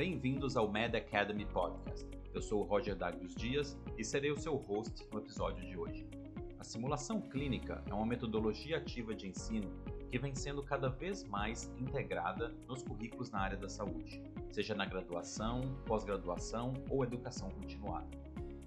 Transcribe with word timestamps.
Bem-vindos 0.00 0.56
ao 0.56 0.66
Med 0.66 0.96
Academy 0.96 1.44
Podcast. 1.44 2.08
Eu 2.32 2.40
sou 2.40 2.62
o 2.62 2.64
Roger 2.64 2.96
Douglas 2.96 3.34
Dias 3.34 3.78
e 3.98 4.02
serei 4.02 4.30
o 4.30 4.38
seu 4.38 4.56
host 4.56 5.06
no 5.12 5.18
episódio 5.18 5.62
de 5.62 5.76
hoje. 5.76 6.08
A 6.58 6.64
simulação 6.64 7.20
clínica 7.20 7.84
é 7.86 7.92
uma 7.92 8.06
metodologia 8.06 8.78
ativa 8.78 9.14
de 9.14 9.28
ensino 9.28 9.70
que 10.10 10.18
vem 10.18 10.34
sendo 10.34 10.62
cada 10.62 10.88
vez 10.88 11.22
mais 11.24 11.70
integrada 11.78 12.48
nos 12.66 12.82
currículos 12.82 13.30
na 13.30 13.40
área 13.40 13.58
da 13.58 13.68
saúde, 13.68 14.22
seja 14.50 14.74
na 14.74 14.86
graduação, 14.86 15.60
pós-graduação 15.84 16.72
ou 16.88 17.04
educação 17.04 17.50
continuada. 17.50 18.08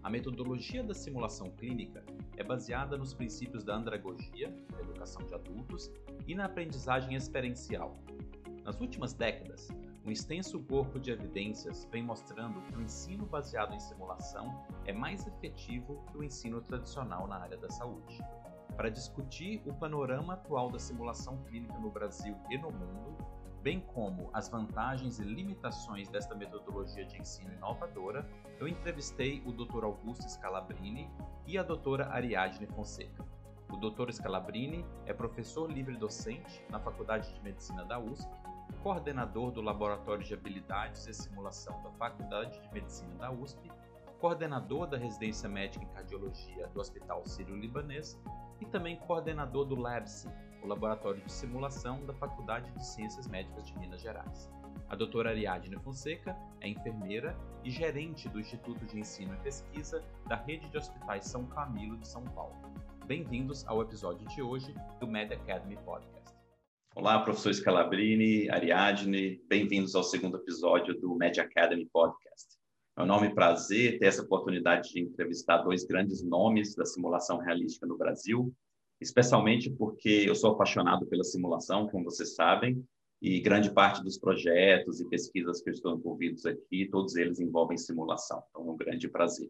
A 0.03 0.11
metodologia 0.11 0.83
da 0.83 0.93
simulação 0.93 1.49
clínica 1.49 2.05
é 2.37 2.43
baseada 2.43 2.95
nos 2.95 3.11
princípios 3.11 3.63
da 3.63 3.75
andragogia, 3.75 4.55
da 4.71 4.81
educação 4.81 5.25
de 5.25 5.33
adultos, 5.33 5.91
e 6.27 6.35
na 6.35 6.45
aprendizagem 6.45 7.15
experiencial. 7.15 7.97
Nas 8.63 8.79
últimas 8.79 9.13
décadas, 9.13 9.67
um 10.05 10.11
extenso 10.11 10.59
corpo 10.63 10.99
de 10.99 11.11
evidências 11.11 11.87
vem 11.89 12.03
mostrando 12.03 12.61
que 12.63 12.75
o 12.75 12.81
ensino 12.81 13.25
baseado 13.25 13.73
em 13.73 13.79
simulação 13.79 14.65
é 14.85 14.91
mais 14.91 15.25
efetivo 15.25 16.03
que 16.11 16.17
o 16.17 16.23
ensino 16.23 16.61
tradicional 16.61 17.25
na 17.25 17.37
área 17.37 17.57
da 17.57 17.69
saúde. 17.69 18.19
Para 18.75 18.89
discutir 18.89 19.61
o 19.65 19.73
panorama 19.73 20.33
atual 20.33 20.69
da 20.69 20.77
simulação 20.77 21.37
clínica 21.43 21.77
no 21.79 21.89
Brasil 21.89 22.35
e 22.49 22.57
no 22.57 22.69
mundo, 22.69 23.15
bem 23.61 23.79
como 23.79 24.29
as 24.33 24.49
vantagens 24.49 25.19
e 25.19 25.23
limitações 25.23 26.09
desta 26.09 26.35
metodologia 26.35 27.05
de 27.05 27.17
ensino 27.17 27.53
inovadora, 27.53 28.29
eu 28.59 28.67
entrevistei 28.67 29.41
o 29.45 29.53
Dr. 29.53 29.85
Augusto 29.85 30.27
Scalabrini 30.29 31.09
e 31.47 31.57
a 31.57 31.63
doutora 31.63 32.09
Ariadne 32.09 32.67
Fonseca. 32.67 33.25
O 33.71 33.77
Dr. 33.77 34.11
Scalabrini 34.11 34.85
é 35.05 35.13
professor 35.13 35.71
livre 35.71 35.95
docente 35.95 36.61
na 36.69 36.79
Faculdade 36.79 37.33
de 37.33 37.41
Medicina 37.41 37.85
da 37.85 37.97
USP 37.97 38.42
coordenador 38.81 39.51
do 39.51 39.61
Laboratório 39.61 40.23
de 40.23 40.33
Habilidades 40.33 41.07
e 41.07 41.13
Simulação 41.13 41.81
da 41.83 41.91
Faculdade 41.91 42.59
de 42.61 42.73
Medicina 42.73 43.13
da 43.15 43.31
USP, 43.31 43.71
coordenador 44.19 44.87
da 44.87 44.97
Residência 44.97 45.49
Médica 45.49 45.83
em 45.83 45.87
Cardiologia 45.89 46.67
do 46.67 46.79
Hospital 46.79 47.25
Sírio-Libanês 47.25 48.19
e 48.61 48.65
também 48.65 48.95
coordenador 48.95 49.65
do 49.65 49.75
LABSI, 49.75 50.29
o 50.63 50.67
Laboratório 50.67 51.21
de 51.21 51.31
Simulação 51.31 52.05
da 52.05 52.13
Faculdade 52.13 52.71
de 52.71 52.85
Ciências 52.85 53.27
Médicas 53.27 53.67
de 53.67 53.77
Minas 53.77 54.01
Gerais. 54.01 54.49
A 54.89 54.95
doutora 54.95 55.31
Ariadne 55.31 55.77
Fonseca 55.79 56.37
é 56.61 56.69
enfermeira 56.69 57.35
e 57.63 57.69
gerente 57.71 58.29
do 58.29 58.39
Instituto 58.39 58.85
de 58.85 58.99
Ensino 58.99 59.33
e 59.33 59.37
Pesquisa 59.37 60.03
da 60.27 60.35
Rede 60.35 60.69
de 60.69 60.77
Hospitais 60.77 61.25
São 61.25 61.45
Camilo 61.45 61.97
de 61.97 62.07
São 62.07 62.23
Paulo. 62.25 62.55
Bem-vindos 63.05 63.67
ao 63.67 63.81
episódio 63.81 64.27
de 64.29 64.41
hoje 64.41 64.73
do 64.99 65.07
Med 65.07 65.33
Academy 65.33 65.77
Podcast. 65.77 66.22
Olá, 66.95 67.19
professor 67.19 67.51
Scalabrini, 67.51 68.47
Ariadne, 68.51 69.41
bem-vindos 69.49 69.95
ao 69.95 70.03
segundo 70.03 70.37
episódio 70.37 70.93
do 71.01 71.15
Media 71.15 71.41
Academy 71.41 71.87
Podcast. 71.91 72.55
É 72.95 73.01
um 73.01 73.05
enorme 73.05 73.33
prazer 73.33 73.97
ter 73.97 74.05
essa 74.05 74.21
oportunidade 74.21 74.91
de 74.91 75.01
entrevistar 75.01 75.63
dois 75.63 75.83
grandes 75.83 76.23
nomes 76.23 76.75
da 76.75 76.85
simulação 76.85 77.39
realística 77.39 77.87
no 77.87 77.97
Brasil, 77.97 78.53
especialmente 79.01 79.71
porque 79.71 80.23
eu 80.27 80.35
sou 80.35 80.51
apaixonado 80.51 81.07
pela 81.07 81.23
simulação, 81.23 81.89
como 81.89 82.03
vocês 82.03 82.35
sabem, 82.35 82.85
e 83.19 83.39
grande 83.39 83.73
parte 83.73 84.03
dos 84.03 84.19
projetos 84.19 85.01
e 85.01 85.09
pesquisas 85.09 85.63
que 85.63 85.71
eu 85.71 85.73
estou 85.73 85.95
envolvidos 85.95 86.45
aqui, 86.45 86.87
todos 86.91 87.15
eles 87.15 87.39
envolvem 87.39 87.75
simulação. 87.75 88.43
Então, 88.51 88.67
é 88.67 88.71
um 88.71 88.77
grande 88.77 89.09
prazer. 89.09 89.49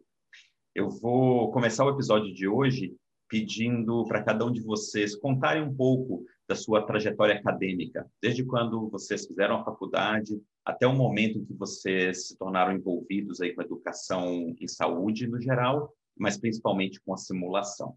Eu 0.74 0.88
vou 0.88 1.52
começar 1.52 1.84
o 1.84 1.90
episódio 1.90 2.32
de 2.32 2.48
hoje 2.48 2.96
pedindo 3.28 4.02
para 4.06 4.22
cada 4.22 4.46
um 4.46 4.52
de 4.52 4.62
vocês 4.62 5.14
contarem 5.14 5.62
um 5.62 5.74
pouco 5.74 6.24
da 6.48 6.54
sua 6.54 6.86
trajetória 6.86 7.36
acadêmica, 7.36 8.10
desde 8.20 8.44
quando 8.44 8.88
vocês 8.90 9.26
fizeram 9.26 9.56
a 9.56 9.64
faculdade 9.64 10.40
até 10.64 10.86
o 10.86 10.94
momento 10.94 11.38
em 11.38 11.44
que 11.44 11.54
vocês 11.54 12.28
se 12.28 12.36
tornaram 12.36 12.72
envolvidos 12.72 13.40
aí 13.40 13.54
com 13.54 13.60
a 13.60 13.64
educação 13.64 14.54
em 14.60 14.68
saúde 14.68 15.26
no 15.26 15.40
geral, 15.40 15.94
mas 16.16 16.36
principalmente 16.36 17.00
com 17.00 17.14
a 17.14 17.18
simulação. 17.18 17.96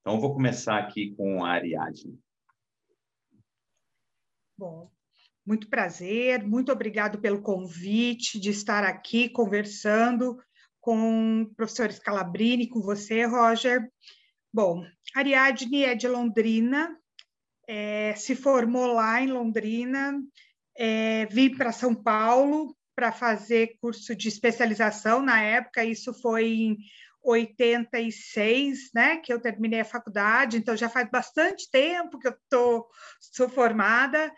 Então, 0.00 0.14
eu 0.14 0.20
vou 0.20 0.34
começar 0.34 0.78
aqui 0.78 1.14
com 1.16 1.44
a 1.44 1.50
Ariadne. 1.50 2.18
Bom, 4.56 4.90
muito 5.46 5.68
prazer, 5.68 6.44
muito 6.46 6.70
obrigado 6.70 7.20
pelo 7.20 7.42
convite 7.42 8.38
de 8.38 8.50
estar 8.50 8.84
aqui 8.84 9.28
conversando 9.28 10.38
com 10.80 11.42
o 11.42 11.54
professor 11.54 11.90
Scalabrini, 11.90 12.68
com 12.68 12.80
você, 12.80 13.24
Roger. 13.24 13.90
Bom, 14.52 14.84
Ariadne 15.16 15.84
é 15.84 15.94
de 15.94 16.06
Londrina, 16.06 16.96
é, 17.68 18.14
se 18.16 18.34
formou 18.34 18.86
lá 18.86 19.20
em 19.20 19.28
Londrina, 19.28 20.20
é, 20.76 21.26
vim 21.26 21.56
para 21.56 21.72
São 21.72 21.94
Paulo 21.94 22.76
para 22.94 23.10
fazer 23.10 23.76
curso 23.80 24.14
de 24.14 24.28
especialização 24.28 25.20
na 25.20 25.42
época, 25.42 25.84
isso 25.84 26.14
foi 26.14 26.46
em 26.46 26.76
86, 27.22 28.90
né, 28.94 29.16
que 29.16 29.32
eu 29.32 29.40
terminei 29.40 29.80
a 29.80 29.84
faculdade, 29.84 30.58
então 30.58 30.76
já 30.76 30.88
faz 30.88 31.10
bastante 31.10 31.70
tempo 31.70 32.18
que 32.18 32.28
eu 32.28 32.36
tô, 32.48 32.86
sou 33.18 33.48
formada, 33.48 34.32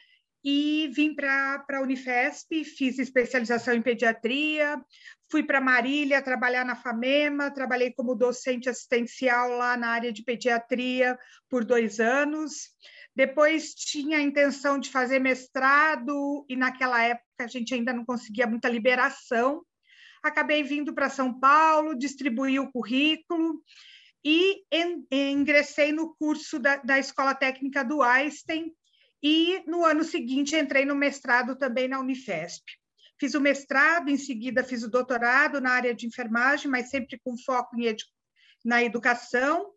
e 0.49 0.89
vim 0.95 1.13
para 1.13 1.65
a 1.69 1.81
Unifesp, 1.81 2.65
fiz 2.65 3.01
especialização 3.01 3.75
em 3.75 3.83
pediatria, 3.83 4.81
fui 5.29 5.43
para 5.43 5.61
Marília 5.61 6.23
trabalhar 6.23 6.65
na 6.65 6.77
FAMEMA, 6.77 7.51
trabalhei 7.51 7.93
como 7.93 8.15
docente 8.15 8.69
assistencial 8.69 9.51
lá 9.51 9.77
na 9.77 9.89
área 9.89 10.13
de 10.13 10.23
pediatria 10.23 11.19
por 11.51 11.65
dois 11.65 11.99
anos, 11.99 12.69
depois 13.17 13.75
tinha 13.75 14.19
a 14.19 14.23
intenção 14.23 14.79
de 14.79 14.91
fazer 14.91 15.19
mestrado, 15.19 16.45
e 16.51 16.55
naquela 16.55 17.03
época 17.03 17.25
a 17.41 17.47
gente 17.47 17.73
ainda 17.73 17.91
não 17.91 18.05
conseguia 18.05 18.47
muita 18.47 18.69
liberação. 18.69 19.65
Acabei 20.23 20.63
vindo 20.63 20.95
para 20.95 21.09
São 21.09 21.41
Paulo, 21.41 21.97
distribuí 21.97 22.61
o 22.61 22.71
currículo 22.71 23.63
e 24.23 24.63
ingressei 25.11 25.93
no 25.93 26.15
curso 26.17 26.59
da, 26.59 26.77
da 26.77 26.99
Escola 26.99 27.35
Técnica 27.35 27.83
do 27.83 28.03
Einstein, 28.03 28.71
e 29.23 29.63
no 29.67 29.85
ano 29.85 30.05
seguinte 30.05 30.55
entrei 30.55 30.85
no 30.85 30.95
mestrado 30.95 31.57
também 31.57 31.89
na 31.89 31.99
Unifesp. 31.99 32.65
Fiz 33.19 33.33
o 33.35 33.41
mestrado, 33.41 34.11
em 34.11 34.19
seguida 34.19 34.63
fiz 34.63 34.83
o 34.83 34.91
doutorado 34.91 35.59
na 35.59 35.71
área 35.71 35.95
de 35.95 36.07
enfermagem, 36.07 36.71
mas 36.71 36.91
sempre 36.91 37.19
com 37.25 37.35
foco 37.39 37.81
em 37.81 37.87
edu 37.87 38.05
na 38.63 38.83
educação, 38.83 39.71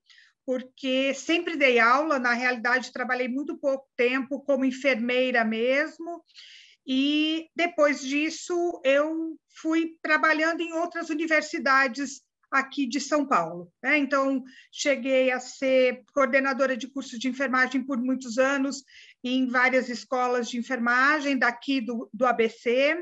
porque 0.50 1.14
sempre 1.14 1.56
dei 1.56 1.78
aula, 1.78 2.18
na 2.18 2.34
realidade 2.34 2.92
trabalhei 2.92 3.28
muito 3.28 3.56
pouco 3.60 3.88
tempo 3.96 4.42
como 4.42 4.66
enfermeira 4.66 5.46
mesmo, 5.46 6.24
e 6.88 7.48
depois 7.56 8.02
disso 8.02 8.82
eu 8.84 9.38
fui 9.62 9.96
trabalhando 10.02 10.62
em 10.62 10.74
outras 10.74 11.12
universidades 11.12 12.24
aqui 12.50 12.88
de 12.88 13.00
São 13.00 13.28
Paulo. 13.28 13.72
Né? 13.84 14.00
Então, 14.00 14.44
cheguei 14.72 15.30
a 15.30 15.40
ser 15.40 16.02
coordenadora 16.16 16.76
de 16.76 16.88
cursos 16.88 17.20
de 17.20 17.28
enfermagem 17.28 17.84
por 17.86 18.00
muitos 18.00 18.40
anos 18.40 18.84
em 19.24 19.46
várias 19.46 19.88
escolas 19.88 20.50
de 20.50 20.58
enfermagem 20.58 21.38
daqui 21.38 21.80
do, 21.80 22.10
do 22.12 22.26
ABC. 22.26 22.98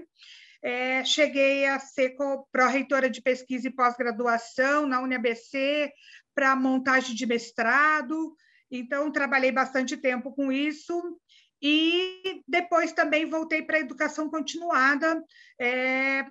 É, 0.62 1.06
cheguei 1.06 1.66
a 1.66 1.80
ser 1.80 2.14
pró-reitora 2.52 3.10
de 3.10 3.22
pesquisa 3.22 3.70
e 3.70 3.74
pós-graduação 3.74 4.86
na 4.86 5.00
UniABC, 5.00 5.90
para 6.38 6.56
montagem 6.56 7.16
de 7.16 7.26
mestrado, 7.26 8.36
então 8.70 9.12
trabalhei 9.12 9.52
bastante 9.52 9.98
tempo 9.98 10.32
com 10.32 10.52
isso. 10.52 11.20
E 11.60 12.44
depois 12.48 12.94
também 12.94 13.26
voltei 13.26 13.64
para 13.64 13.78
a 13.78 13.80
educação 13.80 14.30
continuada, 14.30 15.20
é, 15.60 16.28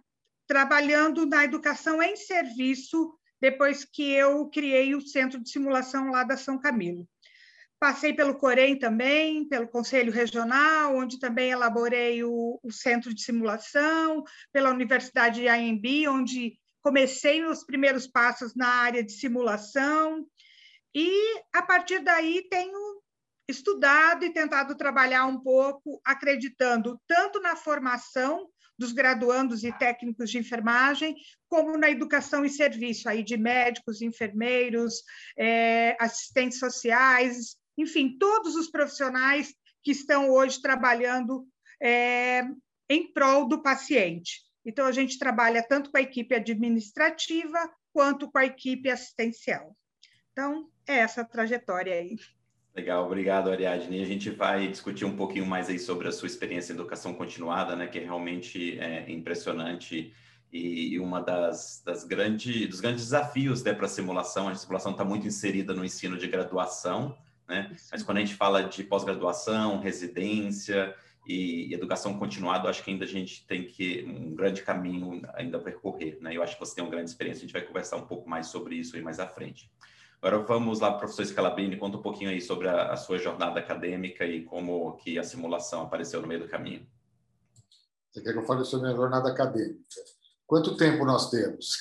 trabalhando 0.47 1.27
na 1.27 1.45
educação 1.45 2.01
em 2.01 2.15
serviço, 2.15 3.19
depois 3.41 3.85
que 3.85 4.13
eu 4.13 4.49
criei 4.49 4.95
o 4.95 5.01
centro 5.01 5.43
de 5.43 5.51
simulação 5.51 6.13
lá 6.13 6.23
da 6.23 6.37
São 6.37 6.57
Camilo. 6.57 7.09
Passei 7.81 8.13
pelo 8.13 8.39
Corém 8.39 8.79
também, 8.79 9.49
pelo 9.49 9.67
Conselho 9.67 10.13
Regional, 10.13 10.97
onde 10.97 11.19
também 11.19 11.51
elaborei 11.51 12.23
o, 12.23 12.61
o 12.63 12.71
centro 12.71 13.13
de 13.13 13.23
simulação, 13.23 14.23
pela 14.53 14.71
Universidade 14.71 15.41
de 15.41 15.49
AMB, 15.49 16.07
onde 16.09 16.57
comecei 16.87 17.41
meus 17.41 17.65
primeiros 17.65 18.07
passos 18.07 18.55
na 18.55 18.69
área 18.69 19.03
de 19.03 19.11
simulação 19.11 20.25
e 20.95 21.11
a 21.53 21.61
partir 21.61 21.99
daí 21.99 22.47
tenho 22.49 23.03
estudado 23.49 24.25
e 24.25 24.33
tentado 24.33 24.77
trabalhar 24.77 25.27
um 25.27 25.41
pouco, 25.41 26.01
acreditando 26.05 26.97
tanto 27.05 27.41
na 27.41 27.57
formação 27.57 28.49
dos 28.79 28.93
graduandos 28.93 29.65
e 29.65 29.73
técnicos 29.73 30.31
de 30.31 30.39
enfermagem, 30.39 31.17
como 31.49 31.77
na 31.77 31.91
educação 31.91 32.45
e 32.45 32.49
serviço 32.49 33.09
aí 33.09 33.25
de 33.25 33.37
médicos, 33.37 34.01
enfermeiros, 34.01 35.03
é, 35.37 35.97
assistentes 35.99 36.61
sociais, 36.61 37.57
enfim, 37.77 38.17
todos 38.17 38.55
os 38.55 38.71
profissionais 38.71 39.53
que 39.83 39.91
estão 39.91 40.31
hoje 40.31 40.63
trabalhando 40.63 41.49
é, 41.83 42.45
em 42.89 43.13
prol 43.13 43.49
do 43.49 43.61
paciente. 43.61 44.46
Então, 44.67 44.85
a 44.85 44.93
gente 44.93 45.19
trabalha 45.19 45.63
tanto 45.63 45.91
com 45.91 45.97
a 45.97 46.03
equipe 46.03 46.35
administrativa 46.35 47.71
quanto 47.93 48.31
com 48.31 48.39
a 48.39 48.45
equipe 48.45 48.91
assistencial. 48.91 49.77
Então, 50.33 50.69
é 50.87 50.97
essa 50.97 51.25
trajetória 51.25 51.95
aí. 51.95 52.17
Legal, 52.75 53.07
obrigado, 53.07 53.49
Ariadne. 53.49 54.03
A 54.03 54.07
gente 54.07 54.29
vai 54.29 54.69
discutir 54.69 55.05
um 55.05 55.17
pouquinho 55.17 55.47
mais 55.47 55.71
aí 55.71 55.79
sobre 55.79 56.09
a 56.09 56.13
sua 56.13 56.27
experiência 56.27 56.73
em 56.73 56.77
educação 56.77 57.15
continuada, 57.15 57.75
né, 57.75 57.87
que 57.87 57.99
é 57.99 58.03
realmente 58.03 58.79
é, 58.79 59.11
impressionante 59.11 60.13
e 60.53 60.99
uma 60.99 61.21
das, 61.21 61.83
das 61.85 62.05
grandes, 62.05 62.69
dos 62.69 62.81
grandes 62.81 63.05
desafios 63.05 63.63
né, 63.63 63.73
para 63.75 63.87
a 63.87 63.89
simulação. 63.89 64.49
A 64.49 64.55
simulação 64.55 64.93
está 64.93 65.05
muito 65.05 65.27
inserida 65.27 65.75
no 65.75 65.85
ensino 65.85 66.17
de 66.17 66.27
graduação, 66.27 67.17
né? 67.49 67.71
Mas 67.91 68.03
quando 68.03 68.19
a 68.19 68.21
gente 68.21 68.35
fala 68.35 68.63
de 68.63 68.83
pós-graduação, 68.85 69.81
residência 69.81 70.95
e, 71.27 71.75
educação 71.75 72.19
continuada, 72.19 72.69
acho 72.69 72.85
que 72.85 72.91
ainda 72.91 73.05
a 73.05 73.09
gente 73.09 73.47
tem 73.47 73.65
que 73.65 74.05
um 74.05 74.35
grande 74.35 74.63
caminho 74.63 75.23
ainda 75.35 75.59
a 75.59 75.61
percorrer, 75.61 76.19
né? 76.21 76.37
Eu 76.37 76.43
acho 76.43 76.55
que 76.55 76.61
você 76.61 76.75
tem 76.75 76.85
uma 76.85 76.91
grande 76.91 77.11
experiência. 77.11 77.41
A 77.41 77.47
gente 77.47 77.53
vai 77.53 77.63
conversar 77.63 77.97
um 77.97 78.07
pouco 78.07 78.29
mais 78.29 78.47
sobre 78.47 78.77
isso 78.77 78.95
aí 78.95 79.03
mais 79.03 79.19
à 79.19 79.27
frente. 79.27 79.71
Agora 80.23 80.43
vamos 80.45 80.81
lá, 80.81 80.93
professor 80.93 81.27
Scalabrini, 81.27 81.77
conta 81.77 81.99
um 81.99 82.03
pouquinho 82.03 82.31
aí 82.31 82.41
sobre 82.41 82.69
a, 82.69 82.93
a, 82.93 82.97
sua 82.97 83.19
jornada 83.19 83.61
acadêmica 83.61 84.25
e 84.25 84.45
como 84.45 84.97
que 84.97 85.19
a 85.19 85.23
simulação 85.23 85.83
apareceu 85.83 86.23
no 86.23 86.29
meio 86.29 86.41
do 86.41 86.49
caminho. 86.49 86.87
Você 88.11 88.23
quer 88.23 88.33
que 88.33 88.39
eu 88.39 88.47
fale 88.47 88.65
sobre 88.65 88.87
a 88.87 88.91
minha 88.91 89.01
jornada 89.01 89.31
acadêmica? 89.31 89.79
Quanto 90.47 90.77
tempo 90.77 91.05
nós 91.05 91.29
temos? 91.29 91.77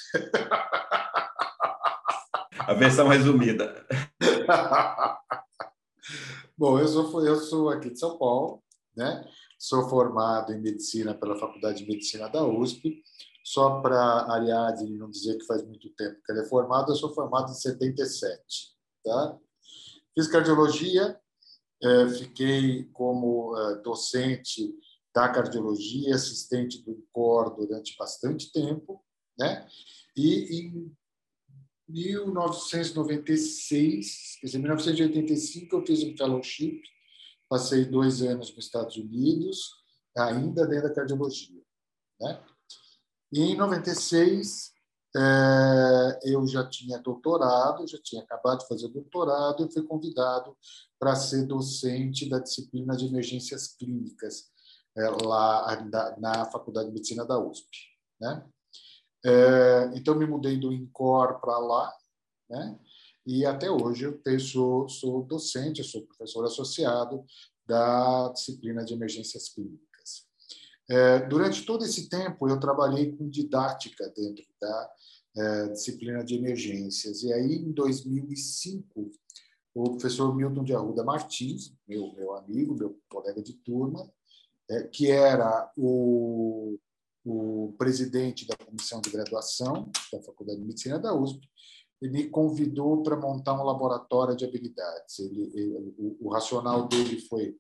A 2.59 2.73
versão 2.73 3.07
resumida. 3.07 3.85
Bom, 6.57 6.79
eu 6.79 6.87
sou, 6.87 7.25
eu 7.25 7.35
sou 7.35 7.69
aqui 7.69 7.91
de 7.91 7.99
São 7.99 8.17
Paulo, 8.17 8.63
né? 8.95 9.27
Sou 9.57 9.87
formado 9.89 10.53
em 10.53 10.61
medicina 10.61 11.13
pela 11.13 11.37
Faculdade 11.37 11.83
de 11.83 11.89
Medicina 11.89 12.27
da 12.27 12.45
USP. 12.45 13.01
Só 13.43 13.79
para 13.79 14.33
Ariadne 14.33 14.97
não 14.97 15.09
dizer 15.09 15.37
que 15.37 15.45
faz 15.45 15.63
muito 15.63 15.89
tempo 15.91 16.19
que 16.25 16.31
ela 16.31 16.41
é 16.41 16.45
formada, 16.45 16.91
eu 16.91 16.95
sou 16.95 17.13
formado 17.13 17.51
em 17.51 17.55
77, 17.55 18.41
tá? 19.03 19.37
Fiz 20.15 20.27
cardiologia, 20.27 21.19
eh, 21.83 22.09
fiquei 22.09 22.85
como 22.85 23.55
eh, 23.55 23.75
docente 23.83 24.73
da 25.13 25.29
cardiologia, 25.29 26.15
assistente 26.15 26.83
do 26.83 26.91
INCOR 26.91 27.55
durante 27.55 27.95
bastante 27.97 28.51
tempo, 28.51 29.03
né? 29.37 29.67
E 30.17 30.59
em 30.59 30.91
1996, 31.87 34.37
quer 34.39 34.47
dizer, 34.47 34.57
1985, 34.57 35.75
eu 35.75 35.85
fiz 35.85 36.03
um 36.03 36.17
fellowship, 36.17 36.81
passei 37.49 37.85
dois 37.85 38.21
anos 38.21 38.53
nos 38.55 38.65
Estados 38.65 38.95
Unidos, 38.97 39.71
ainda 40.17 40.65
dentro 40.65 40.89
da 40.89 40.95
cardiologia, 40.95 41.61
né? 42.19 42.41
E 43.31 43.41
em 43.41 43.57
96 43.57 44.73
é, 45.17 46.19
eu 46.23 46.45
já 46.45 46.67
tinha 46.67 46.99
doutorado, 46.99 47.87
já 47.87 47.97
tinha 48.01 48.21
acabado 48.21 48.59
de 48.59 48.67
fazer 48.67 48.89
doutorado 48.89 49.65
e 49.65 49.71
fui 49.71 49.83
convidado 49.83 50.55
para 50.99 51.15
ser 51.15 51.45
docente 51.45 52.29
da 52.29 52.39
disciplina 52.39 52.95
de 52.95 53.05
emergências 53.05 53.67
clínicas 53.75 54.51
é, 54.97 55.09
lá 55.25 55.77
na 56.17 56.45
Faculdade 56.51 56.87
de 56.87 56.93
Medicina 56.93 57.25
da 57.25 57.39
USP. 57.39 57.67
Né? 58.19 58.45
É, 59.25 59.91
então, 59.95 60.15
me 60.15 60.25
mudei 60.25 60.57
do 60.57 60.71
INCOR 60.71 61.39
para 61.39 61.57
lá, 61.57 61.93
né? 62.49 62.77
E 63.25 63.45
até 63.45 63.69
hoje 63.71 64.05
eu 64.05 64.39
sou, 64.39 64.87
sou 64.87 65.23
docente, 65.23 65.83
sou 65.83 66.05
professor 66.05 66.45
associado 66.45 67.25
da 67.65 68.29
disciplina 68.29 68.85
de 68.85 68.93
emergências 68.93 69.49
clínicas. 69.49 70.25
É, 70.87 71.19
durante 71.27 71.65
todo 71.65 71.83
esse 71.83 72.07
tempo, 72.07 72.47
eu 72.47 72.59
trabalhei 72.59 73.11
com 73.11 73.27
didática 73.27 74.07
dentro 74.15 74.45
da 74.61 74.91
é, 75.37 75.67
disciplina 75.69 76.23
de 76.23 76.35
emergências, 76.35 77.23
e 77.23 77.33
aí, 77.33 77.55
em 77.55 77.71
2005, 77.71 79.11
o 79.73 79.83
professor 79.91 80.33
Milton 80.33 80.63
de 80.63 80.73
Arruda 80.73 81.03
Martins, 81.03 81.73
meu, 81.87 82.13
meu 82.13 82.33
amigo, 82.35 82.75
meu 82.75 82.97
colega 83.09 83.41
de 83.41 83.53
turma, 83.53 84.09
é, 84.69 84.83
que 84.83 85.11
era 85.11 85.71
o, 85.75 86.79
o 87.25 87.73
presidente 87.77 88.47
da 88.47 88.55
comissão 88.55 89.01
de 89.01 89.09
graduação 89.09 89.91
da 90.13 90.21
Faculdade 90.21 90.59
de 90.59 90.65
Medicina 90.65 90.97
da 90.97 91.13
USP, 91.13 91.49
ele 92.05 92.11
me 92.11 92.29
convidou 92.29 93.01
para 93.01 93.15
montar 93.15 93.59
um 93.59 93.63
laboratório 93.63 94.35
de 94.35 94.45
habilidades. 94.45 95.19
Ele, 95.19 95.51
ele, 95.53 95.95
o, 95.97 96.27
o, 96.27 96.29
racional 96.29 96.87
dele 96.87 97.19
foi, 97.21 97.55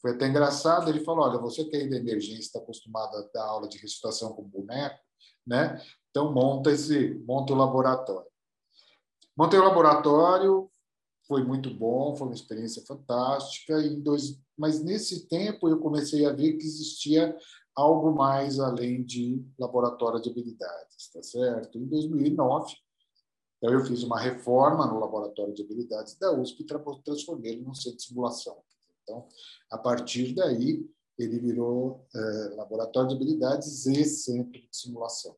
foi 0.00 0.12
até 0.12 0.26
engraçado. 0.26 0.88
Ele 0.88 1.04
falou: 1.04 1.24
Olha, 1.26 1.38
você 1.38 1.64
que 1.64 1.76
é 1.76 1.86
da 1.86 1.96
emergência 1.96 2.40
está 2.40 2.58
acostumado 2.58 3.16
a 3.16 3.28
dar 3.32 3.44
aula 3.44 3.68
de 3.68 3.78
ressuscitação 3.78 4.32
com 4.32 4.42
boneco, 4.42 4.98
né? 5.46 5.80
Então 6.10 6.32
monta 6.32 6.70
esse, 6.70 7.14
monta 7.26 7.52
o 7.52 7.56
laboratório. 7.56 8.28
Montei 9.36 9.58
o 9.58 9.64
laboratório, 9.64 10.70
foi 11.26 11.44
muito 11.44 11.72
bom, 11.72 12.16
foi 12.16 12.26
uma 12.28 12.34
experiência 12.34 12.82
fantástica. 12.86 13.80
E 13.80 13.96
dois, 13.96 14.40
mas 14.56 14.82
nesse 14.82 15.28
tempo 15.28 15.68
eu 15.68 15.78
comecei 15.78 16.24
a 16.26 16.32
ver 16.32 16.54
que 16.54 16.64
existia 16.64 17.36
algo 17.76 18.12
mais 18.12 18.58
além 18.58 19.04
de 19.04 19.44
laboratório 19.58 20.20
de 20.20 20.30
habilidades, 20.30 21.10
tá 21.12 21.22
certo? 21.22 21.78
Em 21.78 21.86
2009, 21.86 22.74
então 23.60 23.74
eu 23.74 23.84
fiz 23.84 24.02
uma 24.02 24.18
reforma 24.18 24.86
no 24.86 24.98
laboratório 24.98 25.52
de 25.52 25.62
habilidades 25.62 26.16
da 26.18 26.32
USP 26.32 26.62
e 26.62 27.02
transformei 27.04 27.52
ele 27.52 27.62
num 27.62 27.74
centro 27.74 27.98
de 27.98 28.04
simulação. 28.04 28.56
Então, 29.02 29.28
a 29.70 29.76
partir 29.76 30.34
daí, 30.34 30.88
ele 31.18 31.38
virou 31.38 32.06
é, 32.14 32.54
laboratório 32.56 33.10
de 33.10 33.16
habilidades 33.16 33.84
e 33.84 34.02
centro 34.04 34.58
de 34.58 34.68
simulação. 34.72 35.36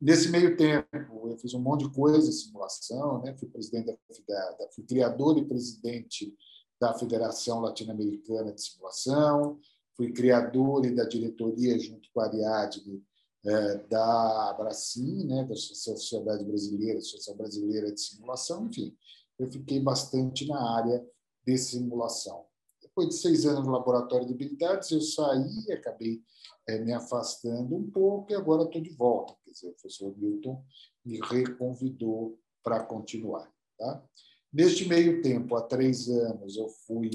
Nesse 0.00 0.30
meio 0.30 0.56
tempo, 0.56 1.28
eu 1.28 1.36
fiz 1.36 1.52
um 1.52 1.60
monte 1.60 1.86
de 1.86 1.94
coisa 1.94 2.32
simulação, 2.32 3.20
né? 3.20 3.36
fui 3.36 3.48
presidente 3.48 3.86
da, 4.26 4.50
da 4.52 4.70
fui 4.72 4.84
criador 4.84 5.36
e 5.36 5.44
presidente 5.44 6.34
da 6.80 6.94
Federação 6.94 7.60
Latino-Americana 7.60 8.52
de 8.52 8.62
Simulação, 8.62 9.58
fui 9.96 10.12
criador 10.12 10.86
e 10.86 10.94
da 10.94 11.04
diretoria 11.04 11.78
junto 11.78 12.08
com 12.14 12.20
a 12.20 12.26
Ariadne 12.26 13.04
é, 13.44 13.78
da 13.88 14.50
Abracim, 14.50 15.26
né, 15.26 15.44
da 15.44 15.54
Sociedade 15.54 16.44
Brasileira, 16.44 16.98
Associação 16.98 17.36
Brasileira 17.36 17.92
de 17.92 18.00
Simulação, 18.00 18.66
enfim, 18.66 18.96
eu 19.38 19.50
fiquei 19.50 19.80
bastante 19.80 20.46
na 20.46 20.76
área 20.76 21.06
de 21.46 21.56
simulação. 21.56 22.44
Depois 22.82 23.08
de 23.08 23.14
seis 23.14 23.46
anos 23.46 23.64
no 23.64 23.72
laboratório 23.72 24.26
de 24.26 24.34
habilidades, 24.34 24.90
eu 24.90 25.00
saí, 25.00 25.72
acabei 25.72 26.20
é, 26.66 26.78
me 26.78 26.92
afastando 26.92 27.76
um 27.76 27.88
pouco 27.90 28.32
e 28.32 28.34
agora 28.34 28.64
estou 28.64 28.80
de 28.80 28.90
volta. 28.90 29.34
Quer 29.44 29.50
dizer, 29.52 29.68
o 29.68 29.72
professor 29.72 30.16
Milton 30.18 30.64
me 31.04 31.20
reconvidou 31.20 32.38
para 32.62 32.82
continuar. 32.84 33.50
Tá? 33.78 34.04
Neste 34.52 34.88
meio 34.88 35.22
tempo, 35.22 35.54
há 35.54 35.62
três 35.62 36.08
anos, 36.08 36.56
eu 36.56 36.68
fui 36.86 37.10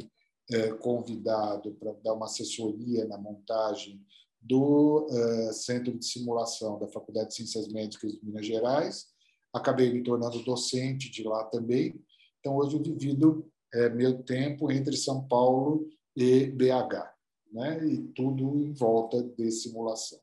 é, 0.51 0.72
convidado 0.74 1.74
para 1.75 1.94
dar 2.03 2.13
uma 2.13 2.25
assessoria 2.25 3.06
na 3.06 3.18
montagem 3.18 4.01
do 4.44 5.08
é, 5.10 5.54
Centro 5.54 5.98
de 5.98 6.06
Simulação 6.06 6.78
da 6.80 6.88
Faculdade 6.88 7.30
de 7.30 7.36
Ciências 7.36 7.68
Médicas 7.70 8.12
de 8.12 8.26
Minas 8.26 8.46
Gerais. 8.46 9.08
Acabei 9.54 9.92
me 9.92 10.04
tornando 10.04 10.44
docente 10.44 11.10
de 11.10 11.24
lá 11.24 11.46
também. 11.46 12.00
Então, 12.40 12.58
hoje 12.58 12.76
eu 12.76 12.82
divido 12.82 13.50
é, 13.74 13.90
meu 13.90 14.22
tempo 14.24 14.72
entre 14.72 14.98
São 14.98 15.26
Paulo 15.28 15.88
e 16.16 16.48
BH 16.48 17.14
né? 17.54 17.86
e 17.86 18.02
tudo 18.10 18.58
em 18.58 18.74
volta 18.74 19.22
de 19.24 19.52
simulação. 19.52 20.20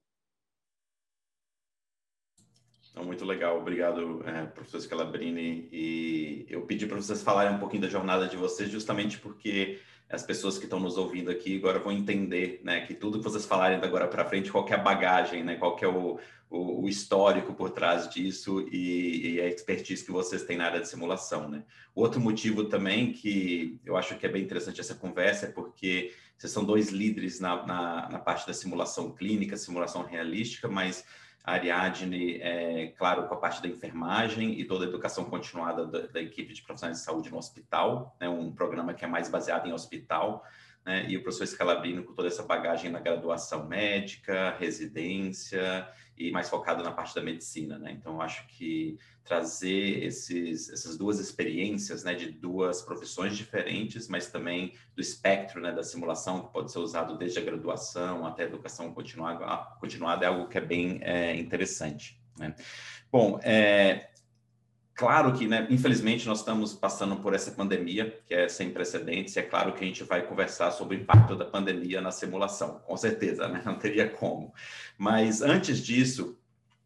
Então, 2.90 3.04
muito 3.04 3.24
legal, 3.24 3.60
obrigado, 3.60 4.22
é, 4.26 4.46
professor 4.46 4.80
Scalabrini. 4.80 5.68
E 5.72 6.44
eu 6.48 6.66
pedi 6.66 6.86
para 6.86 6.96
vocês 6.96 7.22
falarem 7.22 7.54
um 7.54 7.60
pouquinho 7.60 7.82
da 7.82 7.88
jornada 7.88 8.26
de 8.26 8.36
vocês, 8.36 8.68
justamente 8.68 9.18
porque 9.20 9.80
as 10.10 10.24
pessoas 10.24 10.58
que 10.58 10.64
estão 10.64 10.80
nos 10.80 10.98
ouvindo 10.98 11.30
aqui 11.30 11.56
agora 11.56 11.78
vão 11.78 11.92
entender, 11.92 12.60
né, 12.64 12.80
que 12.80 12.94
tudo 12.94 13.18
que 13.18 13.24
vocês 13.24 13.46
falarem 13.46 13.78
da 13.78 13.86
agora 13.86 14.08
para 14.08 14.24
frente, 14.24 14.50
qual 14.50 14.68
é 14.68 14.74
a 14.74 14.78
bagagem, 14.78 15.44
né, 15.44 15.54
qual 15.54 15.78
é 15.80 15.86
o, 15.86 16.18
o, 16.50 16.82
o, 16.82 16.88
histórico 16.88 17.54
por 17.54 17.70
trás 17.70 18.08
disso 18.08 18.60
e, 18.72 19.34
e, 19.34 19.40
a 19.40 19.46
expertise 19.46 20.04
que 20.04 20.10
vocês 20.10 20.42
têm 20.42 20.56
na 20.56 20.66
área 20.66 20.80
de 20.80 20.88
simulação, 20.88 21.48
né. 21.48 21.62
Outro 21.94 22.20
motivo 22.20 22.64
também 22.64 23.12
que 23.12 23.78
eu 23.84 23.96
acho 23.96 24.16
que 24.16 24.26
é 24.26 24.28
bem 24.28 24.42
interessante 24.42 24.80
essa 24.80 24.96
conversa 24.96 25.46
é 25.46 25.50
porque 25.50 26.12
vocês 26.36 26.52
são 26.52 26.64
dois 26.64 26.88
líderes 26.90 27.38
na, 27.38 27.64
na, 27.64 28.08
na 28.08 28.18
parte 28.18 28.46
da 28.46 28.52
simulação 28.52 29.12
clínica, 29.12 29.56
simulação 29.56 30.02
realística, 30.02 30.66
mas 30.66 31.04
a 31.44 31.52
Ariadne, 31.52 32.40
é, 32.40 32.88
claro, 32.98 33.26
com 33.26 33.34
a 33.34 33.38
parte 33.38 33.62
da 33.62 33.68
enfermagem 33.68 34.58
e 34.60 34.64
toda 34.64 34.84
a 34.84 34.88
educação 34.88 35.24
continuada 35.24 35.86
da, 35.86 36.06
da 36.06 36.20
equipe 36.20 36.52
de 36.52 36.62
profissionais 36.62 36.98
de 36.98 37.04
saúde 37.04 37.30
no 37.30 37.38
hospital, 37.38 38.16
né, 38.20 38.28
um 38.28 38.52
programa 38.52 38.94
que 38.94 39.04
é 39.04 39.08
mais 39.08 39.28
baseado 39.28 39.66
em 39.66 39.72
hospital, 39.72 40.44
né, 40.84 41.06
e 41.08 41.16
o 41.16 41.22
professor 41.22 41.46
Scalabrino 41.46 42.04
com 42.04 42.14
toda 42.14 42.28
essa 42.28 42.42
bagagem 42.42 42.90
na 42.90 43.00
graduação 43.00 43.66
médica, 43.66 44.54
residência 44.58 45.88
e 46.20 46.30
mais 46.30 46.50
focado 46.50 46.82
na 46.82 46.92
parte 46.92 47.14
da 47.14 47.22
medicina, 47.22 47.78
né? 47.78 47.92
Então, 47.92 48.20
acho 48.20 48.46
que 48.48 48.98
trazer 49.24 50.04
esses, 50.04 50.68
essas 50.68 50.98
duas 50.98 51.18
experiências, 51.18 52.04
né, 52.04 52.14
de 52.14 52.30
duas 52.30 52.82
profissões 52.82 53.36
diferentes, 53.36 54.06
mas 54.06 54.30
também 54.30 54.74
do 54.94 55.00
espectro, 55.00 55.60
né, 55.62 55.72
da 55.72 55.82
simulação, 55.82 56.42
que 56.42 56.52
pode 56.52 56.70
ser 56.70 56.78
usado 56.78 57.16
desde 57.16 57.38
a 57.38 57.42
graduação 57.42 58.26
até 58.26 58.42
a 58.42 58.46
educação 58.46 58.92
continuada, 58.92 59.46
continuada 59.80 60.26
é 60.26 60.28
algo 60.28 60.46
que 60.46 60.58
é 60.58 60.60
bem 60.60 60.98
é, 61.02 61.34
interessante, 61.36 62.20
né? 62.38 62.54
Bom, 63.10 63.40
é, 63.42 64.10
claro 65.00 65.32
que, 65.32 65.48
né, 65.48 65.66
infelizmente, 65.70 66.28
nós 66.28 66.40
estamos 66.40 66.74
passando 66.74 67.16
por 67.16 67.32
essa 67.32 67.50
pandemia, 67.52 68.20
que 68.26 68.34
é 68.34 68.46
sem 68.50 68.68
precedentes, 68.68 69.34
e 69.34 69.38
é 69.38 69.42
claro 69.42 69.72
que 69.72 69.82
a 69.82 69.86
gente 69.86 70.04
vai 70.04 70.20
conversar 70.26 70.70
sobre 70.72 70.94
o 70.94 71.00
impacto 71.00 71.34
da 71.34 71.46
pandemia 71.46 72.02
na 72.02 72.10
simulação, 72.10 72.80
com 72.80 72.94
certeza, 72.98 73.48
né? 73.48 73.62
Não 73.64 73.78
teria 73.78 74.10
como. 74.10 74.52
Mas 74.98 75.40
antes 75.40 75.78
disso, 75.82 76.38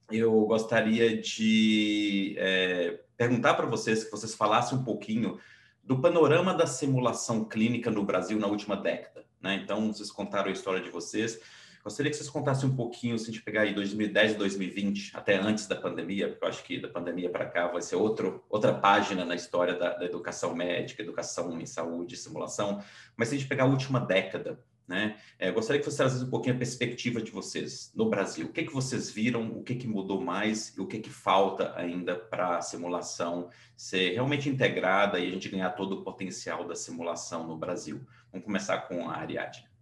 eu 0.09 0.33
gostaria 0.47 1.21
de 1.21 2.37
é, 2.38 3.00
perguntar 3.16 3.54
para 3.54 3.66
vocês, 3.66 4.04
que 4.04 4.12
vocês 4.12 4.33
falassem 4.33 4.78
um 4.78 4.85
pouquinho 4.85 5.40
do 5.83 6.00
panorama 6.00 6.54
da 6.54 6.68
simulação 6.68 7.44
clínica 7.44 7.90
no 7.90 8.04
Brasil 8.04 8.38
na 8.38 8.47
última 8.47 8.76
década. 8.76 9.25
Né? 9.42 9.56
Então, 9.56 9.92
vocês 9.92 10.12
contaram 10.12 10.50
a 10.50 10.52
história 10.52 10.80
de 10.80 10.88
vocês. 10.88 11.40
Gostaria 11.85 12.11
que 12.11 12.17
vocês 12.17 12.31
contassem 12.31 12.67
um 12.67 12.75
pouquinho, 12.75 13.19
se 13.19 13.25
a 13.25 13.26
gente 13.26 13.43
pegar 13.43 13.61
aí 13.61 13.75
2010 13.75 14.33
e 14.33 14.35
2020, 14.37 15.12
até 15.14 15.37
antes 15.37 15.67
da 15.67 15.76
pandemia, 15.76 16.29
porque 16.29 16.43
eu 16.43 16.49
acho 16.49 16.64
que 16.64 16.81
da 16.81 16.88
pandemia 16.88 17.29
para 17.29 17.45
cá 17.45 17.69
vai 17.69 17.83
ser 17.83 17.97
outro, 17.97 18.43
outra 18.49 18.73
página 18.73 19.23
na 19.23 19.35
história 19.35 19.75
da, 19.75 19.93
da 19.93 20.07
educação 20.07 20.55
médica, 20.55 21.03
educação 21.03 21.61
em 21.61 21.67
saúde, 21.67 22.17
simulação. 22.17 22.83
Mas 23.14 23.29
se 23.29 23.35
a 23.35 23.38
gente 23.38 23.49
pegar 23.49 23.64
a 23.64 23.67
última 23.67 24.00
década, 24.00 24.59
né? 24.88 25.17
É, 25.38 25.50
gostaria 25.50 25.81
que 25.81 25.91
você 25.91 25.99
trazesse 25.99 26.25
um 26.25 26.31
pouquinho 26.31 26.55
a 26.55 26.59
perspectiva 26.59 27.21
de 27.21 27.31
vocês 27.31 27.91
no 27.95 28.09
Brasil. 28.09 28.47
O 28.47 28.53
que, 28.53 28.64
que 28.64 28.73
vocês 28.73 29.11
viram, 29.11 29.50
o 29.59 29.62
que, 29.62 29.75
que 29.75 29.87
mudou 29.87 30.21
mais 30.21 30.75
e 30.76 30.81
o 30.81 30.87
que, 30.87 30.99
que 30.99 31.11
falta 31.11 31.75
ainda 31.76 32.17
para 32.17 32.59
a 32.59 32.62
simulação 32.62 33.50
ser 33.76 34.12
realmente 34.12 34.49
integrada 34.49 35.19
e 35.19 35.26
a 35.26 35.31
gente 35.31 35.49
ganhar 35.49 35.71
todo 35.71 36.00
o 36.00 36.03
potencial 36.03 36.67
da 36.67 36.75
simulação 36.75 37.47
no 37.47 37.57
Brasil? 37.57 38.07
Vamos 38.31 38.45
começar 38.45 38.79
com 38.83 39.09
a 39.09 39.17
Ariadne. 39.17 39.74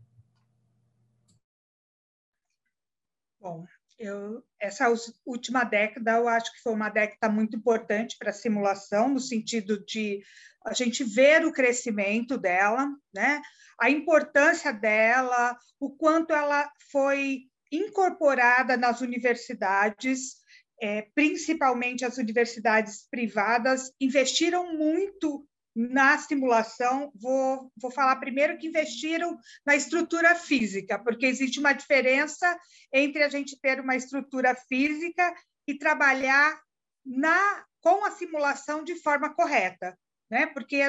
Bom, 3.42 3.66
eu, 3.98 4.40
essa 4.60 4.86
última 5.26 5.64
década 5.64 6.12
eu 6.12 6.28
acho 6.28 6.52
que 6.52 6.62
foi 6.62 6.72
uma 6.72 6.88
década 6.88 7.28
muito 7.28 7.56
importante 7.56 8.16
para 8.16 8.30
a 8.30 8.32
simulação, 8.32 9.08
no 9.08 9.18
sentido 9.18 9.84
de 9.84 10.22
a 10.64 10.72
gente 10.72 11.02
ver 11.02 11.44
o 11.44 11.52
crescimento 11.52 12.38
dela, 12.38 12.86
né? 13.12 13.42
a 13.80 13.90
importância 13.90 14.72
dela, 14.72 15.58
o 15.80 15.90
quanto 15.90 16.32
ela 16.32 16.70
foi 16.92 17.40
incorporada 17.72 18.76
nas 18.76 19.00
universidades, 19.00 20.36
é, 20.80 21.02
principalmente 21.12 22.04
as 22.04 22.18
universidades 22.18 23.08
privadas, 23.10 23.90
investiram 24.00 24.72
muito 24.78 25.44
na 25.74 26.18
simulação. 26.18 27.10
Vou, 27.14 27.70
vou 27.76 27.90
falar 27.90 28.16
primeiro 28.16 28.58
que 28.58 28.66
investiram 28.66 29.38
na 29.64 29.74
estrutura 29.74 30.34
física, 30.34 30.98
porque 30.98 31.26
existe 31.26 31.58
uma 31.58 31.72
diferença 31.72 32.58
entre 32.92 33.22
a 33.22 33.28
gente 33.28 33.58
ter 33.60 33.80
uma 33.80 33.96
estrutura 33.96 34.54
física 34.54 35.34
e 35.66 35.78
trabalhar 35.78 36.60
na, 37.04 37.64
com 37.80 38.04
a 38.04 38.10
simulação 38.10 38.84
de 38.84 38.96
forma 38.96 39.34
correta. 39.34 39.98
Né? 40.30 40.46
Porque 40.46 40.82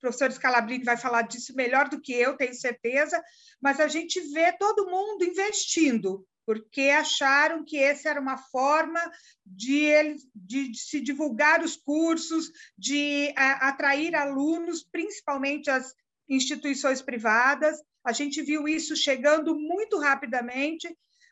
professor 0.00 0.30
Scalabrini 0.30 0.84
vai 0.84 0.96
falar 0.96 1.22
disso 1.22 1.54
melhor 1.54 1.88
do 1.88 2.00
que 2.00 2.12
eu, 2.12 2.36
tenho 2.36 2.54
certeza, 2.54 3.22
mas 3.60 3.80
a 3.80 3.88
gente 3.88 4.20
vê 4.32 4.52
todo 4.52 4.88
mundo 4.88 5.24
investindo, 5.24 6.26
porque 6.48 6.88
acharam 6.88 7.62
que 7.62 7.76
essa 7.76 8.08
era 8.08 8.18
uma 8.18 8.38
forma 8.38 8.98
de, 9.44 9.92
de, 10.34 10.70
de 10.70 10.78
se 10.78 10.98
divulgar 10.98 11.62
os 11.62 11.76
cursos, 11.76 12.50
de 12.74 13.34
a, 13.36 13.68
atrair 13.68 14.14
alunos, 14.14 14.82
principalmente 14.82 15.68
as 15.68 15.94
instituições 16.26 17.02
privadas. 17.02 17.78
A 18.02 18.12
gente 18.12 18.40
viu 18.40 18.66
isso 18.66 18.96
chegando 18.96 19.54
muito 19.54 19.98
rapidamente, 19.98 20.88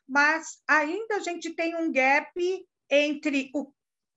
mas 0.06 0.58
ainda 0.68 1.16
a 1.16 1.20
gente 1.20 1.48
tem 1.54 1.74
um 1.76 1.90
gap 1.90 2.30
entre 2.90 3.50
o 3.54 3.72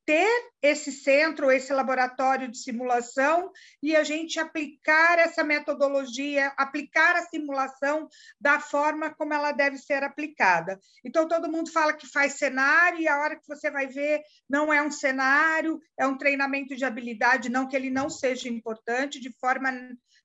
ter 0.10 0.50
esse 0.60 0.92
centro, 0.92 1.52
esse 1.52 1.72
laboratório 1.72 2.50
de 2.50 2.58
simulação 2.58 3.52
e 3.80 3.96
a 3.96 4.04
gente 4.04 4.40
aplicar 4.40 5.20
essa 5.20 5.44
metodologia, 5.44 6.52
aplicar 6.58 7.16
a 7.16 7.22
simulação 7.28 8.10
da 8.42 8.60
forma 8.60 9.14
como 9.14 9.36
ela 9.36 9.52
deve 9.52 9.78
ser 9.78 10.02
aplicada. 10.02 10.80
Então, 11.06 11.28
todo 11.28 11.52
mundo 11.52 11.72
fala 11.72 11.94
que 11.94 12.12
faz 12.12 12.40
cenário 12.40 13.00
e 13.00 13.08
a 13.08 13.20
hora 13.20 13.36
que 13.36 13.48
você 13.48 13.70
vai 13.70 13.86
ver, 13.86 14.24
não 14.50 14.74
é 14.74 14.82
um 14.82 14.90
cenário, 14.90 15.80
é 15.96 16.08
um 16.08 16.18
treinamento 16.18 16.76
de 16.76 16.84
habilidade, 16.84 17.48
não 17.48 17.68
que 17.68 17.76
ele 17.76 17.92
não 17.92 18.10
seja 18.10 18.50
importante 18.50 19.20
de 19.20 19.32
forma 19.40 19.72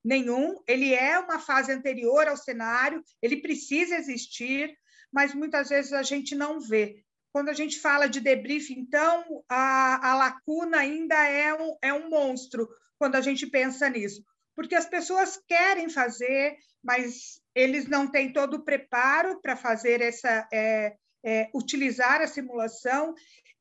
nenhum, 0.03 0.63
ele 0.67 0.95
é 0.95 1.19
uma 1.19 1.39
fase 1.39 1.71
anterior 1.71 2.27
ao 2.27 2.39
cenário, 2.39 3.05
ele 3.21 3.43
precisa 3.43 3.97
existir, 3.97 4.75
mas 5.13 5.35
muitas 5.35 5.69
vezes 5.69 5.93
a 5.93 6.03
gente 6.03 6.35
não 6.35 6.59
vê. 6.59 7.05
Quando 7.35 7.49
a 7.49 7.53
gente 7.53 7.81
fala 7.81 8.07
de 8.07 8.21
debrief, 8.21 8.71
então, 8.71 9.43
a, 9.49 10.13
a 10.13 10.15
lacuna 10.15 10.79
ainda 10.79 11.17
é 11.17 11.53
um, 11.53 11.77
é 11.83 11.93
um 11.93 12.09
monstro 12.09 12.69
quando 12.97 13.17
a 13.17 13.21
gente 13.21 13.45
pensa 13.45 13.91
nisso, 13.91 14.25
porque 14.55 14.77
as 14.77 14.87
pessoas 14.87 15.37
querem 15.49 15.89
fazer, 15.89 16.57
mas 16.81 17.41
eles 17.53 17.89
não 17.89 18.07
têm 18.07 18.33
todo 18.33 18.59
o 18.59 18.65
preparo 18.65 19.41
para 19.43 19.57
fazer 19.57 20.01
essa, 20.01 20.49
é, 20.53 20.95
é, 21.25 21.51
utilizar 21.53 22.23
a 22.23 22.29
simulação. 22.29 23.17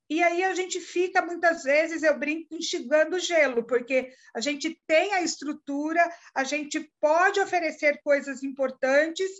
E 0.07 0.21
aí 0.21 0.43
a 0.43 0.53
gente 0.53 0.79
fica, 0.79 1.25
muitas 1.25 1.63
vezes, 1.63 2.03
eu 2.03 2.19
brinco, 2.19 2.53
enxugando 2.53 3.17
gelo, 3.17 3.65
porque 3.65 4.13
a 4.35 4.39
gente 4.39 4.79
tem 4.85 5.15
a 5.15 5.23
estrutura, 5.23 6.07
a 6.35 6.43
gente 6.43 6.91
pode 7.01 7.39
oferecer 7.39 7.99
coisas 8.03 8.43
importantes 8.43 9.31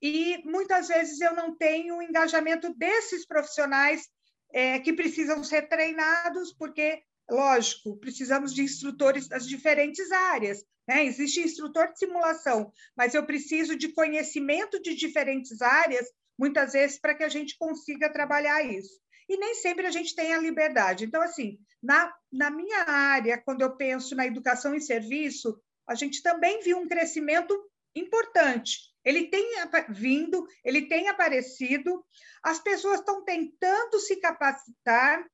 e 0.00 0.42
muitas 0.44 0.88
vezes 0.88 1.20
eu 1.20 1.34
não 1.34 1.56
tenho 1.56 1.96
o 1.96 2.02
engajamento 2.02 2.72
desses 2.74 3.26
profissionais 3.26 4.08
é, 4.52 4.78
que 4.78 4.92
precisam 4.92 5.42
ser 5.42 5.68
treinados, 5.68 6.52
porque, 6.52 7.02
lógico, 7.28 7.98
precisamos 7.98 8.54
de 8.54 8.62
instrutores 8.62 9.28
das 9.28 9.46
diferentes 9.46 10.10
áreas. 10.12 10.64
Né? 10.86 11.04
Existe 11.04 11.40
instrutor 11.40 11.92
de 11.92 11.98
simulação, 11.98 12.72
mas 12.96 13.14
eu 13.14 13.26
preciso 13.26 13.76
de 13.76 13.88
conhecimento 13.88 14.80
de 14.80 14.94
diferentes 14.94 15.60
áreas, 15.60 16.06
muitas 16.38 16.72
vezes, 16.72 16.98
para 16.98 17.14
que 17.14 17.24
a 17.24 17.28
gente 17.28 17.56
consiga 17.58 18.12
trabalhar 18.12 18.62
isso. 18.64 19.00
E 19.28 19.36
nem 19.36 19.54
sempre 19.56 19.86
a 19.86 19.90
gente 19.90 20.14
tem 20.14 20.32
a 20.32 20.38
liberdade. 20.38 21.04
Então, 21.04 21.20
assim, 21.20 21.58
na, 21.82 22.14
na 22.32 22.50
minha 22.50 22.84
área, 22.84 23.36
quando 23.36 23.60
eu 23.60 23.76
penso 23.76 24.14
na 24.14 24.26
educação 24.26 24.74
e 24.74 24.80
serviço, 24.80 25.60
a 25.86 25.94
gente 25.94 26.22
também 26.22 26.60
viu 26.60 26.78
um 26.78 26.88
crescimento 26.88 27.54
importante 27.94 28.88
ele 29.08 29.30
tem 29.30 29.42
vindo, 29.88 30.46
ele 30.62 30.82
tem 30.86 31.08
aparecido, 31.08 32.04
as 32.42 32.58
pessoas 32.58 33.00
estão 33.00 33.24
tentando 33.24 33.98
se 33.98 34.16
capacitar, 34.16 35.24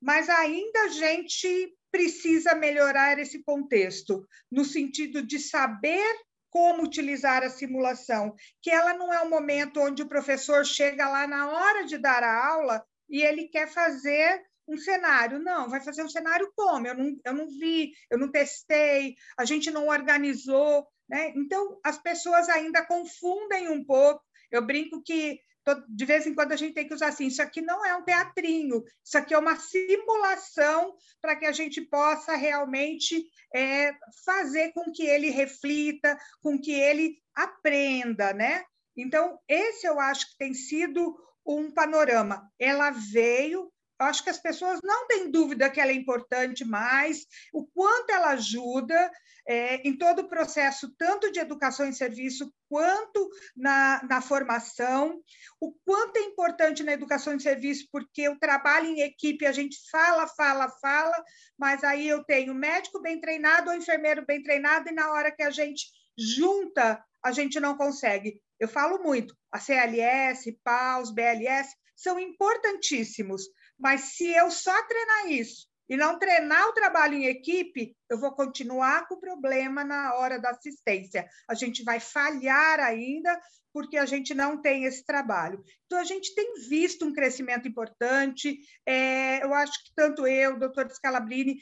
mas 0.00 0.30
ainda 0.30 0.84
a 0.84 0.88
gente 0.88 1.76
precisa 1.90 2.54
melhorar 2.54 3.18
esse 3.18 3.42
contexto, 3.42 4.26
no 4.50 4.64
sentido 4.64 5.22
de 5.22 5.38
saber 5.38 6.06
como 6.48 6.82
utilizar 6.82 7.42
a 7.42 7.50
simulação, 7.50 8.34
que 8.62 8.70
ela 8.70 8.94
não 8.94 9.12
é 9.12 9.22
um 9.22 9.28
momento 9.28 9.78
onde 9.78 10.02
o 10.02 10.08
professor 10.08 10.64
chega 10.64 11.06
lá 11.06 11.26
na 11.26 11.50
hora 11.50 11.84
de 11.84 11.98
dar 11.98 12.22
a 12.22 12.46
aula 12.46 12.82
e 13.10 13.20
ele 13.20 13.48
quer 13.48 13.68
fazer 13.68 14.42
um 14.66 14.78
cenário. 14.78 15.38
Não, 15.38 15.68
vai 15.68 15.82
fazer 15.82 16.02
um 16.02 16.08
cenário 16.08 16.50
como? 16.56 16.86
Eu 16.86 16.94
não, 16.94 17.16
eu 17.26 17.34
não 17.34 17.46
vi, 17.48 17.92
eu 18.10 18.18
não 18.18 18.30
testei, 18.30 19.16
a 19.36 19.44
gente 19.44 19.70
não 19.70 19.88
organizou. 19.88 20.86
Né? 21.08 21.32
Então, 21.36 21.78
as 21.84 21.98
pessoas 21.98 22.48
ainda 22.48 22.84
confundem 22.84 23.68
um 23.68 23.84
pouco. 23.84 24.22
Eu 24.50 24.64
brinco 24.64 25.02
que 25.02 25.40
de 25.88 26.04
vez 26.04 26.26
em 26.26 26.34
quando 26.34 26.52
a 26.52 26.56
gente 26.56 26.74
tem 26.74 26.86
que 26.86 26.94
usar 26.94 27.08
assim: 27.08 27.26
isso 27.26 27.42
aqui 27.42 27.60
não 27.60 27.84
é 27.84 27.94
um 27.96 28.04
teatrinho, 28.04 28.82
isso 29.04 29.18
aqui 29.18 29.34
é 29.34 29.38
uma 29.38 29.56
simulação 29.56 30.94
para 31.20 31.36
que 31.36 31.46
a 31.46 31.52
gente 31.52 31.80
possa 31.82 32.36
realmente 32.36 33.26
é, 33.54 33.92
fazer 34.24 34.72
com 34.72 34.90
que 34.92 35.04
ele 35.04 35.30
reflita, 35.30 36.18
com 36.40 36.58
que 36.58 36.72
ele 36.72 37.16
aprenda, 37.34 38.32
né? 38.32 38.64
Então, 38.96 39.38
esse 39.48 39.86
eu 39.86 40.00
acho 40.00 40.30
que 40.30 40.38
tem 40.38 40.54
sido 40.54 41.16
um 41.46 41.70
panorama. 41.70 42.50
Ela 42.58 42.90
veio, 42.90 43.72
acho 43.98 44.22
que 44.22 44.30
as 44.30 44.38
pessoas 44.38 44.80
não 44.82 45.06
têm 45.06 45.30
dúvida 45.30 45.70
que 45.70 45.80
ela 45.80 45.90
é 45.90 45.94
importante 45.94 46.64
mais, 46.64 47.26
o 47.52 47.66
quanto 47.66 48.10
ela 48.10 48.30
ajuda 48.30 49.10
é, 49.48 49.76
em 49.76 49.96
todo 49.96 50.20
o 50.20 50.28
processo, 50.28 50.94
tanto 50.98 51.32
de 51.32 51.40
educação 51.40 51.88
e 51.88 51.92
serviço, 51.92 52.52
quanto 52.68 53.30
na, 53.56 54.02
na 54.04 54.20
formação, 54.20 55.22
o 55.58 55.72
quanto 55.86 56.18
é 56.18 56.20
importante 56.20 56.84
na 56.84 56.92
educação 56.92 57.34
e 57.34 57.40
serviço, 57.40 57.88
porque 57.90 58.28
o 58.28 58.38
trabalho 58.38 58.88
em 58.88 59.00
equipe, 59.00 59.46
a 59.46 59.52
gente 59.52 59.78
fala, 59.90 60.26
fala, 60.28 60.68
fala, 60.68 61.16
mas 61.58 61.82
aí 61.82 62.06
eu 62.06 62.22
tenho 62.24 62.54
médico 62.54 63.00
bem 63.00 63.18
treinado 63.18 63.70
ou 63.70 63.76
enfermeiro 63.76 64.24
bem 64.26 64.42
treinado, 64.42 64.90
e 64.90 64.92
na 64.92 65.10
hora 65.12 65.32
que 65.32 65.42
a 65.42 65.50
gente 65.50 65.86
junta, 66.16 67.02
a 67.24 67.32
gente 67.32 67.58
não 67.58 67.76
consegue. 67.76 68.40
Eu 68.60 68.68
falo 68.68 69.02
muito, 69.02 69.34
a 69.50 69.58
CLS, 69.58 70.58
PAUS, 70.62 71.10
BLS, 71.10 71.74
são 71.96 72.18
importantíssimos, 72.18 73.42
mas 73.78 74.16
se 74.16 74.28
eu 74.28 74.50
só 74.50 74.82
treinar 74.86 75.30
isso 75.30 75.68
e 75.88 75.96
não 75.96 76.18
treinar 76.18 76.68
o 76.68 76.72
trabalho 76.72 77.14
em 77.14 77.26
equipe, 77.26 77.96
eu 78.10 78.18
vou 78.18 78.32
continuar 78.32 79.06
com 79.08 79.14
o 79.14 79.20
problema 79.20 79.84
na 79.84 80.14
hora 80.14 80.38
da 80.38 80.50
assistência. 80.50 81.26
A 81.48 81.54
gente 81.54 81.82
vai 81.82 81.98
falhar 81.98 82.80
ainda 82.80 83.40
porque 83.72 83.96
a 83.96 84.04
gente 84.04 84.34
não 84.34 84.60
tem 84.60 84.84
esse 84.84 85.04
trabalho. 85.04 85.62
Então, 85.86 85.98
a 85.98 86.04
gente 86.04 86.34
tem 86.34 86.54
visto 86.68 87.04
um 87.04 87.12
crescimento 87.12 87.68
importante. 87.68 88.58
É, 88.84 89.42
eu 89.44 89.54
acho 89.54 89.72
que 89.84 89.92
tanto 89.94 90.26
eu, 90.26 90.58
doutor 90.58 90.90
Scalabrini, 90.90 91.60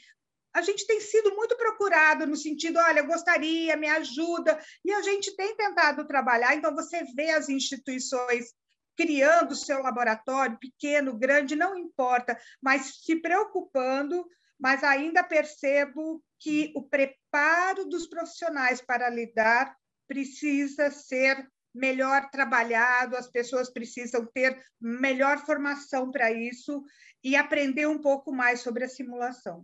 a 0.53 0.61
gente 0.61 0.87
tem 0.87 0.99
sido 0.99 1.35
muito 1.35 1.55
procurado 1.55 2.25
no 2.25 2.35
sentido, 2.35 2.79
olha, 2.79 3.01
eu 3.01 3.05
gostaria, 3.05 3.77
me 3.77 3.87
ajuda, 3.87 4.59
e 4.83 4.91
a 4.91 5.01
gente 5.03 5.35
tem 5.35 5.55
tentado 5.55 6.07
trabalhar. 6.07 6.55
Então, 6.55 6.73
você 6.73 7.03
vê 7.15 7.29
as 7.31 7.49
instituições 7.49 8.53
criando 8.97 9.55
seu 9.55 9.81
laboratório, 9.81 10.57
pequeno, 10.59 11.15
grande, 11.15 11.55
não 11.55 11.77
importa, 11.77 12.37
mas 12.61 12.99
se 13.03 13.15
preocupando, 13.15 14.27
mas 14.59 14.83
ainda 14.83 15.23
percebo 15.23 16.21
que 16.39 16.73
o 16.75 16.81
preparo 16.81 17.85
dos 17.85 18.07
profissionais 18.07 18.81
para 18.81 19.09
lidar 19.09 19.75
precisa 20.07 20.89
ser 20.89 21.47
melhor 21.73 22.29
trabalhado, 22.31 23.15
as 23.15 23.29
pessoas 23.29 23.69
precisam 23.71 24.25
ter 24.25 24.59
melhor 24.81 25.45
formação 25.45 26.09
para 26.09 26.31
isso 26.31 26.83
e 27.23 27.35
aprender 27.35 27.87
um 27.87 28.01
pouco 28.01 28.33
mais 28.33 28.61
sobre 28.61 28.83
a 28.83 28.89
simulação. 28.89 29.63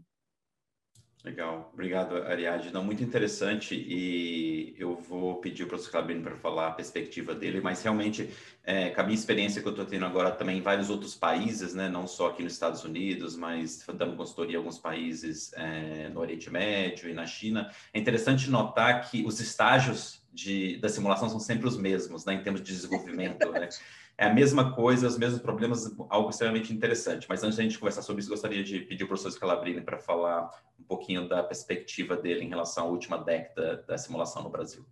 Legal, 1.24 1.72
obrigado, 1.74 2.18
Ariadne. 2.18 2.70
Não, 2.70 2.84
muito 2.84 3.02
interessante 3.02 3.74
e 3.76 4.76
eu 4.78 4.98
vou 4.98 5.36
pedir 5.36 5.66
para 5.66 5.78
o 5.78 5.80
Scalabrini 5.80 6.22
para 6.22 6.36
falar 6.36 6.68
a 6.68 6.72
perspectiva 6.72 7.34
dele, 7.34 7.62
mas 7.62 7.82
realmente, 7.82 8.30
é, 8.62 8.90
com 8.90 9.00
a 9.00 9.04
minha 9.06 9.16
experiência 9.16 9.62
que 9.62 9.68
eu 9.68 9.72
estou 9.72 9.86
tendo 9.86 10.06
agora 10.06 10.32
também 10.32 10.58
em 10.58 10.62
vários 10.62 10.90
outros 10.90 11.16
países, 11.16 11.74
né, 11.74 11.88
não 11.88 12.08
só 12.08 12.28
aqui 12.28 12.44
nos 12.44 12.52
Estados 12.52 12.84
Unidos, 12.84 13.38
mas 13.38 13.86
dando 13.96 14.18
consultoria 14.18 14.56
em 14.56 14.58
alguns 14.58 14.78
países 14.78 15.54
é, 15.54 16.10
no 16.10 16.20
Oriente 16.20 16.50
Médio 16.50 17.10
e 17.10 17.14
na 17.14 17.26
China, 17.26 17.72
é 17.94 18.00
interessante 18.00 18.50
notar 18.50 19.10
que 19.10 19.26
os 19.26 19.40
estágios 19.40 20.22
de, 20.34 20.76
da 20.78 20.90
simulação 20.90 21.30
são 21.30 21.40
sempre 21.40 21.66
os 21.70 21.78
mesmos, 21.78 22.26
né, 22.26 22.34
em 22.34 22.44
termos 22.44 22.62
de 22.62 22.74
desenvolvimento, 22.74 23.50
né? 23.50 23.70
é 24.24 24.26
a 24.26 24.34
mesma 24.34 24.74
coisa, 24.74 25.06
os 25.06 25.18
mesmos 25.18 25.42
problemas, 25.42 25.94
algo 26.10 26.30
extremamente 26.30 26.74
interessante. 26.74 27.28
Mas 27.28 27.44
antes 27.44 27.58
da 27.58 27.64
gente 27.64 27.78
conversar 27.78 28.02
sobre 28.02 28.22
isso, 28.22 28.30
gostaria 28.30 28.64
de 28.64 28.80
pedir 28.80 29.04
ao 29.04 29.10
professor 29.10 29.32
Scalabrini 29.32 29.82
para 29.82 30.00
falar 30.00 30.50
um 30.80 30.84
pouquinho 30.84 31.28
da 31.28 31.44
perspectiva 31.44 32.16
dele 32.16 32.46
em 32.46 32.50
relação 32.50 32.86
à 32.86 32.90
última 32.90 33.18
década 33.18 33.84
da 33.86 33.98
simulação 33.98 34.42
no 34.42 34.50
Brasil. 34.50 34.86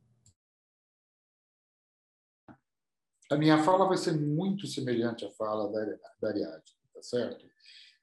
A 3.31 3.37
minha 3.37 3.63
fala 3.63 3.87
vai 3.87 3.95
ser 3.95 4.11
muito 4.19 4.67
semelhante 4.67 5.23
à 5.23 5.29
fala 5.29 5.71
da, 5.71 5.97
da 6.21 6.27
Ariadne, 6.27 6.61
tá 6.93 7.01
certo? 7.01 7.49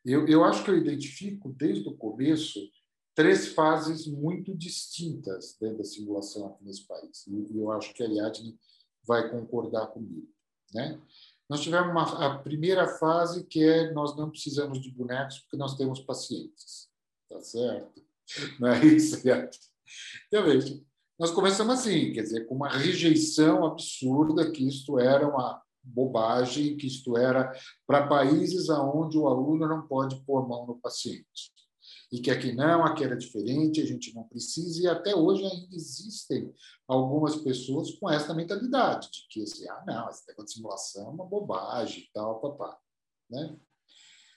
Eu, 0.03 0.27
eu 0.27 0.43
acho 0.43 0.65
que 0.65 0.71
eu 0.71 0.79
identifico 0.79 1.51
desde 1.51 1.87
o 1.87 1.95
começo 1.95 2.59
três 3.15 3.49
fases 3.49 4.07
muito 4.07 4.57
distintas 4.57 5.59
dentro 5.61 5.79
da 5.79 5.85
simulação 5.85 6.47
aqui 6.47 6.65
nesse 6.65 6.87
país. 6.87 7.27
E 7.27 7.59
eu 7.59 7.71
acho 7.71 7.93
que 7.93 8.03
a 8.03 8.07
Ariadne 8.07 8.59
vai 9.05 9.31
concordar 9.31 9.89
comigo. 9.89 10.27
Né? 10.75 11.01
Nós 11.49 11.61
tivemos 11.61 11.91
uma, 11.91 12.27
a 12.27 12.39
primeira 12.39 12.87
fase 12.87 13.45
que 13.45 13.63
é 13.63 13.91
nós 13.93 14.17
não 14.17 14.31
precisamos 14.31 14.81
de 14.81 14.91
bonecos 14.91 15.39
porque 15.41 15.57
nós 15.57 15.77
temos 15.77 16.01
pacientes, 16.01 16.89
tá 17.29 17.41
certo? 17.41 18.03
Não 18.61 18.69
é 18.69 18.85
isso, 18.85 19.23
Então, 20.27 20.45
veja, 20.45 20.79
nós 21.19 21.31
começamos 21.31 21.73
assim, 21.73 22.13
quer 22.13 22.21
dizer, 22.21 22.45
com 22.45 22.55
uma 22.55 22.69
rejeição 22.69 23.65
absurda 23.65 24.51
que 24.51 24.69
isto 24.69 24.99
era 24.99 25.27
uma 25.27 25.63
bobagem, 25.83 26.77
que 26.77 26.87
isto 26.87 27.17
era 27.17 27.51
para 27.87 28.07
países 28.07 28.69
aonde 28.69 29.17
o 29.17 29.27
aluno 29.27 29.67
não 29.67 29.87
pode 29.87 30.23
pôr 30.27 30.47
mão 30.47 30.67
no 30.67 30.79
paciente 30.79 31.51
e 32.11 32.21
que 32.21 32.31
aqui 32.31 32.53
não, 32.53 32.85
aqui 32.85 33.05
era 33.05 33.17
diferente, 33.17 33.83
a 33.83 33.87
gente 33.87 34.15
não 34.15 34.25
precisa, 34.25 34.83
e 34.83 34.87
até 34.87 35.15
hoje 35.15 35.45
ainda 35.45 35.75
existem 35.75 36.53
algumas 36.87 37.37
pessoas 37.37 37.91
com 37.93 38.11
essa 38.11 38.33
mentalidade, 38.33 39.11
de 39.11 39.29
que 39.29 39.43
assim, 39.43 39.69
ah, 39.69 39.85
não, 39.87 40.09
esse 40.09 40.27
negócio 40.27 40.47
de 40.47 40.53
simulação 40.55 41.07
é 41.07 41.11
uma 41.11 41.27
bobagem 41.27 42.09
tal, 42.15 42.41
papá. 42.41 42.79
Né? 43.29 43.57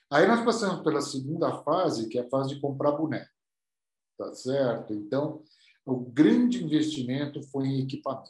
Aí 0.09 0.27
nós 0.27 0.43
passamos 0.43 0.83
pela 0.83 1.01
segunda 1.01 1.63
fase, 1.63 2.09
que 2.09 2.17
é 2.17 2.21
a 2.21 2.29
fase 2.29 2.55
de 2.55 2.61
comprar 2.61 2.91
boneco. 2.91 3.31
Tá 4.17 4.33
certo? 4.35 4.93
Então, 4.93 5.41
o 5.85 5.97
grande 5.97 6.63
investimento 6.63 7.41
foi 7.43 7.67
em 7.67 7.83
equipamento. 7.83 8.29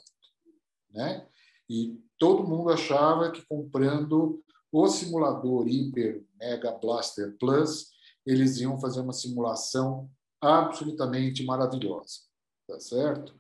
Né? 0.92 1.28
E 1.68 2.00
todo 2.20 2.48
mundo 2.48 2.70
achava 2.70 3.32
que 3.32 3.42
comprando 3.48 4.44
o 4.72 4.88
simulador 4.88 5.66
Hyper 5.66 6.24
Mega 6.40 6.72
Blaster 6.74 7.36
Plus 7.40 7.91
eles 8.26 8.60
iam 8.60 8.80
fazer 8.80 9.02
uma 9.02 9.14
simulação 9.14 10.10
absolutamente 10.40 11.44
maravilhosa, 11.46 12.22
tá 12.68 12.80
certo? 12.80 13.40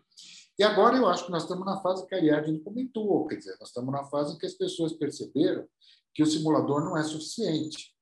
E 0.58 0.63
agora 0.63 0.98
eu 0.98 1.08
acho 1.08 1.26
que 1.26 1.32
nós 1.32 1.44
estamos 1.44 1.65
na 1.65 1.82
fase 1.82 2.06
que 2.06 2.13
a 2.13 2.17
Ariadne 2.17 2.60
comentou, 2.60 3.26
quer 3.28 3.38
dizer, 3.38 3.58
nós 3.60 3.70
estamos 3.70 3.91
na 3.91 4.04
fase 4.04 4.36
em 4.36 4.38
que 4.38 4.46
as 4.46 4.54
pessoas 4.54 4.94
perceberam 4.94 5.67
que 6.13 6.22
o 6.22 6.26
simulador 6.26 6.84
não 6.84 6.96
é 6.96 7.04
suficiente, 7.04 7.96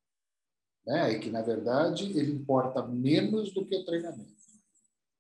né? 0.86 1.13
E 1.13 1.20
que 1.20 1.30
na 1.30 1.42
verdade 1.42 2.06
ele 2.18 2.34
importa 2.34 2.86
menos 2.86 3.54
do 3.54 3.65
que 3.65 3.78
o 3.78 3.86
treinamento. 3.86 4.39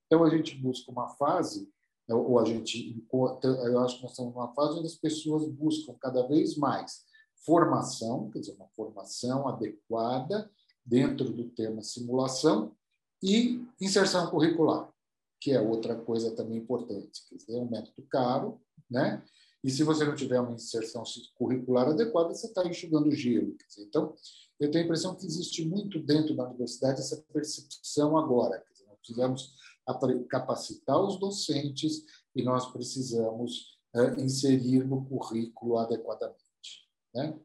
Então 0.05 0.23
a 0.23 0.29
gente 0.29 0.55
busca 0.55 0.91
uma 0.91 1.09
fase 1.15 1.71
ou 2.09 2.39
a 2.39 2.45
gente, 2.45 3.05
eu 3.13 3.79
acho 3.79 3.97
que 3.97 4.01
nós 4.01 4.11
estamos 4.11 4.33
numa 4.33 4.51
fase 4.53 4.79
onde 4.79 4.87
as 4.87 4.95
pessoas 4.95 5.47
buscam 5.47 5.93
cada 6.01 6.27
vez 6.27 6.57
mais 6.57 7.05
formação, 7.45 8.29
quer 8.31 8.39
dizer, 8.39 8.55
uma 8.55 8.67
formação 8.69 9.47
adequada 9.47 10.49
dentro 10.85 11.29
do 11.31 11.49
tema 11.49 11.81
simulação 11.81 12.75
e 13.21 13.65
inserção 13.79 14.29
curricular, 14.29 14.91
que 15.39 15.51
é 15.51 15.59
outra 15.59 15.95
coisa 15.95 16.31
também 16.35 16.57
importante. 16.57 17.23
Quer 17.27 17.35
dizer, 17.35 17.57
é 17.57 17.61
um 17.61 17.69
método 17.69 18.01
caro, 18.09 18.61
né? 18.89 19.23
E 19.63 19.69
se 19.69 19.83
você 19.83 20.05
não 20.05 20.15
tiver 20.15 20.39
uma 20.39 20.53
inserção 20.53 21.03
curricular 21.35 21.89
adequada, 21.89 22.33
você 22.33 22.47
está 22.47 22.65
enxugando 22.65 23.11
gelo. 23.11 23.55
Dizer, 23.67 23.83
então, 23.83 24.15
eu 24.59 24.71
tenho 24.71 24.83
a 24.83 24.85
impressão 24.85 25.15
que 25.15 25.25
existe 25.25 25.65
muito 25.65 25.99
dentro 25.99 26.35
da 26.35 26.47
universidade 26.47 27.01
essa 27.01 27.17
percepção 27.33 28.17
agora. 28.17 28.63
Dizer, 28.71 28.85
nós 28.85 28.97
precisamos 28.99 29.55
capacitar 30.29 31.01
os 31.01 31.19
docentes 31.19 32.05
e 32.33 32.43
nós 32.43 32.71
precisamos 32.71 33.77
uh, 33.93 34.19
inserir 34.19 34.85
no 34.85 35.05
currículo 35.05 35.77
adequadamente. 35.77 36.39
Né? 37.13 37.37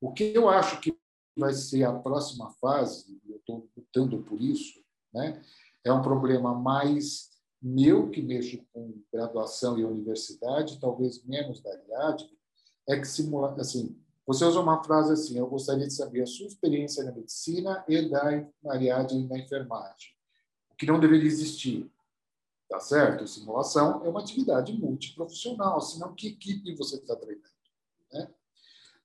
O 0.00 0.12
que 0.12 0.32
eu 0.34 0.48
acho 0.48 0.80
que 0.80 0.96
vai 1.36 1.52
ser 1.52 1.84
a 1.84 1.92
próxima 1.92 2.50
fase, 2.60 3.20
eu 3.28 3.36
estou 3.36 3.68
lutando 3.76 4.22
por 4.22 4.40
isso, 4.40 4.82
né? 5.12 5.42
é 5.84 5.92
um 5.92 6.02
problema 6.02 6.54
mais 6.54 7.30
meu, 7.60 8.10
que 8.10 8.20
mexo 8.20 8.58
com 8.72 9.00
graduação 9.12 9.78
e 9.78 9.84
universidade, 9.84 10.80
talvez 10.80 11.24
menos 11.24 11.62
da 11.62 11.70
Ariadne, 11.70 12.30
é 12.88 12.98
que 12.98 13.06
simula, 13.06 13.54
assim, 13.60 13.96
você 14.26 14.44
usa 14.44 14.60
uma 14.60 14.82
frase 14.82 15.12
assim, 15.12 15.38
eu 15.38 15.46
gostaria 15.46 15.86
de 15.86 15.94
saber 15.94 16.22
a 16.22 16.26
sua 16.26 16.46
experiência 16.46 17.04
na 17.04 17.12
medicina 17.12 17.84
e 17.88 18.08
da 18.08 18.44
Ariadne 18.68 19.28
na 19.28 19.38
enfermagem, 19.38 20.10
o 20.70 20.74
que 20.74 20.86
não 20.86 20.98
deveria 20.98 21.26
existir, 21.26 21.90
tá 22.68 22.80
certo? 22.80 23.26
Simulação 23.26 24.04
é 24.04 24.08
uma 24.08 24.20
atividade 24.20 24.72
multiprofissional, 24.72 25.80
senão 25.80 26.14
que 26.14 26.28
equipe 26.28 26.74
você 26.74 26.96
está 26.96 27.14
treinando? 27.14 27.51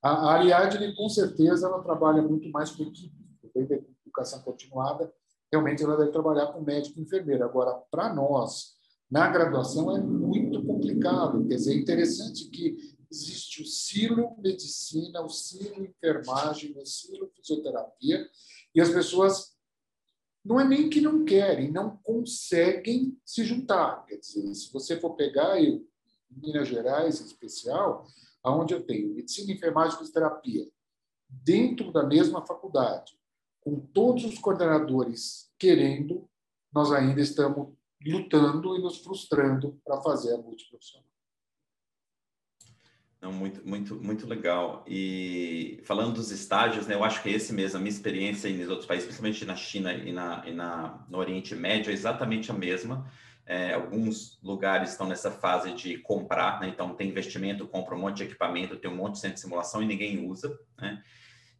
A 0.02 0.32
Ariadne, 0.32 0.94
com 0.94 1.08
certeza, 1.08 1.66
ela 1.66 1.82
trabalha 1.82 2.22
muito 2.22 2.48
mais 2.50 2.70
com 2.70 2.84
equipe, 2.84 3.12
da 3.54 3.76
educação 4.06 4.40
continuada, 4.42 5.12
realmente 5.50 5.82
ela 5.82 5.96
deve 5.96 6.12
trabalhar 6.12 6.48
com 6.48 6.60
médico 6.60 6.98
e 6.98 7.02
enfermeiro. 7.02 7.44
Agora, 7.44 7.74
para 7.90 8.14
nós, 8.14 8.76
na 9.10 9.28
graduação, 9.28 9.96
é 9.96 10.00
muito 10.00 10.64
complicado. 10.64 11.46
Quer 11.46 11.56
dizer, 11.56 11.74
é 11.74 11.78
interessante 11.78 12.48
que 12.50 12.76
existe 13.10 13.62
o 13.62 13.66
silo 13.66 14.36
medicina, 14.38 15.22
o 15.22 15.28
silo 15.28 15.84
enfermagem, 15.84 16.76
o 16.76 16.86
silo 16.86 17.30
fisioterapia, 17.34 18.28
e 18.74 18.80
as 18.80 18.90
pessoas 18.90 19.56
não 20.44 20.60
é 20.60 20.64
nem 20.64 20.88
que 20.88 21.00
não 21.00 21.24
querem, 21.24 21.72
não 21.72 21.96
conseguem 21.96 23.18
se 23.24 23.44
juntar. 23.44 24.04
Quer 24.06 24.18
dizer, 24.18 24.54
se 24.54 24.72
você 24.72 24.98
for 25.00 25.14
pegar, 25.14 25.62
eu, 25.62 25.86
em 26.30 26.40
Minas 26.40 26.68
Gerais, 26.68 27.20
em 27.20 27.24
especial, 27.24 28.06
onde 28.44 28.74
eu 28.74 28.84
tenho 28.84 29.14
medicina, 29.14 29.52
enfermagem 29.52 29.94
e 29.94 29.98
fisioterapia, 29.98 30.68
dentro 31.28 31.92
da 31.92 32.02
mesma 32.02 32.44
faculdade, 32.46 33.18
com 33.60 33.78
todos 33.78 34.24
os 34.24 34.38
coordenadores 34.38 35.52
querendo, 35.58 36.28
nós 36.72 36.92
ainda 36.92 37.20
estamos 37.20 37.74
lutando 38.04 38.76
e 38.76 38.80
nos 38.80 38.98
frustrando 38.98 39.80
para 39.84 40.00
fazer 40.00 40.34
a 40.34 40.38
multiprofissional. 40.38 41.08
Não, 43.20 43.32
muito, 43.32 43.66
muito, 43.66 43.96
muito 43.96 44.26
legal. 44.28 44.84
E 44.86 45.80
falando 45.84 46.14
dos 46.14 46.30
estágios, 46.30 46.86
né, 46.86 46.94
eu 46.94 47.02
acho 47.02 47.20
que 47.20 47.28
esse 47.28 47.52
mesmo, 47.52 47.76
a 47.76 47.80
minha 47.80 47.90
experiência 47.90 48.48
nos 48.48 48.68
outros 48.68 48.86
países, 48.86 49.06
principalmente 49.06 49.44
na 49.44 49.56
China 49.56 49.92
e, 49.92 50.12
na, 50.12 50.48
e 50.48 50.54
na, 50.54 51.04
no 51.10 51.18
Oriente 51.18 51.54
Médio, 51.56 51.90
é 51.90 51.92
exatamente 51.92 52.50
a 52.52 52.54
mesma. 52.54 53.10
É, 53.50 53.72
alguns 53.72 54.38
lugares 54.42 54.90
estão 54.90 55.08
nessa 55.08 55.30
fase 55.30 55.72
de 55.72 55.96
comprar, 55.96 56.60
né? 56.60 56.68
então 56.68 56.94
tem 56.94 57.08
investimento, 57.08 57.66
compra 57.66 57.94
um 57.94 57.98
monte 57.98 58.18
de 58.18 58.24
equipamento, 58.24 58.76
tem 58.76 58.90
um 58.90 58.96
monte 58.96 59.14
de 59.14 59.20
centro 59.20 59.36
de 59.36 59.40
simulação 59.40 59.82
e 59.82 59.86
ninguém 59.86 60.28
usa. 60.30 60.54
Né? 60.78 61.02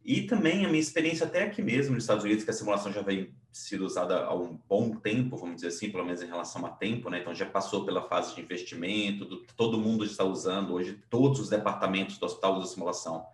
E 0.05 0.21
também 0.21 0.63
a 0.65 0.69
minha 0.69 0.79
experiência 0.79 1.25
até 1.25 1.43
aqui 1.43 1.63
mesmo 1.63 1.95
nos 1.95 2.03
Estados 2.03 2.23
Unidos, 2.23 2.43
que 2.43 2.51
a 2.51 2.53
simulação 2.53 2.93
já 2.93 3.01
vem 3.01 3.33
sido 3.51 3.87
usada 3.87 4.23
há 4.23 4.35
um 4.35 4.59
bom 4.69 4.91
tempo, 4.91 5.35
vamos 5.35 5.55
dizer 5.55 5.69
assim, 5.69 5.89
pelo 5.89 6.05
menos 6.05 6.21
em 6.21 6.27
relação 6.27 6.63
a 6.63 6.69
tempo, 6.69 7.09
né? 7.09 7.21
Então 7.21 7.33
já 7.33 7.47
passou 7.47 7.83
pela 7.83 8.07
fase 8.07 8.35
de 8.35 8.41
investimento, 8.41 9.25
do, 9.25 9.37
todo 9.57 9.79
mundo 9.79 10.05
está 10.05 10.23
usando 10.23 10.75
hoje, 10.75 11.01
todos 11.09 11.39
os 11.39 11.49
departamentos 11.49 12.19
do 12.19 12.25
hospital 12.27 12.55
usam 12.55 12.67
simulação. 12.67 13.25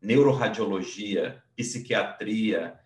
Neuroradiologia, 0.00 1.42
psiquiatria, 1.56 2.78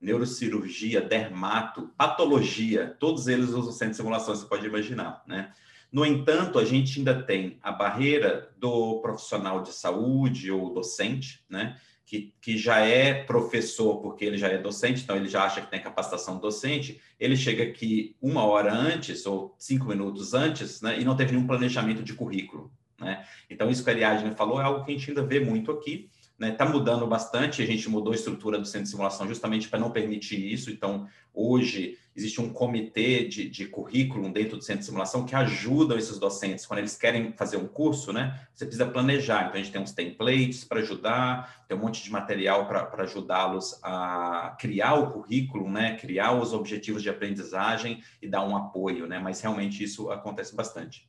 neurocirurgia, 0.00 1.00
dermato, 1.00 1.90
patologia, 1.96 2.96
todos 2.98 3.26
eles 3.28 3.50
usam 3.50 3.72
centro 3.72 3.90
de 3.90 3.96
simulação, 3.96 4.34
você 4.34 4.46
pode 4.46 4.66
imaginar, 4.66 5.22
né? 5.26 5.52
No 5.90 6.04
entanto, 6.04 6.58
a 6.58 6.64
gente 6.64 6.98
ainda 6.98 7.22
tem 7.22 7.58
a 7.62 7.70
barreira 7.70 8.50
do 8.58 9.00
profissional 9.00 9.62
de 9.62 9.72
saúde 9.72 10.50
ou 10.50 10.74
docente, 10.74 11.44
né? 11.48 11.78
Que, 12.04 12.34
que 12.40 12.56
já 12.56 12.78
é 12.80 13.24
professor 13.24 14.00
porque 14.00 14.24
ele 14.24 14.38
já 14.38 14.48
é 14.48 14.58
docente, 14.58 15.02
então 15.02 15.16
ele 15.16 15.28
já 15.28 15.44
acha 15.44 15.60
que 15.60 15.70
tem 15.70 15.80
capacitação 15.80 16.38
docente, 16.38 17.00
ele 17.18 17.36
chega 17.36 17.64
aqui 17.64 18.14
uma 18.20 18.44
hora 18.44 18.72
antes 18.72 19.26
ou 19.26 19.56
cinco 19.58 19.86
minutos 19.86 20.34
antes, 20.34 20.82
né? 20.82 21.00
E 21.00 21.04
não 21.04 21.16
teve 21.16 21.32
nenhum 21.32 21.46
planejamento 21.46 22.02
de 22.02 22.14
currículo, 22.14 22.70
né? 23.00 23.24
Então, 23.50 23.70
isso 23.70 23.82
que 23.82 23.90
a 23.90 23.92
Ariadne 23.92 24.34
falou 24.34 24.60
é 24.60 24.64
algo 24.64 24.84
que 24.84 24.92
a 24.92 24.94
gente 24.94 25.10
ainda 25.10 25.22
vê 25.22 25.40
muito 25.40 25.70
aqui, 25.72 26.10
Está 26.36 26.46
né, 26.46 26.52
tá 26.52 26.66
mudando 26.66 27.06
bastante, 27.06 27.62
a 27.62 27.66
gente 27.66 27.88
mudou 27.88 28.12
a 28.12 28.14
estrutura 28.14 28.58
do 28.58 28.66
centro 28.66 28.82
de 28.82 28.90
simulação 28.90 29.26
justamente 29.26 29.70
para 29.70 29.78
não 29.78 29.90
permitir 29.90 30.52
isso. 30.52 30.70
Então, 30.70 31.08
hoje, 31.32 31.96
existe 32.14 32.42
um 32.42 32.52
comitê 32.52 33.24
de, 33.26 33.48
de 33.48 33.64
currículo 33.64 34.30
dentro 34.30 34.58
do 34.58 34.62
centro 34.62 34.80
de 34.80 34.84
simulação 34.84 35.24
que 35.24 35.34
ajuda 35.34 35.96
esses 35.96 36.18
docentes. 36.18 36.66
Quando 36.66 36.80
eles 36.80 36.94
querem 36.94 37.32
fazer 37.32 37.56
um 37.56 37.66
curso, 37.66 38.12
né, 38.12 38.38
você 38.52 38.66
precisa 38.66 38.86
planejar. 38.86 39.46
Então, 39.46 39.54
a 39.54 39.56
gente 39.56 39.72
tem 39.72 39.80
uns 39.80 39.92
templates 39.92 40.62
para 40.62 40.80
ajudar, 40.80 41.64
tem 41.66 41.74
um 41.74 41.80
monte 41.80 42.04
de 42.04 42.12
material 42.12 42.66
para 42.66 43.02
ajudá-los 43.04 43.80
a 43.82 44.54
criar 44.60 44.92
o 44.92 45.12
currículo, 45.12 45.70
né, 45.70 45.96
criar 45.96 46.34
os 46.34 46.52
objetivos 46.52 47.02
de 47.02 47.08
aprendizagem 47.08 48.02
e 48.20 48.28
dar 48.28 48.46
um 48.46 48.54
apoio. 48.54 49.06
Né, 49.06 49.18
mas, 49.18 49.40
realmente, 49.40 49.82
isso 49.82 50.10
acontece 50.10 50.54
bastante. 50.54 51.08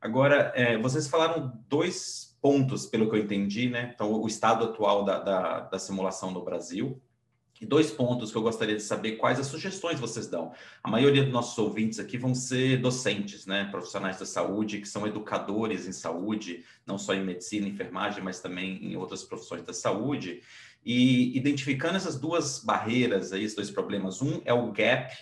Agora, 0.00 0.52
é, 0.54 0.78
vocês 0.78 1.08
falaram 1.08 1.52
dois 1.68 2.27
pontos, 2.40 2.86
pelo 2.86 3.08
que 3.10 3.16
eu 3.16 3.20
entendi, 3.20 3.68
né? 3.68 3.92
Então, 3.94 4.12
o 4.12 4.26
estado 4.26 4.64
atual 4.64 5.04
da, 5.04 5.18
da, 5.18 5.60
da 5.60 5.78
simulação 5.78 6.30
no 6.30 6.44
Brasil. 6.44 7.00
E 7.60 7.66
dois 7.66 7.90
pontos 7.90 8.30
que 8.30 8.38
eu 8.38 8.42
gostaria 8.42 8.76
de 8.76 8.82
saber 8.82 9.16
quais 9.16 9.40
as 9.40 9.48
sugestões 9.48 9.98
vocês 9.98 10.28
dão. 10.28 10.52
A 10.80 10.88
maioria 10.88 11.24
dos 11.24 11.32
nossos 11.32 11.58
ouvintes 11.58 11.98
aqui 11.98 12.16
vão 12.16 12.32
ser 12.32 12.80
docentes, 12.80 13.46
né? 13.46 13.64
Profissionais 13.64 14.18
da 14.18 14.26
saúde, 14.26 14.80
que 14.80 14.88
são 14.88 15.06
educadores 15.06 15.86
em 15.88 15.92
saúde, 15.92 16.64
não 16.86 16.96
só 16.96 17.14
em 17.14 17.24
medicina, 17.24 17.66
enfermagem, 17.66 18.22
mas 18.22 18.40
também 18.40 18.84
em 18.84 18.96
outras 18.96 19.24
profissões 19.24 19.64
da 19.64 19.72
saúde. 19.72 20.40
E 20.84 21.36
identificando 21.36 21.96
essas 21.96 22.16
duas 22.16 22.62
barreiras 22.62 23.32
aí, 23.32 23.42
esses 23.42 23.56
dois 23.56 23.70
problemas. 23.72 24.22
Um 24.22 24.40
é 24.44 24.54
o 24.54 24.70
gap 24.70 25.12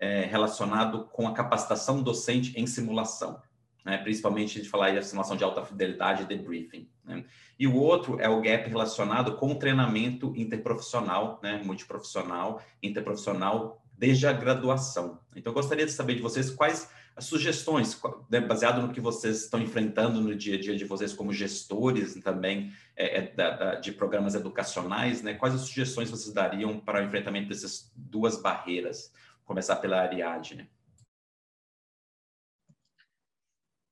é, 0.00 0.22
relacionado 0.24 1.04
com 1.12 1.28
a 1.28 1.34
capacitação 1.34 2.02
docente 2.02 2.58
em 2.58 2.66
simulação 2.66 3.42
né? 3.84 3.98
principalmente 3.98 4.60
de 4.60 4.68
falar 4.68 4.86
aí 4.86 4.94
da 4.94 5.02
simulação 5.02 5.36
de 5.36 5.44
alta 5.44 5.64
fidelidade 5.64 6.22
e 6.22 6.26
debriefing. 6.26 6.88
Né? 7.04 7.24
E 7.58 7.66
o 7.66 7.76
outro 7.76 8.18
é 8.20 8.28
o 8.28 8.40
gap 8.40 8.68
relacionado 8.68 9.36
com 9.36 9.52
o 9.52 9.54
treinamento 9.56 10.32
interprofissional, 10.36 11.38
né? 11.42 11.60
multiprofissional, 11.64 12.62
interprofissional, 12.82 13.82
desde 13.96 14.26
a 14.26 14.32
graduação. 14.32 15.20
Então, 15.36 15.50
eu 15.50 15.54
gostaria 15.54 15.86
de 15.86 15.92
saber 15.92 16.16
de 16.16 16.22
vocês 16.22 16.50
quais 16.50 16.90
as 17.16 17.26
sugestões, 17.26 18.00
né, 18.28 18.40
baseado 18.40 18.82
no 18.82 18.92
que 18.92 19.00
vocês 19.00 19.44
estão 19.44 19.60
enfrentando 19.60 20.20
no 20.20 20.34
dia 20.34 20.56
a 20.56 20.60
dia 20.60 20.76
de 20.76 20.84
vocês 20.84 21.12
como 21.12 21.32
gestores 21.32 22.14
também 22.14 22.72
é, 22.96 23.18
é, 23.18 23.32
da, 23.32 23.50
da, 23.50 23.74
de 23.76 23.92
programas 23.92 24.34
educacionais, 24.34 25.22
né? 25.22 25.34
quais 25.34 25.54
as 25.54 25.60
sugestões 25.60 26.10
vocês 26.10 26.34
dariam 26.34 26.80
para 26.80 27.00
o 27.00 27.04
enfrentamento 27.04 27.48
dessas 27.48 27.92
duas 27.94 28.40
barreiras? 28.40 29.12
Começar 29.44 29.76
pela 29.76 30.00
Ariadne. 30.00 30.68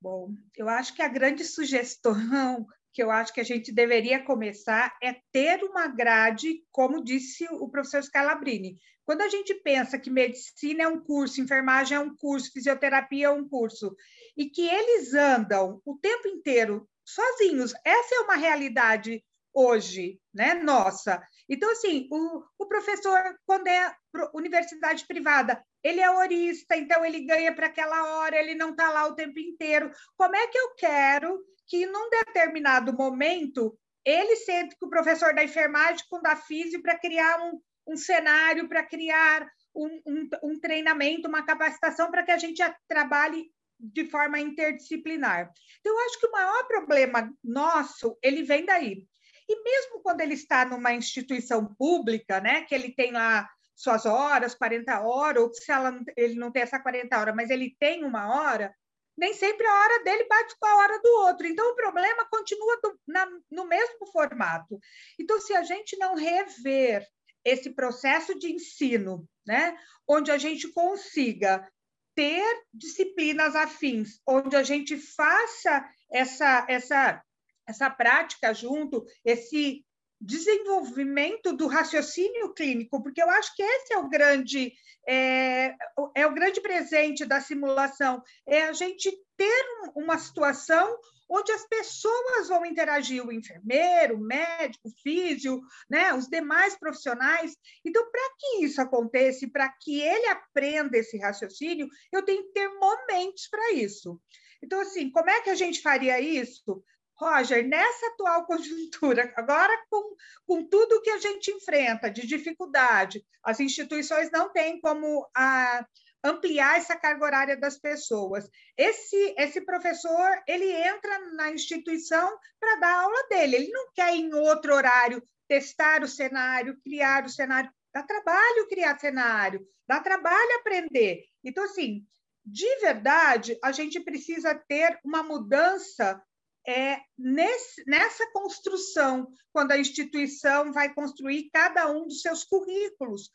Bom, 0.02 0.34
eu 0.56 0.68
acho 0.68 0.96
que 0.96 1.00
a 1.00 1.06
grande 1.06 1.44
sugestão 1.44 2.66
que 2.92 3.00
eu 3.00 3.08
acho 3.08 3.32
que 3.32 3.40
a 3.40 3.44
gente 3.44 3.70
deveria 3.70 4.24
começar 4.24 4.92
é 5.00 5.14
ter 5.30 5.62
uma 5.62 5.86
grade, 5.86 6.60
como 6.72 7.04
disse 7.04 7.46
o 7.52 7.68
professor 7.68 8.02
Scalabrini. 8.02 8.76
Quando 9.04 9.20
a 9.22 9.28
gente 9.28 9.54
pensa 9.54 10.00
que 10.00 10.10
medicina 10.10 10.82
é 10.82 10.88
um 10.88 11.00
curso, 11.00 11.40
enfermagem 11.40 11.96
é 11.96 12.00
um 12.00 12.16
curso, 12.16 12.50
fisioterapia 12.52 13.26
é 13.26 13.30
um 13.30 13.48
curso, 13.48 13.94
e 14.36 14.50
que 14.50 14.68
eles 14.68 15.14
andam 15.14 15.80
o 15.84 15.96
tempo 15.96 16.26
inteiro 16.26 16.88
sozinhos, 17.04 17.72
essa 17.84 18.16
é 18.16 18.20
uma 18.22 18.34
realidade 18.34 19.24
hoje, 19.54 20.20
né, 20.34 20.54
nossa. 20.54 21.22
Então, 21.48 21.70
assim, 21.70 22.08
o, 22.10 22.42
o 22.58 22.66
professor, 22.66 23.20
quando 23.46 23.68
é 23.68 23.94
universidade 24.34 25.06
privada, 25.06 25.64
ele 25.82 26.00
é 26.00 26.10
horista, 26.10 26.76
então 26.76 27.04
ele 27.04 27.20
ganha 27.20 27.54
para 27.54 27.66
aquela 27.66 28.16
hora, 28.16 28.36
ele 28.36 28.54
não 28.54 28.70
está 28.70 28.90
lá 28.90 29.06
o 29.06 29.14
tempo 29.14 29.38
inteiro. 29.38 29.90
Como 30.16 30.36
é 30.36 30.46
que 30.46 30.58
eu 30.58 30.74
quero 30.74 31.44
que, 31.66 31.86
num 31.86 32.08
determinado 32.10 32.92
momento, 32.92 33.76
ele 34.04 34.36
sente 34.36 34.76
com 34.78 34.86
o 34.86 34.90
professor 34.90 35.34
da 35.34 35.42
enfermagem, 35.44 36.04
com 36.08 36.16
o 36.16 36.22
da 36.22 36.36
física, 36.36 36.82
para 36.82 36.98
criar 36.98 37.40
um, 37.40 37.60
um 37.86 37.96
cenário, 37.96 38.68
para 38.68 38.82
criar 38.84 39.48
um, 39.74 40.00
um, 40.06 40.28
um, 40.44 40.60
treinamento, 40.60 41.28
uma 41.28 41.44
capacitação 41.44 42.10
para 42.10 42.22
que 42.22 42.30
a 42.30 42.38
gente 42.38 42.62
trabalhe 42.86 43.50
de 43.78 44.04
forma 44.04 44.38
interdisciplinar. 44.38 45.50
Então, 45.80 45.92
eu 45.92 46.06
acho 46.06 46.20
que 46.20 46.26
o 46.26 46.32
maior 46.32 46.66
problema 46.68 47.32
nosso, 47.42 48.16
ele 48.22 48.42
vem 48.42 48.64
daí. 48.64 49.04
E 49.48 49.62
mesmo 49.62 50.00
quando 50.02 50.20
ele 50.20 50.34
está 50.34 50.64
numa 50.64 50.94
instituição 50.94 51.74
pública, 51.74 52.40
né, 52.40 52.62
que 52.62 52.74
ele 52.74 52.94
tem 52.94 53.12
lá 53.12 53.48
suas 53.74 54.06
horas, 54.06 54.54
40 54.54 55.00
horas, 55.00 55.42
ou 55.42 55.54
se 55.54 55.70
ela, 55.70 55.98
ele 56.16 56.34
não 56.34 56.50
tem 56.52 56.62
essa 56.62 56.78
40 56.78 57.18
horas, 57.18 57.34
mas 57.34 57.50
ele 57.50 57.74
tem 57.78 58.04
uma 58.04 58.34
hora, 58.34 58.74
nem 59.16 59.34
sempre 59.34 59.66
a 59.66 59.74
hora 59.74 60.04
dele 60.04 60.24
bate 60.28 60.54
com 60.58 60.66
a 60.66 60.76
hora 60.76 61.00
do 61.00 61.08
outro. 61.26 61.46
Então, 61.46 61.70
o 61.70 61.76
problema 61.76 62.26
continua 62.30 62.80
do, 62.82 63.00
na, 63.06 63.28
no 63.50 63.66
mesmo 63.66 64.06
formato. 64.12 64.78
Então, 65.18 65.40
se 65.40 65.54
a 65.54 65.62
gente 65.62 65.96
não 65.98 66.14
rever 66.14 67.06
esse 67.44 67.70
processo 67.70 68.38
de 68.38 68.52
ensino, 68.52 69.28
né, 69.46 69.76
onde 70.08 70.30
a 70.30 70.38
gente 70.38 70.68
consiga 70.72 71.68
ter 72.14 72.44
disciplinas 72.72 73.56
afins, 73.56 74.20
onde 74.26 74.54
a 74.54 74.62
gente 74.62 74.96
faça 74.96 75.84
essa, 76.10 76.66
essa, 76.68 77.22
essa 77.66 77.90
prática 77.90 78.52
junto, 78.54 79.04
esse 79.24 79.84
desenvolvimento 80.22 81.52
do 81.52 81.66
raciocínio 81.66 82.54
clínico, 82.54 83.02
porque 83.02 83.20
eu 83.20 83.28
acho 83.28 83.54
que 83.56 83.62
esse 83.62 83.92
é 83.92 83.98
o 83.98 84.08
grande 84.08 84.72
é, 85.06 85.74
é 86.14 86.26
o 86.26 86.32
grande 86.32 86.60
presente 86.60 87.24
da 87.24 87.40
simulação, 87.40 88.22
é 88.46 88.62
a 88.62 88.72
gente 88.72 89.10
ter 89.36 89.64
uma 89.96 90.16
situação 90.16 90.96
onde 91.28 91.50
as 91.50 91.66
pessoas 91.66 92.48
vão 92.48 92.64
interagir, 92.64 93.26
o 93.26 93.32
enfermeiro, 93.32 94.16
o 94.16 94.20
médico, 94.20 94.88
o 94.88 95.02
físio, 95.02 95.62
né, 95.88 96.12
os 96.12 96.28
demais 96.28 96.78
profissionais. 96.78 97.56
Então, 97.84 98.08
para 98.10 98.34
que 98.38 98.64
isso 98.64 98.80
aconteça, 98.80 99.48
para 99.50 99.68
que 99.80 100.00
ele 100.00 100.26
aprenda 100.26 100.98
esse 100.98 101.16
raciocínio, 101.18 101.88
eu 102.12 102.22
tenho 102.22 102.44
que 102.44 102.52
ter 102.52 102.68
momentos 102.68 103.48
para 103.48 103.72
isso. 103.72 104.20
Então, 104.62 104.80
assim, 104.80 105.10
como 105.10 105.30
é 105.30 105.40
que 105.40 105.50
a 105.50 105.54
gente 105.54 105.80
faria 105.80 106.20
isso? 106.20 106.84
Roger, 107.16 107.66
nessa 107.66 108.06
atual 108.08 108.44
conjuntura, 108.46 109.32
agora 109.36 109.72
com, 109.90 110.14
com 110.46 110.68
tudo 110.68 111.02
que 111.02 111.10
a 111.10 111.18
gente 111.18 111.50
enfrenta 111.50 112.10
de 112.10 112.26
dificuldade, 112.26 113.24
as 113.42 113.60
instituições 113.60 114.30
não 114.30 114.52
têm 114.52 114.80
como 114.80 115.28
a, 115.34 115.86
ampliar 116.24 116.78
essa 116.78 116.96
carga 116.96 117.24
horária 117.24 117.56
das 117.56 117.78
pessoas. 117.78 118.48
Esse, 118.76 119.34
esse 119.36 119.60
professor, 119.62 120.42
ele 120.46 120.70
entra 120.70 121.18
na 121.34 121.50
instituição 121.50 122.38
para 122.60 122.76
dar 122.76 123.02
aula 123.02 123.28
dele, 123.28 123.56
ele 123.56 123.72
não 123.72 123.90
quer 123.92 124.14
em 124.14 124.32
outro 124.34 124.74
horário 124.74 125.22
testar 125.48 126.02
o 126.02 126.08
cenário, 126.08 126.78
criar 126.82 127.24
o 127.24 127.28
cenário. 127.28 127.70
Dá 127.92 128.02
trabalho 128.02 128.68
criar 128.68 128.98
cenário, 128.98 129.66
dá 129.86 130.00
trabalho 130.00 130.56
aprender. 130.60 131.24
Então, 131.44 131.64
assim, 131.64 132.06
de 132.44 132.80
verdade, 132.80 133.58
a 133.62 133.70
gente 133.70 134.00
precisa 134.00 134.54
ter 134.54 134.98
uma 135.04 135.22
mudança 135.22 136.22
é 136.66 137.00
nesse, 137.18 137.84
nessa 137.86 138.30
construção, 138.32 139.28
quando 139.52 139.72
a 139.72 139.78
instituição 139.78 140.72
vai 140.72 140.92
construir 140.94 141.50
cada 141.52 141.90
um 141.90 142.06
dos 142.06 142.20
seus 142.20 142.44
currículos. 142.44 143.30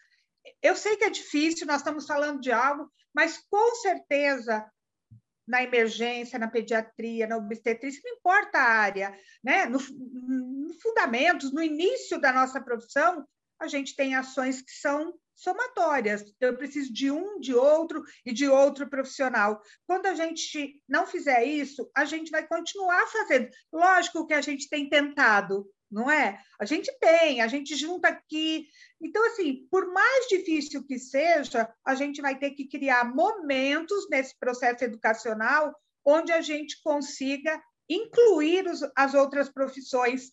Eu 0.62 0.76
sei 0.76 0.96
que 0.96 1.04
é 1.04 1.10
difícil, 1.10 1.68
nós 1.68 1.78
estamos 1.78 2.06
falando 2.06 2.40
de 2.40 2.52
algo, 2.52 2.92
mas 3.14 3.38
com 3.50 3.76
certeza 3.76 4.66
na 5.48 5.64
emergência, 5.64 6.38
na 6.38 6.50
pediatria, 6.50 7.26
na 7.26 7.38
obstetrícia, 7.38 8.02
não 8.04 8.18
importa 8.18 8.60
a 8.60 8.70
área, 8.70 9.18
né? 9.42 9.66
no, 9.66 9.80
no 9.80 10.74
fundamentos, 10.82 11.54
no 11.54 11.64
início 11.64 12.20
da 12.20 12.34
nossa 12.34 12.60
profissão, 12.60 13.26
a 13.60 13.68
gente 13.68 13.96
tem 13.96 14.14
ações 14.14 14.62
que 14.62 14.72
são 14.72 15.18
somatórias. 15.38 16.26
Eu 16.42 16.58
preciso 16.58 16.92
de 16.92 17.12
um, 17.12 17.40
de 17.40 17.54
outro 17.54 18.04
e 18.26 18.34
de 18.34 18.48
outro 18.48 18.90
profissional. 18.90 19.62
Quando 19.86 20.08
a 20.08 20.16
gente 20.16 20.82
não 20.90 21.06
fizer 21.06 21.46
isso, 21.46 21.90
a 21.96 22.04
gente 22.04 22.32
vai 22.32 22.46
continuar 22.46 23.06
fazendo. 23.08 23.50
Lógico 23.72 24.26
que 24.26 24.34
a 24.34 24.42
gente 24.42 24.68
tem 24.68 24.90
tentado, 24.90 25.70
não 25.90 26.10
é? 26.10 26.42
A 26.60 26.66
gente 26.66 26.92
tem, 27.00 27.42
a 27.42 27.48
gente 27.48 27.76
junta 27.76 28.08
aqui. 28.08 28.68
Então, 29.00 29.26
assim, 29.28 29.68
por 29.70 29.94
mais 29.94 30.28
difícil 30.28 30.84
que 30.84 30.98
seja, 30.98 31.72
a 31.86 31.94
gente 31.94 32.22
vai 32.22 32.38
ter 32.38 32.52
que 32.52 32.68
criar 32.68 33.14
momentos 33.14 34.10
nesse 34.10 34.38
processo 34.38 34.84
educacional 34.84 35.74
onde 36.04 36.32
a 36.32 36.42
gente 36.42 36.82
consiga 36.82 37.62
incluir 37.90 38.68
os, 38.68 38.80
as 38.96 39.14
outras 39.14 39.50
profissões 39.50 40.32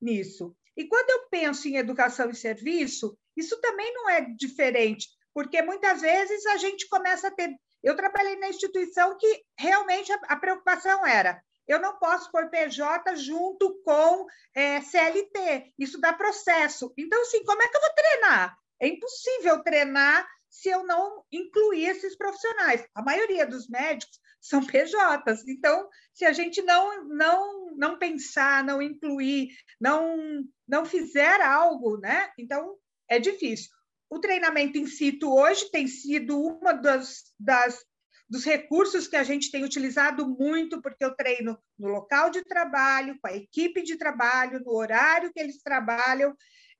nisso. 0.00 0.54
E 0.76 0.86
quando 0.86 1.10
eu 1.10 1.28
penso 1.30 1.66
em 1.68 1.76
educação 1.76 2.30
e 2.30 2.34
serviço, 2.34 3.16
isso 3.36 3.60
também 3.60 3.92
não 3.94 4.08
é 4.08 4.22
diferente, 4.36 5.08
porque 5.32 5.60
muitas 5.62 6.00
vezes 6.00 6.46
a 6.46 6.56
gente 6.56 6.88
começa 6.88 7.28
a 7.28 7.30
ter. 7.30 7.50
Eu 7.82 7.96
trabalhei 7.96 8.36
na 8.36 8.48
instituição 8.48 9.16
que 9.18 9.42
realmente 9.58 10.10
a, 10.12 10.36
preocupação 10.36 11.04
era 11.06 11.42
eu 11.66 11.80
não 11.80 11.98
posso 11.98 12.30
pôr 12.30 12.50
PJ 12.50 13.16
junto 13.16 13.80
com 13.84 14.26
é, 14.54 14.80
CLT, 14.80 15.72
isso 15.78 15.98
dá 15.98 16.12
processo. 16.12 16.92
Então, 16.96 17.20
assim, 17.22 17.42
como 17.44 17.62
é 17.62 17.68
que 17.68 17.76
eu 17.76 17.80
vou 17.80 17.94
treinar? 17.94 18.56
É 18.80 18.88
impossível 18.88 19.62
treinar 19.62 20.28
se 20.48 20.68
eu 20.68 20.84
não 20.84 21.24
incluir 21.32 21.86
esses 21.86 22.16
profissionais. 22.16 22.86
A 22.94 23.02
maioria 23.02 23.46
dos 23.46 23.68
médicos 23.68 24.20
são 24.40 24.64
PJs. 24.64 25.48
Então, 25.48 25.88
se 26.12 26.24
a 26.24 26.32
gente 26.32 26.60
não 26.62 27.04
não 27.08 27.64
não 27.76 27.98
pensar, 27.98 28.62
não 28.62 28.80
incluir, 28.80 29.48
não 29.80 30.44
não 30.68 30.84
fizer 30.84 31.40
algo, 31.40 31.98
né? 31.98 32.30
Então 32.38 32.76
é 33.08 33.18
difícil. 33.18 33.70
O 34.10 34.20
treinamento 34.20 34.78
em 34.78 34.86
situ 34.86 35.34
hoje 35.34 35.70
tem 35.70 35.86
sido 35.86 36.38
uma 36.38 36.72
das, 36.72 37.24
das 37.38 37.84
dos 38.28 38.44
recursos 38.44 39.06
que 39.06 39.16
a 39.16 39.22
gente 39.22 39.50
tem 39.50 39.64
utilizado 39.64 40.26
muito, 40.28 40.80
porque 40.80 41.04
eu 41.04 41.14
treino 41.14 41.58
no 41.78 41.88
local 41.88 42.30
de 42.30 42.42
trabalho, 42.44 43.18
com 43.20 43.28
a 43.28 43.36
equipe 43.36 43.82
de 43.82 43.96
trabalho, 43.96 44.60
no 44.60 44.72
horário 44.72 45.32
que 45.32 45.40
eles 45.40 45.62
trabalham. 45.62 46.34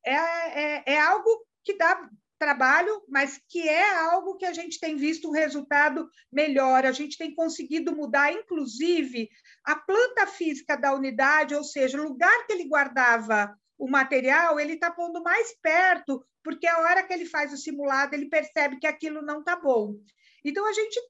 É, 0.04 0.14
é, 0.14 0.82
é 0.87 1.00
algo 1.00 1.46
que 1.62 1.76
dá 1.76 2.08
trabalho, 2.38 3.02
mas 3.08 3.40
que 3.48 3.68
é 3.68 3.96
algo 4.00 4.37
que 4.37 4.44
a 4.44 4.52
gente 4.52 4.80
tem 4.80 4.96
visto 4.96 5.28
um 5.28 5.32
resultado 5.32 6.08
melhor. 6.32 6.84
A 6.84 6.92
gente 6.92 7.16
tem 7.16 7.34
conseguido 7.34 7.94
mudar, 7.94 8.32
inclusive, 8.32 9.28
a 9.64 9.76
planta 9.76 10.26
física 10.26 10.76
da 10.76 10.94
unidade, 10.94 11.54
ou 11.54 11.64
seja, 11.64 12.00
o 12.00 12.04
lugar 12.04 12.46
que 12.46 12.52
ele 12.52 12.68
guardava 12.68 13.56
o 13.78 13.88
material, 13.88 14.58
ele 14.58 14.74
está 14.74 14.90
pondo 14.90 15.22
mais 15.22 15.54
perto, 15.60 16.24
porque 16.42 16.66
a 16.66 16.78
hora 16.78 17.02
que 17.02 17.12
ele 17.12 17.26
faz 17.26 17.52
o 17.52 17.56
simulado, 17.56 18.14
ele 18.14 18.28
percebe 18.28 18.78
que 18.78 18.87
aquilo 18.87 19.22
não 19.22 19.40
está 19.40 19.56
bom. 19.56 19.96
Então, 20.44 20.66
a 20.66 20.72
gente. 20.72 21.00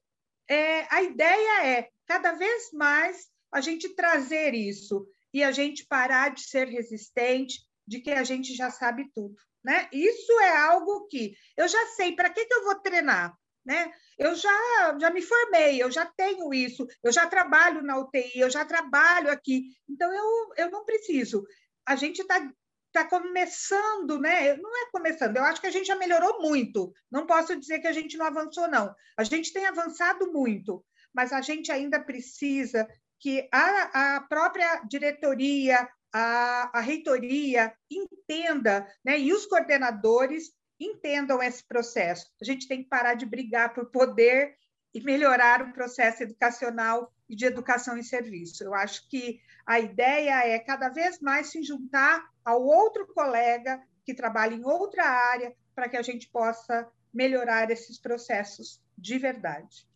É, 0.47 0.85
a 0.93 1.01
ideia 1.01 1.65
é, 1.65 1.89
cada 2.05 2.33
vez 2.33 2.71
mais, 2.71 3.27
a 3.51 3.61
gente 3.61 3.89
trazer 3.95 4.53
isso 4.53 5.07
e 5.33 5.43
a 5.43 5.51
gente 5.51 5.85
parar 5.85 6.29
de 6.29 6.41
ser 6.41 6.67
resistente, 6.67 7.65
de 7.87 7.99
que 7.99 8.11
a 8.11 8.23
gente 8.23 8.53
já 8.53 8.69
sabe 8.69 9.09
tudo. 9.13 9.35
Né? 9.63 9.89
Isso 9.91 10.31
é 10.41 10.57
algo 10.57 11.07
que 11.07 11.35
eu 11.57 11.67
já 11.67 11.83
sei 11.87 12.15
para 12.15 12.29
que, 12.29 12.45
que 12.45 12.53
eu 12.53 12.63
vou 12.63 12.75
treinar. 12.75 13.35
Né? 13.65 13.91
Eu 14.17 14.35
já, 14.35 14.97
já 14.99 15.09
me 15.09 15.23
formei, 15.23 15.81
eu 15.81 15.91
já 15.91 16.05
tenho 16.05 16.53
isso, 16.53 16.85
eu 17.03 17.11
já 17.11 17.25
trabalho 17.25 17.81
na 17.81 17.97
UTI, 17.97 18.39
eu 18.39 18.49
já 18.49 18.63
trabalho 18.63 19.31
aqui, 19.31 19.63
então 19.89 20.13
eu, 20.13 20.53
eu 20.55 20.71
não 20.71 20.85
preciso. 20.85 21.43
A 21.85 21.95
gente 21.95 22.21
está 22.21 22.51
tá 22.91 23.05
começando, 23.05 24.19
né? 24.19 24.55
Não 24.55 24.71
é 24.75 24.89
começando, 24.91 25.35
eu 25.35 25.43
acho 25.43 25.59
que 25.59 25.67
a 25.67 25.71
gente 25.71 25.87
já 25.87 25.95
melhorou 25.95 26.41
muito. 26.41 26.93
Não 27.11 27.25
posso 27.25 27.55
dizer 27.59 27.79
que 27.79 27.87
a 27.87 27.91
gente 27.91 28.17
não 28.17 28.25
avançou, 28.25 28.69
não. 28.69 28.95
A 29.17 29.23
gente 29.23 29.51
tem 29.51 29.65
avançado 29.65 30.31
muito, 30.31 30.83
mas 31.13 31.33
a 31.33 31.41
gente 31.41 31.71
ainda 31.71 31.99
precisa 31.99 32.87
que 33.19 33.47
a, 33.51 34.15
a 34.15 34.21
própria 34.21 34.81
diretoria, 34.87 35.89
a, 36.13 36.77
a 36.77 36.81
reitoria 36.81 37.73
entenda, 37.91 38.87
né, 39.03 39.19
e 39.19 39.33
os 39.33 39.45
coordenadores 39.45 40.51
entendam 40.79 41.41
esse 41.41 41.65
processo. 41.65 42.27
A 42.41 42.45
gente 42.45 42.67
tem 42.67 42.83
que 42.83 42.89
parar 42.89 43.15
de 43.15 43.25
brigar 43.25 43.73
por 43.73 43.89
poder 43.91 44.55
e 44.93 45.01
melhorar 45.01 45.61
o 45.61 45.73
processo 45.73 46.23
educacional 46.23 47.11
e 47.29 47.35
de 47.35 47.45
educação 47.45 47.97
em 47.97 48.03
serviço. 48.03 48.63
Eu 48.63 48.73
acho 48.73 49.07
que 49.09 49.39
a 49.65 49.79
ideia 49.79 50.47
é 50.47 50.59
cada 50.59 50.89
vez 50.89 51.19
mais 51.19 51.47
se 51.47 51.63
juntar 51.63 52.29
ao 52.43 52.63
outro 52.63 53.07
colega 53.07 53.81
que 54.05 54.13
trabalha 54.13 54.53
em 54.53 54.63
outra 54.63 55.03
área 55.03 55.53
para 55.73 55.89
que 55.89 55.97
a 55.97 56.01
gente 56.01 56.29
possa 56.29 56.87
melhorar 57.13 57.71
esses 57.71 57.99
processos 57.99 58.81
de 58.97 59.17
verdade. 59.17 59.87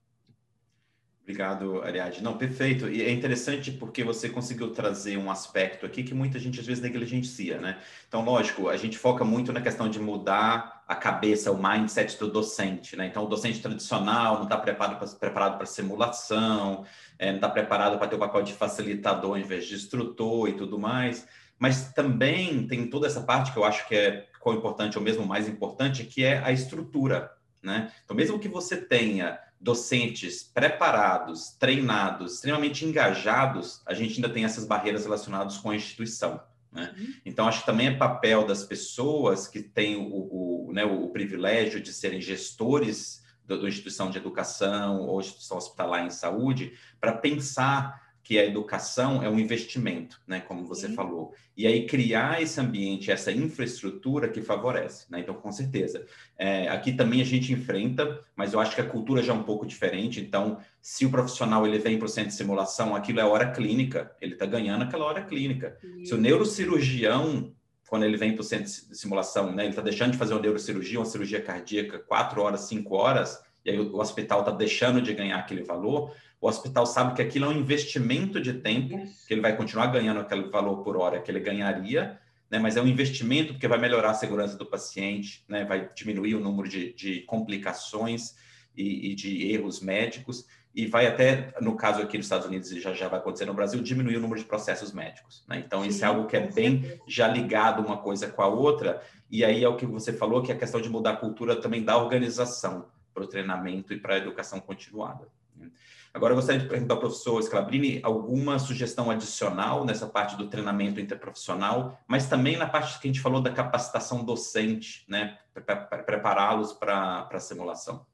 Obrigado, 1.21 1.83
Ariadne. 1.83 2.23
Não, 2.23 2.35
perfeito. 2.35 2.89
E 2.89 3.03
é 3.03 3.11
interessante 3.11 3.71
porque 3.71 4.03
você 4.03 4.29
conseguiu 4.29 4.71
trazer 4.71 5.15
um 5.15 5.29
aspecto 5.29 5.85
aqui 5.85 6.01
que 6.01 6.13
muita 6.13 6.39
gente 6.39 6.59
às 6.59 6.65
vezes 6.65 6.81
negligencia, 6.81 7.61
né? 7.61 7.79
Então, 8.07 8.25
lógico, 8.25 8.67
a 8.67 8.75
gente 8.75 8.97
foca 8.97 9.23
muito 9.23 9.53
na 9.53 9.61
questão 9.61 9.87
de 9.87 9.99
mudar 9.99 10.78
a 10.89 10.95
cabeça, 10.95 11.51
o 11.51 11.61
mindset 11.61 12.17
do 12.17 12.31
docente, 12.31 12.95
né? 12.95 13.05
Então, 13.05 13.23
o 13.23 13.27
docente 13.27 13.61
tradicional 13.61 14.37
não 14.37 14.43
está 14.45 14.57
preparado 14.57 15.57
para 15.57 15.65
simulação, 15.67 16.83
é, 17.19 17.27
não 17.27 17.35
está 17.35 17.47
preparado 17.47 17.99
para 17.99 18.07
ter 18.07 18.15
o 18.15 18.19
papel 18.19 18.41
de 18.41 18.53
facilitador 18.53 19.37
em 19.37 19.43
vez 19.43 19.67
de 19.67 19.75
instrutor 19.75 20.49
e 20.49 20.53
tudo 20.53 20.79
mais. 20.79 21.27
Mas 21.59 21.93
também 21.93 22.65
tem 22.65 22.89
toda 22.89 23.05
essa 23.05 23.21
parte 23.21 23.51
que 23.51 23.59
eu 23.59 23.63
acho 23.63 23.87
que 23.87 23.93
é 23.93 24.27
qual 24.39 24.55
importante, 24.55 24.97
ou 24.97 25.03
mesmo 25.03 25.23
mais 25.27 25.47
importante, 25.47 26.05
que 26.05 26.23
é 26.23 26.39
a 26.39 26.51
estrutura, 26.51 27.31
né? 27.61 27.91
Então, 28.03 28.17
mesmo 28.17 28.39
que 28.39 28.47
você 28.47 28.75
tenha 28.75 29.39
docentes 29.61 30.41
preparados, 30.41 31.51
treinados, 31.51 32.35
extremamente 32.35 32.83
engajados, 32.83 33.83
a 33.85 33.93
gente 33.93 34.15
ainda 34.15 34.29
tem 34.29 34.43
essas 34.43 34.65
barreiras 34.65 35.03
relacionadas 35.03 35.57
com 35.57 35.69
a 35.69 35.75
instituição. 35.75 36.41
Né? 36.71 36.93
Uhum. 36.97 37.13
Então, 37.25 37.47
acho 37.47 37.61
que 37.61 37.65
também 37.65 37.87
é 37.87 37.95
papel 37.95 38.45
das 38.45 38.63
pessoas 38.63 39.47
que 39.47 39.61
têm 39.61 39.97
o, 39.97 40.67
o, 40.67 40.73
né, 40.73 40.85
o 40.85 41.09
privilégio 41.09 41.81
de 41.81 41.91
serem 41.91 42.21
gestores 42.21 43.23
da 43.45 43.55
instituição 43.67 44.11
de 44.11 44.17
educação 44.17 45.01
ou 45.07 45.19
instituição 45.19 45.57
hospitalar 45.57 46.05
em 46.05 46.11
saúde, 46.11 46.77
para 46.99 47.13
pensar 47.13 48.08
que 48.29 48.37
a 48.37 48.45
educação 48.45 49.23
é 49.23 49.27
um 49.27 49.39
investimento, 49.39 50.21
né, 50.27 50.39
como 50.39 50.63
você 50.63 50.87
Sim. 50.87 50.93
falou. 50.93 51.33
E 51.57 51.65
aí 51.65 51.87
criar 51.87 52.39
esse 52.39 52.61
ambiente, 52.61 53.09
essa 53.09 53.31
infraestrutura 53.31 54.29
que 54.29 54.39
favorece, 54.39 55.07
né? 55.09 55.21
Então, 55.21 55.33
com 55.33 55.51
certeza. 55.51 56.05
É, 56.37 56.69
aqui 56.69 56.93
também 56.93 57.21
a 57.21 57.25
gente 57.25 57.51
enfrenta, 57.51 58.23
mas 58.35 58.53
eu 58.53 58.59
acho 58.59 58.75
que 58.75 58.81
a 58.81 58.87
cultura 58.87 59.23
já 59.23 59.33
é 59.33 59.35
um 59.35 59.41
pouco 59.41 59.65
diferente. 59.65 60.21
Então, 60.21 60.59
se 60.79 61.07
o 61.07 61.09
profissional 61.09 61.65
ele 61.65 61.79
vem 61.79 61.97
para 61.97 62.05
o 62.05 62.07
centro 62.07 62.29
de 62.29 62.35
simulação, 62.35 62.95
aquilo 62.95 63.19
é 63.19 63.25
hora 63.25 63.49
clínica, 63.49 64.15
ele 64.21 64.33
está 64.33 64.45
ganhando 64.45 64.83
aquela 64.83 65.05
hora 65.05 65.23
clínica. 65.23 65.75
Sim. 65.81 66.05
Se 66.05 66.13
o 66.13 66.17
neurocirurgião 66.17 67.51
quando 67.87 68.03
ele 68.03 68.15
vem 68.15 68.33
para 68.33 68.41
o 68.41 68.43
centro 68.43 68.65
de 68.65 68.95
simulação, 68.95 69.51
né? 69.51 69.63
Ele 69.63 69.71
está 69.71 69.81
deixando 69.81 70.11
de 70.11 70.19
fazer 70.19 70.35
uma 70.35 70.41
neurocirurgia, 70.41 70.99
uma 70.99 71.05
cirurgia 71.05 71.41
cardíaca, 71.41 71.97
quatro 71.97 72.43
horas, 72.43 72.61
cinco 72.67 72.93
horas, 72.93 73.41
e 73.65 73.71
aí 73.71 73.79
o 73.79 73.97
hospital 73.97 74.39
está 74.39 74.51
deixando 74.51 75.01
de 75.01 75.13
ganhar 75.13 75.37
aquele 75.37 75.63
valor 75.63 76.13
o 76.41 76.47
hospital 76.47 76.85
sabe 76.85 77.15
que 77.15 77.21
aquilo 77.21 77.45
é 77.45 77.49
um 77.49 77.59
investimento 77.59 78.39
de 78.39 78.53
tempo, 78.53 78.97
que 79.27 79.33
ele 79.33 79.41
vai 79.41 79.55
continuar 79.55 79.87
ganhando 79.87 80.21
aquele 80.21 80.43
valor 80.43 80.83
por 80.83 80.95
hora 80.95 81.21
que 81.21 81.29
ele 81.29 81.39
ganharia, 81.39 82.17
né? 82.49 82.57
mas 82.57 82.77
é 82.77 82.81
um 82.81 82.87
investimento 82.87 83.53
porque 83.53 83.67
vai 83.67 83.77
melhorar 83.77 84.11
a 84.11 84.13
segurança 84.13 84.57
do 84.57 84.65
paciente, 84.65 85.43
né? 85.49 85.65
vai 85.65 85.89
diminuir 85.93 86.35
o 86.35 86.39
número 86.39 86.69
de, 86.69 86.93
de 86.93 87.21
complicações 87.21 88.35
e, 88.75 89.11
e, 89.11 89.15
de 89.15 89.51
erros 89.51 89.81
médicos, 89.81 90.45
e 90.73 90.85
vai 90.85 91.07
até, 91.07 91.53
no 91.59 91.75
caso 91.75 92.01
aqui 92.01 92.15
nos 92.15 92.27
Estados 92.27 92.47
Unidos, 92.47 92.71
e 92.71 92.79
já, 92.79 92.93
já 92.93 93.09
vai 93.09 93.19
acontecer 93.19 93.43
no 93.43 93.53
Brasil, 93.53 93.81
diminuir 93.81 94.15
o 94.15 94.21
número 94.21 94.39
de 94.39 94.45
processos 94.45 94.93
médicos. 94.93 95.43
Né? 95.45 95.61
Então, 95.65 95.81
Sim, 95.81 95.89
isso 95.89 96.05
é 96.05 96.07
algo 96.07 96.25
que 96.25 96.37
é 96.37 96.47
bem 96.47 96.97
já 97.05 97.27
ligado 97.27 97.85
uma 97.85 97.97
coisa 97.97 98.29
com 98.29 98.41
a 98.41 98.47
outra, 98.47 99.01
e 99.29 99.43
aí 99.43 99.61
é 99.61 99.67
o 99.67 99.75
que 99.75 99.85
você 99.85 100.13
falou, 100.13 100.41
que 100.41 100.53
é 100.53 100.55
a 100.55 100.57
questão 100.57 100.79
de 100.79 100.87
mudar 100.87 101.11
a 101.11 101.17
cultura 101.17 101.59
também 101.59 101.83
da 101.83 101.97
organização 101.97 102.85
para 103.13 103.23
o 103.23 103.27
treinamento 103.27 103.93
e 103.93 103.99
para 103.99 104.15
a 104.15 104.17
educação 104.17 104.59
continuada. 104.59 105.27
Né? 105.55 105.69
Agora, 106.13 106.31
eu 106.31 106.35
gostaria 106.35 106.61
de 106.61 106.67
perguntar 106.67 106.95
ao 106.95 106.99
professor 106.99 107.41
Scalabrini 107.43 107.99
alguma 108.03 108.57
sugestão 108.57 109.11
adicional 109.11 109.85
nessa 109.85 110.07
parte 110.07 110.35
do 110.35 110.49
treinamento 110.49 110.99
interprofissional, 110.99 111.99
mas 112.07 112.27
também 112.27 112.57
na 112.57 112.67
parte 112.67 112.99
que 112.99 113.07
a 113.07 113.11
gente 113.11 113.21
falou 113.21 113.41
da 113.41 113.51
capacitação 113.51 114.23
docente, 114.23 115.05
né, 115.07 115.37
para 115.53 116.03
prepará-los 116.03 116.73
para 116.73 117.29
a 117.31 117.39
simulação. 117.39 118.05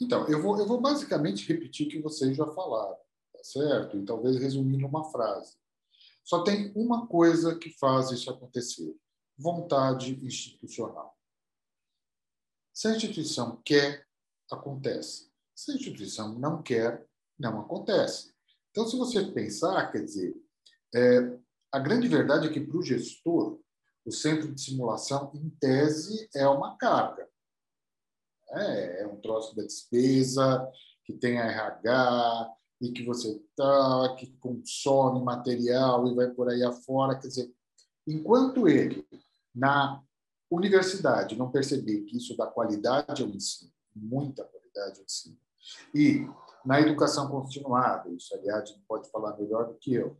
Então, 0.00 0.26
eu 0.28 0.40
vou, 0.40 0.58
eu 0.58 0.66
vou 0.66 0.80
basicamente 0.80 1.46
repetir 1.46 1.86
o 1.86 1.90
que 1.90 2.00
vocês 2.00 2.36
já 2.36 2.46
falaram, 2.46 2.96
tá 3.32 3.42
certo? 3.42 3.98
E 3.98 4.04
talvez 4.04 4.36
resumir 4.36 4.78
numa 4.78 5.04
frase. 5.10 5.58
Só 6.24 6.44
tem 6.44 6.72
uma 6.76 7.06
coisa 7.06 7.58
que 7.58 7.70
faz 7.70 8.10
isso 8.12 8.30
acontecer: 8.30 8.94
vontade 9.36 10.24
institucional. 10.24 11.17
Se 12.78 12.86
a 12.86 12.94
instituição 12.94 13.60
quer, 13.64 14.06
acontece. 14.52 15.28
Se 15.52 15.72
a 15.72 15.74
instituição 15.74 16.38
não 16.38 16.62
quer, 16.62 17.04
não 17.36 17.58
acontece. 17.58 18.32
Então, 18.70 18.86
se 18.86 18.96
você 18.96 19.32
pensar, 19.32 19.90
quer 19.90 20.04
dizer, 20.04 20.32
é, 20.94 21.38
a 21.72 21.80
grande 21.80 22.06
verdade 22.06 22.46
é 22.46 22.52
que 22.52 22.60
para 22.60 22.78
o 22.78 22.82
gestor, 22.84 23.58
o 24.04 24.12
centro 24.12 24.54
de 24.54 24.60
simulação, 24.60 25.32
em 25.34 25.50
tese, 25.58 26.30
é 26.32 26.46
uma 26.46 26.76
carga. 26.76 27.28
É, 28.50 29.02
é 29.02 29.06
um 29.08 29.20
troço 29.20 29.56
da 29.56 29.64
despesa, 29.64 30.70
que 31.04 31.14
tem 31.14 31.40
a 31.40 31.46
RH, 31.46 32.54
e 32.80 32.92
que 32.92 33.02
você 33.02 33.42
tá, 33.56 34.14
que 34.16 34.36
consome 34.36 35.20
material 35.24 36.06
e 36.06 36.14
vai 36.14 36.30
por 36.30 36.48
aí 36.48 36.62
afora. 36.62 37.18
Quer 37.18 37.26
dizer, 37.26 37.52
enquanto 38.06 38.68
ele, 38.68 39.04
na 39.52 40.00
universidade, 40.50 41.36
não 41.36 41.50
perceber 41.50 42.02
que 42.02 42.16
isso 42.16 42.36
dá 42.36 42.46
qualidade 42.46 43.22
ao 43.22 43.28
ensino, 43.28 43.72
muita 43.94 44.44
qualidade 44.44 44.98
ao 44.98 45.04
ensino, 45.04 45.38
e 45.94 46.26
na 46.64 46.80
educação 46.80 47.28
continuada, 47.30 48.08
isso, 48.10 48.34
aliás, 48.34 48.70
não 48.70 48.80
pode 48.88 49.10
falar 49.10 49.36
melhor 49.36 49.66
do 49.66 49.74
que 49.74 49.94
eu, 49.94 50.16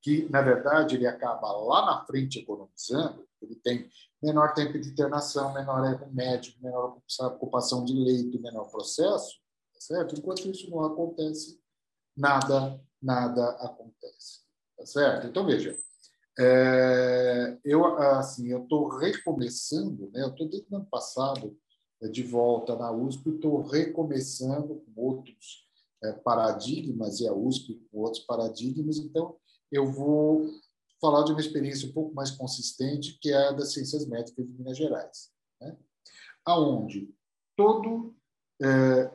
que, 0.00 0.28
na 0.30 0.42
verdade, 0.42 0.96
ele 0.96 1.06
acaba 1.06 1.52
lá 1.52 1.86
na 1.86 2.04
frente 2.04 2.40
economizando, 2.40 3.26
ele 3.40 3.54
tem 3.56 3.88
menor 4.22 4.52
tempo 4.54 4.78
de 4.78 4.88
internação, 4.88 5.52
menor 5.54 5.84
erro 5.84 6.12
médico, 6.12 6.60
menor 6.62 6.98
ocupação 7.20 7.84
de 7.84 7.92
leito, 7.92 8.40
menor 8.40 8.70
processo, 8.70 9.36
tá 9.72 9.80
certo? 9.80 10.18
Enquanto 10.18 10.48
isso 10.48 10.70
não 10.70 10.84
acontece, 10.84 11.60
nada, 12.16 12.80
nada 13.00 13.50
acontece, 13.60 14.40
tá 14.76 14.86
certo? 14.86 15.26
Então, 15.28 15.46
veja, 15.46 15.76
é, 16.38 17.58
eu, 17.64 17.84
assim, 17.84 18.48
eu 18.48 18.62
estou 18.62 18.88
recomeçando, 18.88 20.10
né? 20.12 20.22
eu 20.22 20.28
estou 20.28 20.48
desde 20.48 20.72
o 20.72 20.76
ano 20.76 20.86
passado 20.86 21.56
é, 22.00 22.08
de 22.08 22.22
volta 22.22 22.74
na 22.76 22.90
USP, 22.90 23.30
estou 23.30 23.62
recomeçando 23.62 24.76
com 24.76 25.00
outros 25.00 25.68
é, 26.02 26.12
paradigmas, 26.12 27.20
e 27.20 27.28
a 27.28 27.34
USP 27.34 27.74
com 27.90 27.98
outros 27.98 28.24
paradigmas, 28.24 28.98
então 28.98 29.36
eu 29.70 29.90
vou 29.90 30.50
falar 31.00 31.24
de 31.24 31.32
uma 31.32 31.40
experiência 31.40 31.88
um 31.88 31.92
pouco 31.92 32.14
mais 32.14 32.30
consistente, 32.30 33.18
que 33.20 33.30
é 33.30 33.48
a 33.48 33.52
das 33.52 33.72
ciências 33.72 34.06
médicas 34.06 34.46
de 34.46 34.52
Minas 34.52 34.76
Gerais, 34.76 35.30
né? 35.60 35.76
aonde 36.44 37.14
todo 37.56 38.14
é, 38.62 39.12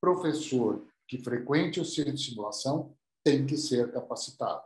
professor 0.00 0.86
que 1.06 1.18
frequente 1.18 1.80
o 1.80 1.84
centro 1.84 2.14
de 2.14 2.24
simulação 2.24 2.96
tem 3.24 3.46
que 3.46 3.56
ser 3.56 3.92
capacitado. 3.92 4.64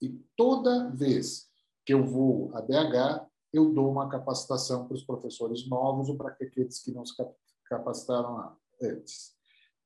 E 0.00 0.08
toda 0.36 0.90
vez 0.90 1.48
que 1.84 1.92
eu 1.92 2.04
vou 2.04 2.50
a 2.56 2.62
BH, 2.62 3.26
eu 3.52 3.72
dou 3.72 3.90
uma 3.90 4.08
capacitação 4.08 4.86
para 4.86 4.94
os 4.94 5.04
professores 5.04 5.68
novos 5.68 6.08
ou 6.08 6.16
para 6.16 6.30
aqueles 6.30 6.78
que 6.80 6.92
não 6.92 7.04
se 7.04 7.14
capacitaram 7.64 8.56
antes. 8.80 9.34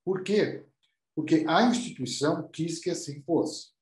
Por 0.05 0.23
quê? 0.23 0.67
Porque 1.15 1.45
a 1.49 1.63
instituição 1.65 2.49
quis 2.49 2.79
que 2.79 2.91
assim 2.91 3.23
fosse. 3.23 3.73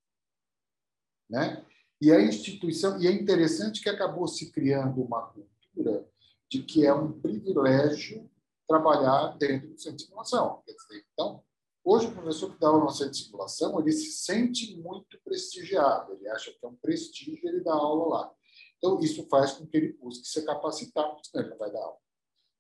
Né? 1.28 1.64
E 2.00 2.12
a 2.12 2.20
instituição, 2.20 3.00
e 3.00 3.06
é 3.06 3.12
interessante 3.12 3.80
que 3.80 3.88
acabou 3.88 4.26
se 4.28 4.50
criando 4.50 5.02
uma 5.02 5.26
cultura 5.26 6.08
de 6.50 6.62
que 6.62 6.86
é 6.86 6.92
um 6.92 7.12
privilégio 7.20 8.30
trabalhar 8.68 9.36
dentro 9.38 9.68
do 9.68 9.78
centro 9.78 9.96
de 9.96 10.04
simulação. 10.04 10.62
Dizer, 10.66 11.06
então, 11.12 11.42
hoje 11.84 12.06
o 12.06 12.12
professor 12.12 12.52
que 12.52 12.60
dá 12.60 12.68
aula 12.68 12.84
no 12.84 12.90
centro 12.90 13.12
de 13.12 13.24
simulação, 13.24 13.80
ele 13.80 13.92
se 13.92 14.12
sente 14.12 14.76
muito 14.76 15.20
prestigiado, 15.22 16.12
ele 16.14 16.28
acha 16.28 16.52
que 16.52 16.64
é 16.64 16.68
um 16.68 16.76
prestígio 16.76 17.48
ele 17.48 17.60
dar 17.60 17.74
aula 17.74 18.08
lá. 18.08 18.34
Então, 18.78 18.98
isso 18.98 19.26
faz 19.28 19.52
com 19.52 19.66
que 19.66 19.76
ele 19.76 19.92
busque 19.92 20.26
se 20.26 20.44
capacitar, 20.44 21.08
porque 21.08 21.28
senão 21.28 21.44
ele 21.44 21.50
não 21.50 21.58
vai 21.58 21.70
dar 21.70 21.80
aula. 21.80 21.98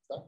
Tá? 0.08 0.24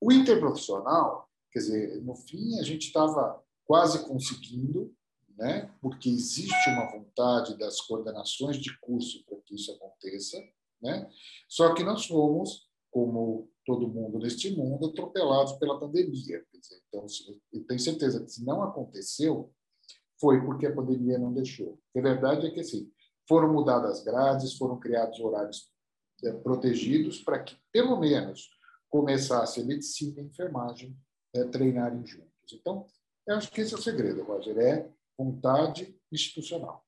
O 0.00 0.12
interprofissional, 0.12 1.30
quer 1.52 1.60
dizer, 1.60 2.02
no 2.02 2.14
fim, 2.14 2.58
a 2.58 2.62
gente 2.62 2.86
estava 2.86 3.40
quase 3.64 4.04
conseguindo, 4.06 4.92
né? 5.36 5.72
porque 5.80 6.08
existe 6.08 6.70
uma 6.70 6.90
vontade 6.90 7.56
das 7.56 7.80
coordenações 7.80 8.56
de 8.56 8.76
curso 8.80 9.24
para 9.24 9.38
que 9.42 9.54
isso 9.54 9.70
aconteça, 9.72 10.36
né? 10.82 11.08
só 11.48 11.72
que 11.74 11.84
nós 11.84 12.06
fomos 12.06 12.68
como 12.90 13.48
todo 13.68 13.86
mundo 13.86 14.18
neste 14.18 14.50
mundo, 14.56 14.86
atropelados 14.86 15.52
pela 15.58 15.78
pandemia. 15.78 16.42
Dizer, 16.54 16.82
então, 16.88 17.04
eu 17.52 17.66
tenho 17.66 17.78
certeza 17.78 18.24
que 18.24 18.32
se 18.32 18.42
não 18.42 18.62
aconteceu, 18.62 19.52
foi 20.18 20.42
porque 20.42 20.66
a 20.66 20.74
pandemia 20.74 21.18
não 21.18 21.34
deixou. 21.34 21.78
A 21.94 22.00
verdade 22.00 22.46
é 22.46 22.50
que, 22.50 22.60
assim, 22.60 22.90
foram 23.28 23.52
mudadas 23.52 23.98
as 23.98 24.04
grades, 24.04 24.56
foram 24.56 24.80
criados 24.80 25.20
horários 25.20 25.70
é, 26.24 26.32
protegidos 26.32 27.20
para 27.20 27.42
que, 27.44 27.58
pelo 27.70 28.00
menos, 28.00 28.48
começasse 28.88 29.60
a 29.60 29.64
medicina 29.64 30.14
e 30.16 30.20
a 30.20 30.24
enfermagem 30.24 30.96
é, 31.34 31.44
treinarem 31.44 32.06
juntos. 32.06 32.52
Então, 32.54 32.86
eu 33.26 33.36
acho 33.36 33.50
que 33.52 33.60
esse 33.60 33.74
é 33.74 33.76
o 33.76 33.82
segredo, 33.82 34.24
Roger, 34.24 34.56
é 34.56 34.90
vontade 35.18 35.94
institucional. 36.10 36.87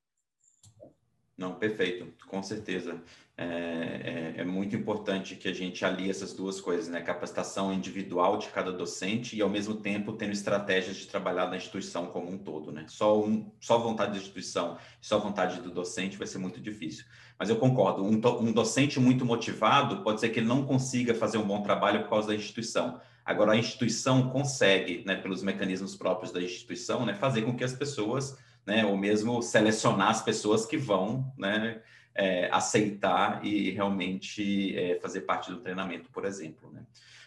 Não, 1.41 1.55
perfeito, 1.55 2.07
com 2.27 2.43
certeza. 2.43 3.03
É, 3.35 3.45
é, 3.45 4.35
é, 4.43 4.45
muito 4.45 4.77
importante 4.77 5.35
que 5.37 5.49
a 5.49 5.55
gente 5.55 5.83
alie 5.83 6.11
essas 6.11 6.35
duas 6.35 6.61
coisas, 6.61 6.87
né? 6.87 7.01
Capacitação 7.01 7.73
individual 7.73 8.37
de 8.37 8.49
cada 8.49 8.71
docente 8.71 9.35
e, 9.35 9.41
ao 9.41 9.49
mesmo 9.49 9.77
tempo, 9.77 10.13
tendo 10.13 10.33
estratégias 10.33 10.97
de 10.97 11.07
trabalhar 11.07 11.49
na 11.49 11.57
instituição 11.57 12.05
como 12.09 12.31
um 12.31 12.37
todo, 12.37 12.71
né? 12.71 12.85
Só, 12.89 13.19
um, 13.19 13.51
só 13.59 13.79
vontade 13.79 14.13
da 14.13 14.19
instituição, 14.19 14.77
só 15.01 15.19
vontade 15.19 15.63
do 15.63 15.71
docente 15.71 16.19
vai 16.19 16.27
ser 16.27 16.37
muito 16.37 16.61
difícil. 16.61 17.07
Mas 17.39 17.49
eu 17.49 17.57
concordo, 17.57 18.05
um, 18.05 18.21
um 18.47 18.53
docente 18.53 19.01
muito 19.01 19.25
motivado 19.25 20.03
pode 20.03 20.21
ser 20.21 20.29
que 20.29 20.41
ele 20.41 20.47
não 20.47 20.67
consiga 20.67 21.15
fazer 21.15 21.39
um 21.39 21.47
bom 21.47 21.63
trabalho 21.63 22.03
por 22.03 22.11
causa 22.11 22.29
da 22.29 22.35
instituição. 22.35 23.01
Agora, 23.25 23.53
a 23.53 23.57
instituição 23.57 24.29
consegue, 24.29 25.03
né, 25.07 25.17
pelos 25.17 25.43
mecanismos 25.43 25.97
próprios 25.97 26.33
da 26.33 26.43
instituição, 26.43 27.07
né, 27.07 27.15
fazer 27.15 27.41
com 27.43 27.57
que 27.57 27.65
as 27.65 27.73
pessoas 27.73 28.37
né, 28.67 28.85
ou 28.85 28.97
mesmo 28.97 29.43
selecionar 29.43 30.11
as 30.11 30.23
pessoas 30.23 30.67
que 30.67 30.77
vão 30.77 31.33
né, 31.37 31.81
é, 32.15 32.49
aceitar 32.51 33.45
e 33.45 33.71
realmente 33.71 34.77
é, 34.77 34.99
fazer 35.01 35.23
parte 35.23 35.51
do 35.51 35.59
treinamento, 35.59 36.11
por 36.11 36.25
exemplo. 36.25 36.71
Né? 36.73 36.83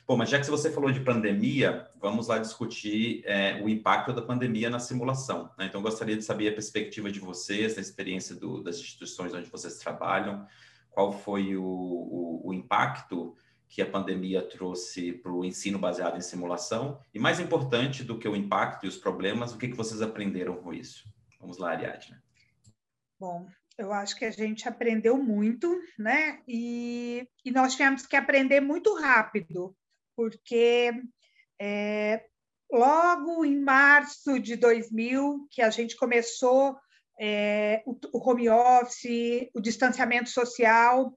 Bom, 0.06 0.18
mas 0.18 0.30
já 0.30 0.40
que 0.40 0.50
você 0.50 0.70
falou 0.70 0.92
de 0.92 1.00
pandemia, 1.00 1.88
vamos 2.00 2.28
lá 2.28 2.38
discutir 2.38 3.24
é, 3.26 3.62
o 3.64 3.70
impacto 3.70 4.12
da 4.12 4.22
pandemia 4.22 4.70
na 4.70 4.80
simulação. 4.80 5.50
Né? 5.58 5.68
Então, 5.68 5.82
gostaria 5.82 6.18
de 6.18 6.24
saber 6.24 6.50
a 6.50 6.54
perspectiva 6.54 7.12
de 7.12 7.20
vocês, 7.20 7.76
da 7.76 7.82
experiência 7.82 8.36
do, 8.36 8.62
das 8.62 8.78
instituições 8.78 9.34
onde 9.34 9.50
vocês 9.50 9.78
trabalham, 9.78 10.46
qual 10.92 11.12
foi 11.12 11.56
o, 11.56 11.64
o, 11.64 12.42
o 12.50 12.54
impacto 12.54 13.36
que 13.74 13.82
a 13.82 13.86
pandemia 13.86 14.42
trouxe 14.42 15.14
para 15.14 15.32
o 15.32 15.44
ensino 15.44 15.80
baseado 15.80 16.16
em 16.16 16.22
simulação 16.22 17.00
e, 17.12 17.18
mais 17.18 17.40
importante 17.40 18.04
do 18.04 18.20
que 18.20 18.28
o 18.28 18.36
impacto 18.36 18.86
e 18.86 18.88
os 18.88 18.98
problemas, 18.98 19.52
o 19.52 19.58
que, 19.58 19.68
que 19.68 19.76
vocês 19.76 20.02
aprenderam 20.02 20.58
com 20.58 20.72
isso? 20.72 21.12
Vamos 21.44 21.58
lá, 21.58 21.72
Ariadne. 21.72 22.18
Bom, 23.20 23.46
eu 23.78 23.92
acho 23.92 24.16
que 24.16 24.24
a 24.24 24.32
gente 24.32 24.66
aprendeu 24.66 25.18
muito, 25.18 25.78
né? 26.00 26.42
E, 26.48 27.28
e 27.44 27.52
nós 27.52 27.74
tivemos 27.74 28.06
que 28.06 28.16
aprender 28.16 28.62
muito 28.62 28.96
rápido, 28.96 29.76
porque 30.16 30.94
é, 31.60 32.26
logo 32.72 33.44
em 33.44 33.60
março 33.60 34.40
de 34.40 34.56
2000, 34.56 35.46
que 35.52 35.62
a 35.62 35.70
gente 35.70 35.98
começou 35.98 36.78
é, 37.20 37.84
o, 37.86 38.00
o, 38.14 38.30
home 38.30 38.50
office, 38.50 39.50
o 39.54 39.60
distanciamento 39.60 40.30
social, 40.30 41.14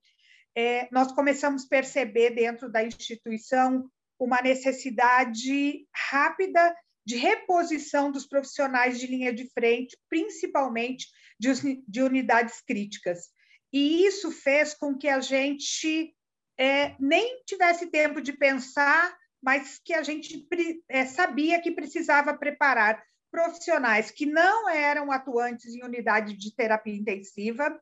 é, 0.56 0.88
nós 0.90 1.12
começamos 1.12 1.64
a 1.64 1.68
perceber 1.68 2.30
dentro 2.30 2.68
da 2.68 2.82
instituição 2.82 3.88
uma 4.18 4.42
necessidade 4.42 5.86
rápida 6.10 6.74
de 7.06 7.16
reposição 7.16 8.10
dos 8.10 8.26
profissionais 8.26 8.98
de 8.98 9.06
linha 9.06 9.32
de 9.32 9.48
frente, 9.50 9.96
principalmente 10.08 11.06
de, 11.38 11.82
de 11.86 12.02
unidades 12.02 12.60
críticas. 12.60 13.28
E 13.72 14.04
isso 14.04 14.32
fez 14.32 14.74
com 14.74 14.98
que 14.98 15.08
a 15.08 15.20
gente 15.20 16.12
é, 16.58 16.96
nem 16.98 17.42
tivesse 17.44 17.86
tempo 17.86 18.20
de 18.20 18.32
pensar, 18.32 19.16
mas 19.40 19.78
que 19.84 19.94
a 19.94 20.02
gente 20.02 20.46
é, 20.88 21.06
sabia 21.06 21.60
que 21.62 21.70
precisava 21.70 22.36
preparar 22.36 23.00
profissionais 23.30 24.10
que 24.10 24.26
não 24.26 24.68
eram 24.68 25.12
atuantes 25.12 25.74
em 25.74 25.84
unidade 25.84 26.36
de 26.36 26.54
terapia 26.56 26.94
intensiva 26.94 27.80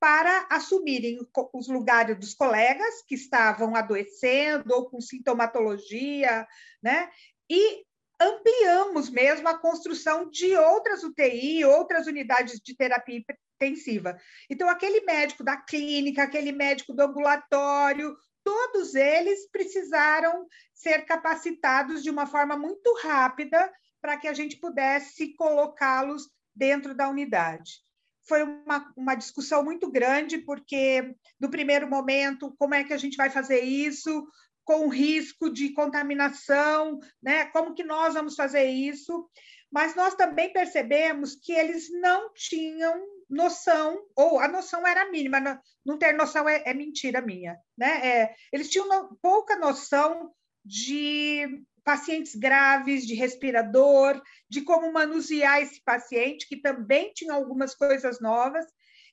para 0.00 0.46
assumirem 0.50 1.18
os 1.54 1.68
lugares 1.68 2.18
dos 2.18 2.34
colegas 2.34 3.02
que 3.06 3.14
estavam 3.14 3.74
adoecendo 3.74 4.74
ou 4.74 4.90
com 4.90 5.00
sintomatologia, 5.00 6.46
né? 6.82 7.08
E 7.50 7.84
ampliamos 8.20 9.10
mesmo 9.10 9.48
a 9.48 9.58
construção 9.58 10.28
de 10.28 10.56
outras 10.56 11.02
UTI, 11.02 11.64
outras 11.64 12.06
unidades 12.06 12.60
de 12.62 12.76
terapia 12.76 13.22
intensiva. 13.60 14.16
Então, 14.50 14.68
aquele 14.68 15.00
médico 15.02 15.44
da 15.44 15.56
clínica, 15.56 16.22
aquele 16.22 16.52
médico 16.52 16.92
do 16.92 17.02
ambulatório, 17.02 18.16
todos 18.44 18.94
eles 18.94 19.48
precisaram 19.50 20.46
ser 20.74 21.04
capacitados 21.04 22.02
de 22.02 22.10
uma 22.10 22.26
forma 22.26 22.56
muito 22.56 22.94
rápida 23.02 23.70
para 24.00 24.16
que 24.16 24.28
a 24.28 24.32
gente 24.32 24.56
pudesse 24.56 25.34
colocá-los 25.34 26.28
dentro 26.54 26.94
da 26.94 27.08
unidade. 27.08 27.82
Foi 28.26 28.42
uma, 28.42 28.92
uma 28.96 29.14
discussão 29.14 29.64
muito 29.64 29.90
grande, 29.90 30.38
porque, 30.38 31.14
no 31.40 31.50
primeiro 31.50 31.88
momento, 31.88 32.54
como 32.58 32.74
é 32.74 32.84
que 32.84 32.92
a 32.92 32.98
gente 32.98 33.16
vai 33.16 33.30
fazer 33.30 33.60
isso? 33.60 34.26
Com 34.68 34.86
risco 34.88 35.48
de 35.48 35.72
contaminação, 35.72 37.00
né? 37.22 37.46
Como 37.46 37.72
que 37.72 37.82
nós 37.82 38.12
vamos 38.12 38.34
fazer 38.34 38.64
isso? 38.64 39.26
Mas 39.72 39.96
nós 39.96 40.14
também 40.14 40.52
percebemos 40.52 41.34
que 41.34 41.52
eles 41.52 41.90
não 41.90 42.30
tinham 42.34 43.02
noção, 43.30 43.98
ou 44.14 44.38
a 44.38 44.46
noção 44.46 44.86
era 44.86 45.10
mínima, 45.10 45.58
não, 45.82 45.98
ter 45.98 46.12
noção 46.12 46.46
é, 46.46 46.64
é 46.66 46.74
mentira 46.74 47.22
minha, 47.22 47.58
né? 47.78 48.06
É, 48.06 48.34
eles 48.52 48.68
tinham 48.68 49.16
pouca 49.22 49.56
noção 49.56 50.30
de 50.62 51.64
pacientes 51.82 52.34
graves, 52.34 53.06
de 53.06 53.14
respirador, 53.14 54.20
de 54.50 54.60
como 54.60 54.92
manusear 54.92 55.62
esse 55.62 55.82
paciente, 55.82 56.46
que 56.46 56.60
também 56.60 57.10
tinha 57.14 57.32
algumas 57.32 57.74
coisas 57.74 58.20
novas. 58.20 58.66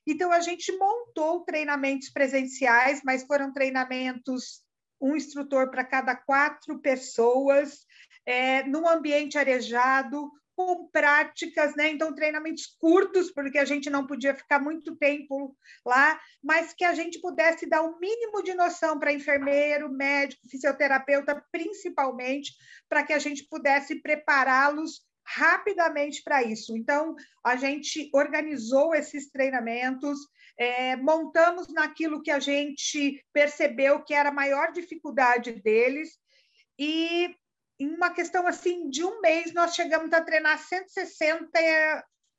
Então, 0.06 0.30
a 0.30 0.40
gente 0.40 0.70
montou 0.76 1.44
treinamentos 1.44 2.10
presenciais, 2.10 3.00
mas 3.02 3.24
foram 3.24 3.54
treinamentos, 3.54 4.65
um 5.00 5.16
instrutor 5.16 5.70
para 5.70 5.84
cada 5.84 6.14
quatro 6.14 6.78
pessoas, 6.80 7.86
é, 8.24 8.62
num 8.64 8.88
ambiente 8.88 9.38
arejado, 9.38 10.30
com 10.56 10.88
práticas, 10.88 11.76
né? 11.76 11.90
Então, 11.90 12.14
treinamentos 12.14 12.66
curtos, 12.78 13.30
porque 13.30 13.58
a 13.58 13.64
gente 13.64 13.90
não 13.90 14.06
podia 14.06 14.34
ficar 14.34 14.58
muito 14.58 14.96
tempo 14.96 15.54
lá, 15.84 16.18
mas 16.42 16.72
que 16.72 16.82
a 16.82 16.94
gente 16.94 17.20
pudesse 17.20 17.68
dar 17.68 17.82
o 17.82 17.90
um 17.90 17.98
mínimo 17.98 18.42
de 18.42 18.54
noção 18.54 18.98
para 18.98 19.12
enfermeiro, 19.12 19.92
médico, 19.92 20.48
fisioterapeuta, 20.48 21.44
principalmente, 21.52 22.54
para 22.88 23.02
que 23.02 23.12
a 23.12 23.18
gente 23.18 23.44
pudesse 23.44 24.00
prepará-los 24.00 25.05
rapidamente 25.26 26.22
para 26.22 26.42
isso. 26.42 26.76
Então, 26.76 27.14
a 27.44 27.56
gente 27.56 28.08
organizou 28.14 28.94
esses 28.94 29.30
treinamentos, 29.30 30.18
é, 30.58 30.96
montamos 30.96 31.68
naquilo 31.68 32.22
que 32.22 32.30
a 32.30 32.38
gente 32.38 33.22
percebeu 33.32 34.02
que 34.02 34.14
era 34.14 34.28
a 34.28 34.32
maior 34.34 34.72
dificuldade 34.72 35.52
deles, 35.52 36.18
e 36.78 37.34
em 37.78 37.94
uma 37.94 38.10
questão 38.10 38.46
assim 38.46 38.88
de 38.88 39.04
um 39.04 39.20
mês, 39.20 39.52
nós 39.52 39.74
chegamos 39.74 40.12
a 40.12 40.22
treinar 40.22 40.58
160 40.58 41.50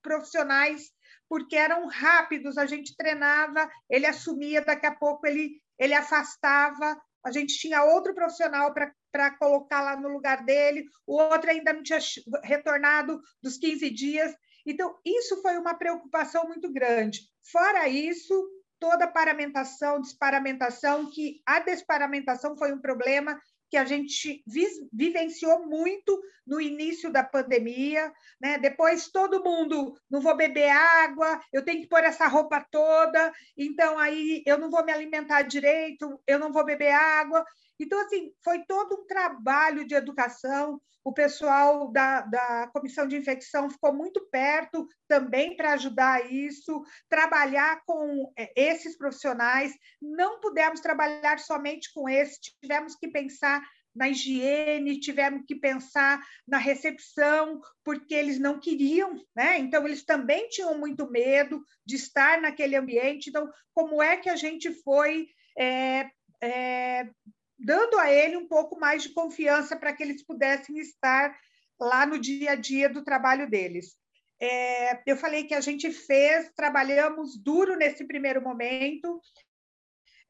profissionais, 0.01 0.91
porque 1.29 1.55
eram 1.55 1.87
rápidos, 1.87 2.57
a 2.57 2.65
gente 2.65 2.95
treinava, 2.95 3.69
ele 3.89 4.05
assumia, 4.05 4.61
daqui 4.61 4.85
a 4.85 4.95
pouco 4.95 5.27
ele, 5.27 5.61
ele 5.77 5.93
afastava, 5.93 6.99
a 7.25 7.31
gente 7.31 7.57
tinha 7.57 7.83
outro 7.83 8.13
profissional 8.13 8.73
para 8.73 9.31
colocar 9.37 9.81
lá 9.81 9.95
no 9.99 10.09
lugar 10.09 10.43
dele, 10.43 10.85
o 11.05 11.21
outro 11.21 11.49
ainda 11.49 11.73
não 11.73 11.83
tinha 11.83 11.99
retornado 12.43 13.19
dos 13.41 13.57
15 13.57 13.89
dias. 13.89 14.35
Então, 14.65 14.95
isso 15.05 15.41
foi 15.41 15.57
uma 15.57 15.73
preocupação 15.73 16.45
muito 16.47 16.71
grande. 16.71 17.21
Fora 17.51 17.87
isso, 17.87 18.33
toda 18.79 19.05
a 19.05 19.11
paramentação, 19.11 20.01
desparamentação, 20.01 21.09
que 21.09 21.41
a 21.45 21.59
desparamentação 21.59 22.57
foi 22.57 22.73
um 22.73 22.81
problema 22.81 23.39
que 23.69 23.77
a 23.77 23.85
gente 23.85 24.43
vivenciou 24.91 25.65
muito 25.67 26.19
no 26.45 26.61
início 26.61 27.11
da 27.11 27.23
pandemia, 27.23 28.11
né? 28.39 28.57
Depois 28.57 29.09
todo 29.09 29.43
mundo 29.43 29.93
não 30.09 30.21
vou 30.21 30.35
beber 30.35 30.69
água, 30.69 31.41
eu 31.51 31.63
tenho 31.63 31.81
que 31.81 31.87
pôr 31.87 32.03
essa 32.03 32.27
roupa 32.27 32.65
toda, 32.71 33.33
então 33.57 33.99
aí 33.99 34.41
eu 34.45 34.57
não 34.57 34.69
vou 34.69 34.83
me 34.85 34.91
alimentar 34.91 35.41
direito, 35.41 36.19
eu 36.25 36.39
não 36.39 36.51
vou 36.51 36.63
beber 36.63 36.91
água. 36.91 37.45
Então, 37.79 37.99
assim, 37.99 38.31
foi 38.43 38.63
todo 38.65 39.01
um 39.01 39.05
trabalho 39.05 39.85
de 39.85 39.95
educação. 39.95 40.81
O 41.03 41.13
pessoal 41.13 41.89
da, 41.91 42.21
da 42.21 42.67
comissão 42.73 43.07
de 43.07 43.15
infecção 43.15 43.69
ficou 43.69 43.93
muito 43.93 44.27
perto 44.29 44.87
também 45.07 45.55
para 45.55 45.73
ajudar 45.73 46.31
isso, 46.31 46.83
trabalhar 47.07 47.81
com 47.85 48.31
é, 48.37 48.51
esses 48.55 48.97
profissionais. 48.97 49.73
Não 50.01 50.39
pudemos 50.39 50.81
trabalhar 50.81 51.39
somente 51.39 51.93
com 51.93 52.09
esses, 52.09 52.39
tivemos 52.61 52.95
que 52.95 53.07
pensar 53.07 53.61
na 53.97 54.09
higiene, 54.09 54.99
tivemos 54.99 55.43
que 55.47 55.55
pensar 55.55 56.21
na 56.47 56.59
recepção, 56.59 57.59
porque 57.83 58.13
eles 58.13 58.37
não 58.37 58.59
queriam, 58.59 59.19
né? 59.35 59.57
Então, 59.57 59.87
eles 59.87 60.05
também 60.05 60.47
tinham 60.49 60.77
muito 60.77 61.09
medo 61.09 61.63
de 61.83 61.95
estar 61.95 62.39
naquele 62.39 62.75
ambiente. 62.75 63.29
Então, 63.29 63.51
como 63.73 64.01
é 64.01 64.15
que 64.17 64.29
a 64.29 64.35
gente 64.35 64.71
foi 64.83 65.27
é, 65.57 66.11
é, 66.41 67.09
dando 67.57 67.97
a 67.97 68.11
ele 68.11 68.37
um 68.37 68.47
pouco 68.47 68.79
mais 68.79 69.03
de 69.03 69.09
confiança 69.09 69.75
para 69.75 69.93
que 69.93 70.03
eles 70.03 70.23
pudessem 70.23 70.77
estar 70.79 71.35
lá 71.79 72.05
no 72.05 72.19
dia 72.19 72.51
a 72.51 72.55
dia 72.55 72.89
do 72.89 73.03
trabalho 73.03 73.49
deles. 73.49 73.95
É, 74.39 75.01
eu 75.09 75.17
falei 75.17 75.45
que 75.45 75.53
a 75.53 75.61
gente 75.61 75.91
fez, 75.91 76.51
trabalhamos 76.55 77.37
duro 77.37 77.75
nesse 77.75 78.05
primeiro 78.05 78.41
momento, 78.41 79.19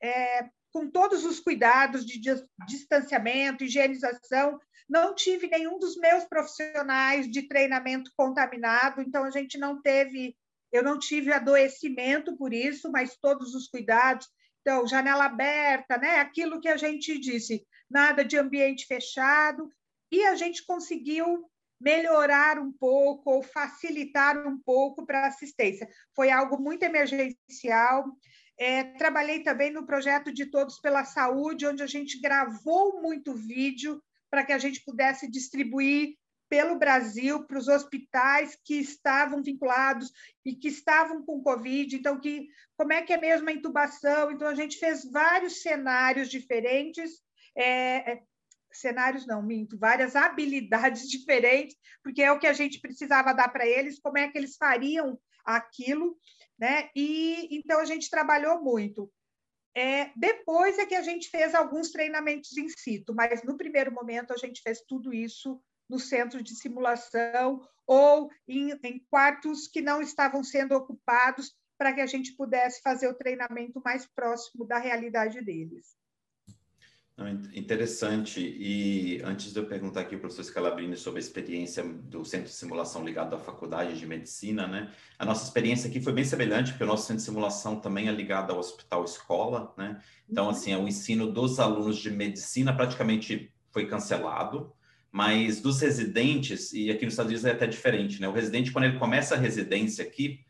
é, 0.02 0.50
com 0.72 0.90
todos 0.90 1.26
os 1.26 1.40
cuidados 1.40 2.06
de 2.06 2.22
distanciamento, 2.68 3.64
higienização. 3.64 4.60
Não 4.88 5.14
tive 5.14 5.48
nenhum 5.48 5.78
dos 5.78 5.98
meus 5.98 6.24
profissionais 6.24 7.30
de 7.30 7.48
treinamento 7.48 8.12
contaminado, 8.16 9.02
então 9.02 9.26
a 9.26 9.32
gente 9.32 9.58
não 9.58 9.82
teve, 9.82 10.38
eu 10.72 10.82
não 10.82 10.98
tive 10.98 11.34
adoecimento 11.34 12.38
por 12.38 12.54
isso, 12.54 12.90
mas 12.90 13.18
todos 13.18 13.54
os 13.54 13.68
cuidados, 13.68 14.30
então, 14.68 14.86
janela 14.86 15.24
aberta, 15.24 15.97
né? 15.97 16.20
aquilo 16.20 16.59
que 16.59 16.68
a 16.68 16.76
gente 16.76 17.18
disse, 17.18 17.65
nada 17.89 18.26
de 18.26 18.38
ambiente 18.38 18.86
fechado, 18.86 19.72
e 20.11 20.26
a 20.26 20.36
gente 20.36 20.65
conseguiu 20.65 21.49
melhorar 21.80 22.59
um 22.59 22.70
pouco 22.74 23.32
ou 23.32 23.41
facilitar 23.41 24.45
um 24.45 24.59
pouco 24.59 25.05
para 25.05 25.22
a 25.22 25.28
assistência. 25.28 25.88
Foi 26.13 26.30
algo 26.30 26.59
muito 26.59 26.84
emergencial. 26.84 28.11
É, 28.59 28.84
trabalhei 28.84 29.41
também 29.41 29.72
no 29.72 29.86
projeto 29.86 30.34
de 30.34 30.47
Todos 30.47 30.82
pela 30.82 31.05
Saúde, 31.05 31.65
onde 31.65 31.82
a 31.82 31.88
gente 31.88 32.20
gravou 32.20 33.01
muito 33.01 33.34
vídeo 33.34 34.03
para 34.30 34.43
que 34.43 34.51
a 34.51 34.57
gente 34.57 34.84
pudesse 34.84 35.32
distribuir 35.32 36.18
pelo 36.50 36.78
Brasil 36.78 37.45
para 37.45 37.58
os 37.58 37.68
hospitais 37.68 38.58
que 38.64 38.76
estavam 38.76 39.41
vinculados 39.43 40.12
e 40.45 40.56
que 40.56 40.68
estavam 40.68 41.24
com 41.24 41.41
Covid. 41.41 41.95
Então, 41.95 42.20
que, 42.20 42.48
como 42.76 42.93
é 42.93 43.02
que 43.02 43.14
é 43.14 43.18
mesmo 43.18 43.50
a 43.50 43.54
intubação? 43.54 44.32
Então, 44.32 44.48
a 44.48 44.56
gente 44.56 44.78
fez 44.78 45.10
vários 45.10 45.62
cenários 45.62 46.30
diferentes, 46.30 47.22
é, 47.56 48.14
é, 48.14 48.22
cenários 48.72 49.26
não, 49.26 49.41
minto, 49.41 49.78
várias 49.78 50.16
habilidades 50.16 51.08
diferentes, 51.10 51.76
porque 52.04 52.22
é 52.22 52.32
o 52.32 52.39
que 52.39 52.48
a 52.48 52.54
gente 52.54 52.80
precisava 52.80 53.34
dar 53.34 53.50
para 53.50 53.66
eles, 53.66 54.00
como 54.00 54.18
é 54.18 54.30
que 54.30 54.38
eles 54.38 54.56
fariam 54.56 55.20
aquilo, 55.45 56.18
né? 56.60 56.89
E 56.95 57.48
então 57.52 57.80
a 57.80 57.86
gente 57.86 58.10
trabalhou 58.10 58.62
muito. 58.62 59.12
É, 59.76 60.12
depois 60.16 60.80
é 60.80 60.88
que 60.88 60.95
a 60.95 61.04
gente 61.04 61.30
fez 61.30 61.54
alguns 61.54 61.91
treinamentos 61.91 62.58
em 62.58 62.68
situ, 62.68 63.14
mas 63.14 63.43
no 63.43 63.56
primeiro 63.56 63.91
momento 63.91 64.34
a 64.34 64.38
gente 64.38 64.60
fez 64.62 64.82
tudo 64.82 65.14
isso 65.14 65.62
no 65.90 66.00
centro 66.00 66.42
de 66.42 66.56
simulação 66.56 67.62
ou 67.86 68.30
em, 68.48 68.78
em 68.84 69.00
quartos 69.10 69.68
que 69.68 69.82
não 69.82 70.02
estavam 70.02 70.44
sendo 70.44 70.76
ocupados 70.76 71.56
para 71.78 71.94
que 71.94 72.02
a 72.02 72.08
gente 72.08 72.34
pudesse 72.34 72.82
fazer 72.82 73.08
o 73.08 73.14
treinamento 73.14 73.82
mais 73.84 74.06
próximo 74.06 74.66
da 74.66 74.78
realidade 74.78 75.42
deles. 75.42 75.96
Interessante. 77.52 78.40
E 78.40 79.20
antes 79.24 79.52
de 79.52 79.58
eu 79.58 79.66
perguntar 79.66 80.02
aqui 80.02 80.14
ao 80.14 80.22
professor 80.22 80.44
Scalabrini 80.44 80.96
sobre 80.96 81.18
a 81.18 81.22
experiência 81.22 81.84
do 81.84 82.24
centro 82.24 82.48
de 82.48 82.54
simulação 82.54 83.04
ligado 83.04 83.36
à 83.36 83.40
faculdade 83.40 83.98
de 83.98 84.06
medicina, 84.06 84.68
né? 84.68 84.94
A 85.18 85.26
nossa 85.26 85.44
experiência 85.44 85.90
aqui 85.90 86.00
foi 86.00 86.14
bem 86.14 86.24
semelhante, 86.24 86.72
porque 86.72 86.84
o 86.84 86.88
nosso 86.88 87.08
centro 87.08 87.18
de 87.18 87.24
simulação 87.24 87.80
também 87.80 88.08
é 88.08 88.12
ligado 88.12 88.52
ao 88.52 88.60
hospital 88.60 89.04
escola, 89.04 89.74
né? 89.76 90.00
Então, 90.30 90.46
uhum. 90.46 90.52
assim, 90.52 90.76
o 90.76 90.88
ensino 90.88 91.32
dos 91.32 91.60
alunos 91.60 91.98
de 91.98 92.12
medicina 92.12 92.76
praticamente 92.76 93.52
foi 93.72 93.88
cancelado, 93.88 94.72
mas 95.12 95.62
dos 95.62 95.82
residentes, 95.82 96.74
e 96.74 96.91
aqui 96.91 97.05
nos 97.05 97.14
Estados 97.14 97.32
Unidos 97.32 97.45
é 97.45 97.51
até 97.51 97.68
diferente, 97.68 98.22
né? 98.22 98.28
O 98.28 98.34
residente, 98.34 98.72
quando 98.72 98.86
ele 98.86 98.99
começa 98.99 99.36
a 99.36 99.38
residência 99.38 100.03
aqui, 100.03 100.41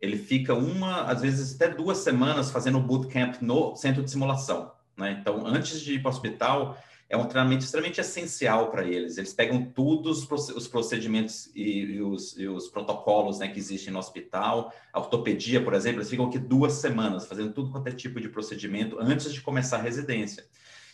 ele 0.00 0.16
fica 0.16 0.54
uma, 0.54 1.02
às 1.02 1.20
vezes 1.20 1.54
até 1.54 1.68
duas 1.68 1.98
semanas 1.98 2.50
fazendo 2.50 2.80
bootcamp 2.80 3.36
no 3.40 3.76
centro 3.76 4.02
de 4.02 4.10
simulação, 4.10 4.72
né? 4.96 5.16
Então, 5.20 5.46
antes 5.46 5.80
de 5.80 5.94
ir 5.94 6.02
para 6.02 6.10
o 6.10 6.12
hospital, 6.12 6.78
é 7.10 7.16
um 7.16 7.26
treinamento 7.26 7.64
extremamente 7.64 8.00
essencial 8.00 8.70
para 8.70 8.84
eles. 8.84 9.18
Eles 9.18 9.32
pegam 9.32 9.64
todos 9.64 10.30
os 10.30 10.68
procedimentos 10.68 11.50
e, 11.56 11.96
e, 11.96 12.02
os, 12.02 12.38
e, 12.38 12.46
os, 12.46 12.68
protocolos 12.68 13.40
né, 13.40 13.48
que 13.48 13.58
existem 13.58 13.92
no 13.92 13.98
hospital. 13.98 14.72
A 14.92 15.00
ortopedia, 15.00 15.60
por 15.60 15.74
exemplo, 15.74 15.98
eles 15.98 16.08
ficam 16.08 16.26
aqui 16.26 16.38
duas 16.38 16.74
semanas 16.74 17.26
fazendo 17.26 17.52
tudo 17.52 17.72
quanto 17.72 17.88
é 17.88 17.90
tipo 17.90 18.20
de 18.20 18.28
procedimento 18.28 18.96
antes 19.00 19.32
de 19.32 19.40
começar 19.40 19.78
a 19.78 19.82
residência. 19.82 20.46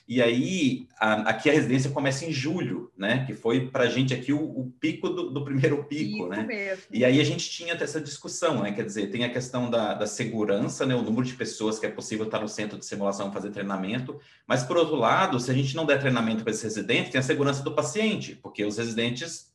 E 0.09 0.23
aí, 0.23 0.87
a, 1.01 1.31
aqui 1.31 1.51
a 1.51 1.53
residência 1.53 1.91
começa 1.91 2.25
em 2.25 2.33
julho, 2.33 2.93
né? 2.97 3.25
Que 3.27 3.35
foi 3.35 3.69
para 3.69 3.85
a 3.85 3.89
gente 3.89 4.15
aqui 4.15 4.33
o, 4.33 4.41
o 4.41 4.73
pico 4.79 5.09
do, 5.09 5.31
do, 5.31 5.45
primeiro 5.45 5.83
pico, 5.83 6.29
né? 6.29 6.45
Mesmo. 6.45 6.85
E 6.93 7.05
aí 7.05 7.21
a 7.21 7.25
gente 7.25 7.51
tinha 7.51 7.75
essa 7.75 8.01
discussão, 8.01 8.63
né? 8.63 8.71
Quer 8.71 8.85
dizer, 8.85 9.11
tem 9.11 9.25
a 9.25 9.33
questão 9.33 9.69
da, 9.69 9.95
da 9.95 10.07
segurança, 10.07 10.87
né? 10.87 10.95
O 10.95 11.03
número 11.03 11.27
de 11.27 11.35
pessoas 11.35 11.81
que 11.81 11.87
é 11.87 11.91
possível 11.91 12.27
estar 12.27 12.39
no 12.39 12.49
centro 12.49 12.79
de 12.79 12.87
simulação 12.87 13.33
fazer 13.33 13.51
treinamento. 13.51 14.21
Mas, 14.47 14.63
por 14.63 14.77
outro 14.77 14.95
lado, 14.95 15.41
se 15.41 15.51
a 15.51 15.55
gente 15.55 15.75
não 15.75 15.85
der 15.85 15.99
treinamento 15.99 16.45
para 16.45 16.53
esses 16.53 16.63
residentes, 16.63 17.11
tem 17.11 17.19
a 17.19 17.23
segurança 17.23 17.65
do 17.65 17.75
paciente, 17.75 18.39
porque 18.41 18.65
os 18.65 18.79
residentes 18.79 19.53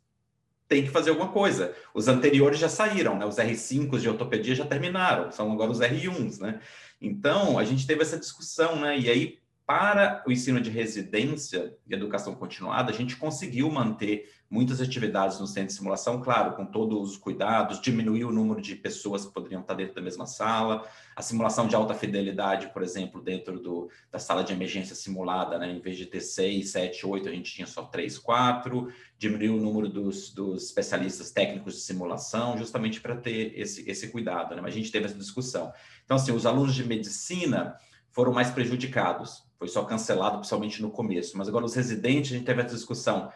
têm 0.67 0.83
que 0.83 0.89
fazer 0.89 1.11
alguma 1.11 1.29
coisa. 1.29 1.73
Os 1.93 2.09
anteriores 2.09 2.59
já 2.59 2.67
saíram, 2.67 3.17
né? 3.17 3.25
Os 3.25 3.37
R5 3.37 3.99
de 3.99 4.09
ortopedia 4.09 4.55
já 4.55 4.65
terminaram, 4.65 5.31
são 5.31 5.49
agora 5.49 5.71
os 5.71 5.79
R1s, 5.79 6.39
né? 6.39 6.59
Então, 7.01 7.57
a 7.57 7.63
gente 7.63 7.87
teve 7.87 8.01
essa 8.01 8.17
discussão, 8.17 8.75
né? 8.77 8.99
E 8.99 9.09
aí 9.09 9.40
para 9.65 10.23
o 10.27 10.31
ensino 10.31 10.59
de 10.59 10.69
residência 10.69 11.77
e 11.87 11.93
educação 11.93 12.35
continuada, 12.35 12.91
a 12.91 12.95
gente 12.95 13.15
conseguiu 13.15 13.69
manter 13.71 14.29
muitas 14.49 14.81
atividades 14.81 15.39
no 15.39 15.47
centro 15.47 15.67
de 15.67 15.73
simulação, 15.73 16.21
claro, 16.21 16.57
com 16.57 16.65
todos 16.65 17.11
os 17.11 17.17
cuidados, 17.17 17.79
diminuir 17.79 18.25
o 18.25 18.33
número 18.33 18.61
de 18.61 18.75
pessoas 18.75 19.25
que 19.25 19.33
poderiam 19.33 19.61
estar 19.61 19.73
dentro 19.73 19.95
da 19.95 20.01
mesma 20.01 20.25
sala, 20.25 20.85
a 21.15 21.21
simulação 21.21 21.67
de 21.67 21.75
alta 21.75 21.93
fidelidade, 21.93 22.73
por 22.73 22.83
exemplo, 22.83 23.21
dentro 23.21 23.61
do, 23.61 23.89
da 24.11 24.19
sala 24.19 24.43
de 24.43 24.51
emergência 24.51 24.93
simulada, 24.93 25.57
né, 25.57 25.71
em 25.71 25.79
vez 25.79 25.95
de 25.95 26.05
ter 26.05 26.19
seis, 26.19 26.71
sete, 26.71 27.05
oito, 27.05 27.29
a 27.29 27.31
gente 27.31 27.53
tinha 27.53 27.65
só 27.65 27.83
três, 27.83 28.17
quatro, 28.17 28.91
diminuir 29.17 29.51
o 29.51 29.61
número 29.61 29.87
dos, 29.87 30.33
dos 30.33 30.65
especialistas 30.65 31.31
técnicos 31.31 31.75
de 31.75 31.81
simulação, 31.81 32.57
justamente 32.57 32.99
para 32.99 33.15
ter 33.15 33.57
esse, 33.57 33.89
esse 33.89 34.09
cuidado, 34.09 34.53
né, 34.53 34.61
mas 34.61 34.73
a 34.73 34.77
gente 34.77 34.91
teve 34.91 35.05
essa 35.05 35.17
discussão. 35.17 35.71
Então, 36.03 36.17
assim, 36.17 36.33
os 36.33 36.45
alunos 36.45 36.75
de 36.75 36.83
medicina 36.83 37.77
foram 38.11 38.31
mais 38.31 38.51
prejudicados, 38.51 39.43
foi 39.57 39.67
só 39.67 39.83
cancelado, 39.85 40.37
principalmente 40.37 40.81
no 40.81 40.91
começo, 40.91 41.37
mas 41.37 41.47
agora 41.47 41.65
os 41.65 41.75
residentes, 41.75 42.31
a 42.31 42.35
gente 42.35 42.45
teve 42.45 42.61
essa 42.61 42.75
discussão, 42.75 43.31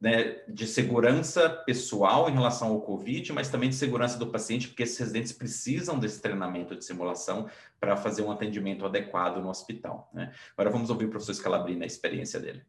né, 0.00 0.44
de 0.48 0.66
segurança 0.66 1.50
pessoal 1.50 2.28
em 2.28 2.32
relação 2.32 2.68
ao 2.68 2.80
Covid, 2.80 3.32
mas 3.32 3.48
também 3.48 3.68
de 3.68 3.74
segurança 3.74 4.16
do 4.16 4.28
paciente, 4.28 4.68
porque 4.68 4.84
esses 4.84 4.98
residentes 4.98 5.32
precisam 5.32 5.98
desse 5.98 6.20
treinamento 6.20 6.76
de 6.76 6.84
simulação 6.84 7.50
para 7.80 7.96
fazer 7.96 8.22
um 8.22 8.30
atendimento 8.30 8.86
adequado 8.86 9.42
no 9.42 9.48
hospital. 9.48 10.08
Né? 10.12 10.32
Agora 10.56 10.70
vamos 10.70 10.88
ouvir 10.88 11.06
o 11.06 11.10
professor 11.10 11.34
Scalabrini, 11.34 11.82
a 11.82 11.86
experiência 11.86 12.38
dele. 12.38 12.64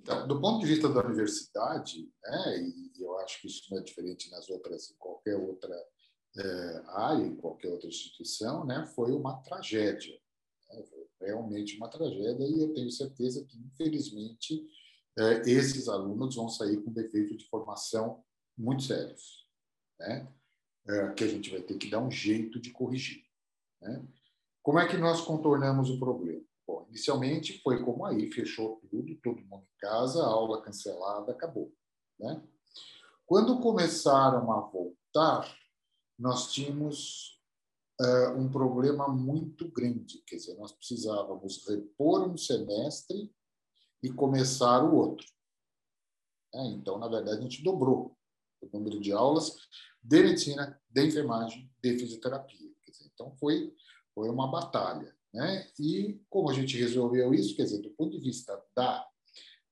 Então, 0.00 0.26
do 0.26 0.40
ponto 0.40 0.60
de 0.60 0.66
vista 0.66 0.88
da 0.88 1.04
universidade, 1.04 2.10
né, 2.24 2.58
e 2.58 3.02
eu 3.02 3.18
acho 3.18 3.42
que 3.42 3.48
isso 3.48 3.64
não 3.70 3.78
é 3.78 3.82
diferente 3.82 4.30
nas 4.30 4.48
outras, 4.48 4.90
em 4.90 4.94
qualquer 4.98 5.36
outra 5.36 5.70
é, 6.36 6.82
área, 6.88 7.24
em 7.24 7.36
qualquer 7.36 7.68
outra 7.68 7.88
instituição, 7.88 8.64
né, 8.64 8.86
foi 8.94 9.12
uma 9.12 9.42
tragédia 9.42 10.18
realmente 11.20 11.76
uma 11.76 11.88
tragédia 11.88 12.46
e 12.46 12.62
eu 12.62 12.72
tenho 12.72 12.90
certeza 12.90 13.44
que, 13.44 13.58
infelizmente, 13.58 14.66
é, 15.18 15.40
esses 15.50 15.88
alunos 15.88 16.34
vão 16.34 16.48
sair 16.48 16.82
com 16.82 16.92
defeito 16.92 17.36
de 17.36 17.46
formação 17.48 18.24
muito 18.56 18.82
sérios, 18.82 19.46
né? 19.98 20.32
É, 20.88 21.12
que 21.12 21.24
a 21.24 21.28
gente 21.28 21.50
vai 21.50 21.60
ter 21.60 21.76
que 21.76 21.90
dar 21.90 22.00
um 22.00 22.10
jeito 22.10 22.58
de 22.58 22.70
corrigir. 22.70 23.22
Né? 23.82 24.02
Como 24.62 24.78
é 24.78 24.88
que 24.88 24.96
nós 24.96 25.20
contornamos 25.20 25.90
o 25.90 25.98
problema? 25.98 26.42
Bom, 26.66 26.86
inicialmente 26.88 27.60
foi 27.62 27.84
como 27.84 28.06
aí, 28.06 28.32
fechou 28.32 28.80
tudo, 28.90 29.14
todo 29.16 29.42
mundo 29.42 29.64
em 29.64 29.78
casa, 29.78 30.24
aula 30.24 30.62
cancelada, 30.62 31.32
acabou. 31.32 31.70
Né? 32.18 32.42
Quando 33.26 33.60
começaram 33.60 34.50
a 34.50 34.60
voltar, 34.60 35.54
nós 36.20 36.52
tínhamos 36.52 37.40
uh, 37.98 38.38
um 38.38 38.50
problema 38.50 39.08
muito 39.08 39.70
grande. 39.70 40.22
Quer 40.26 40.36
dizer, 40.36 40.54
nós 40.58 40.70
precisávamos 40.70 41.66
repor 41.66 42.28
um 42.28 42.36
semestre 42.36 43.34
e 44.02 44.12
começar 44.12 44.84
o 44.84 44.94
outro. 44.94 45.26
É, 46.54 46.66
então, 46.66 46.98
na 46.98 47.08
verdade, 47.08 47.38
a 47.38 47.40
gente 47.40 47.62
dobrou 47.62 48.18
o 48.60 48.68
número 48.70 49.00
de 49.00 49.12
aulas 49.12 49.56
de 50.02 50.22
medicina, 50.22 50.78
de 50.90 51.06
enfermagem, 51.06 51.72
de 51.82 51.98
fisioterapia. 51.98 52.70
Dizer, 52.86 53.10
então, 53.14 53.34
foi, 53.36 53.74
foi 54.14 54.28
uma 54.28 54.50
batalha. 54.50 55.16
Né? 55.32 55.70
E 55.78 56.20
como 56.28 56.50
a 56.50 56.52
gente 56.52 56.76
resolveu 56.76 57.32
isso, 57.32 57.56
quer 57.56 57.62
dizer, 57.62 57.80
do 57.80 57.90
ponto 57.90 58.10
de 58.10 58.18
vista 58.18 58.62
da, 58.76 59.08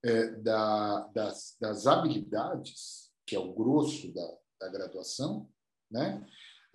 é, 0.03 0.31
da, 0.37 1.01
das, 1.09 1.57
das 1.61 1.87
habilidades, 1.87 3.13
que 3.27 3.37
é 3.37 3.39
o 3.39 3.53
grosso 3.53 4.15
da, 4.15 4.39
da 4.61 4.69
graduação, 4.69 5.51
né? 5.91 6.25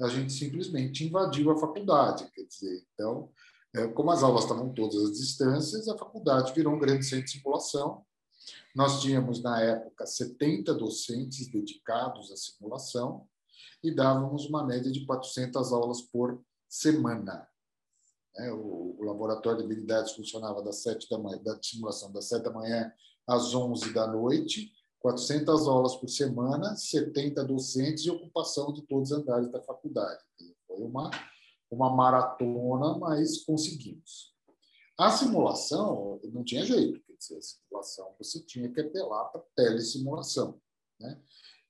a 0.01 0.07
gente 0.09 0.33
simplesmente 0.33 1.05
invadiu 1.05 1.51
a 1.51 1.57
faculdade. 1.57 2.29
Quer 2.33 2.43
dizer, 2.43 2.85
então, 2.93 3.29
é, 3.75 3.87
como 3.87 4.11
as 4.11 4.23
aulas 4.23 4.43
estavam 4.43 4.73
todas 4.73 4.95
às 4.95 5.17
distâncias, 5.17 5.87
a 5.87 5.97
faculdade 5.97 6.53
virou 6.53 6.73
um 6.73 6.79
grande 6.79 7.05
centro 7.05 7.25
de 7.25 7.31
simulação. 7.31 8.05
Nós 8.75 9.01
tínhamos, 9.01 9.41
na 9.41 9.61
época, 9.61 10.05
70 10.05 10.73
docentes 10.73 11.47
dedicados 11.47 12.31
à 12.31 12.35
simulação 12.35 13.27
e 13.83 13.93
dávamos 13.93 14.45
uma 14.45 14.65
média 14.65 14.91
de 14.91 15.05
400 15.05 15.71
aulas 15.71 16.01
por 16.01 16.43
semana. 16.67 17.47
É, 18.37 18.51
o, 18.51 18.97
laboratório 18.99 19.59
de 19.59 19.65
habilidades 19.65 20.13
funcionava 20.13 20.61
das 20.63 20.81
7 20.81 21.07
da 21.09 21.19
manhã, 21.19 21.41
da 21.43 21.59
simulação 21.61 22.11
das 22.11 22.25
7 22.29 22.43
da 22.43 22.51
manhã 22.51 22.91
às 23.27 23.53
11 23.53 23.93
da 23.93 24.07
noite, 24.07 24.71
400 25.03 25.67
aulas 25.67 25.97
por 25.97 26.07
semana, 26.09 26.77
70 26.77 27.43
docentes 27.43 28.05
e 28.05 28.09
ocupação 28.09 28.71
de 28.71 28.81
todos 28.83 29.11
os 29.11 29.17
andares 29.19 29.51
da 29.51 29.61
faculdade. 29.61 30.23
Foi 30.65 30.81
uma, 30.81 31.11
uma 31.69 31.93
maratona, 31.93 32.97
mas 32.97 33.43
conseguimos. 33.43 34.33
A 34.97 35.11
simulação 35.11 36.21
não 36.31 36.41
tinha 36.41 36.65
jeito, 36.65 37.03
quer 37.03 37.17
dizer, 37.17 37.37
a 37.37 37.41
simulação 37.41 38.15
você 38.17 38.39
tinha 38.45 38.71
que 38.71 38.79
apelar 38.79 39.25
para 39.25 39.43
telesimulação, 39.53 40.61
né? 40.97 41.21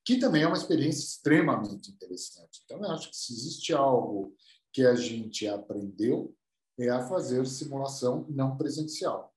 que 0.05 0.19
também 0.19 0.43
é 0.43 0.47
uma 0.47 0.57
experiência 0.57 1.03
extremamente 1.03 1.89
interessante. 1.89 2.61
Então, 2.65 2.83
eu 2.83 2.91
acho 2.91 3.09
que 3.09 3.17
se 3.17 3.33
existe 3.33 3.73
algo 3.73 4.35
que 4.71 4.85
a 4.85 4.93
gente 4.93 5.47
aprendeu, 5.47 6.35
é 6.77 6.89
a 6.89 7.07
fazer 7.07 7.45
simulação 7.47 8.27
não 8.29 8.57
presencial 8.57 9.33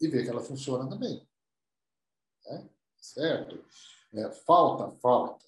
e 0.00 0.08
ver 0.08 0.24
que 0.24 0.30
ela 0.30 0.40
funciona 0.40 0.88
também. 0.88 1.28
Né? 2.46 2.70
Certo? 3.00 3.64
É, 4.12 4.30
falta, 4.30 4.90
falta. 5.00 5.44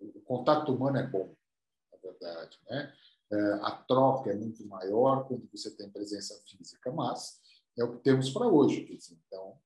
O 0.00 0.20
contato 0.22 0.74
humano 0.74 0.98
é 0.98 1.06
bom, 1.06 1.34
na 1.92 1.98
verdade, 1.98 2.58
né? 2.68 2.92
É, 3.30 3.52
a 3.62 3.72
troca 3.72 4.30
é 4.30 4.34
muito 4.34 4.66
maior 4.66 5.26
quando 5.26 5.48
você 5.50 5.70
tem 5.70 5.90
presença 5.90 6.38
física, 6.46 6.90
mas 6.90 7.40
é 7.76 7.84
o 7.84 7.96
que 7.96 8.02
temos 8.02 8.30
para 8.30 8.46
hoje. 8.46 8.98
Então, 9.26 9.58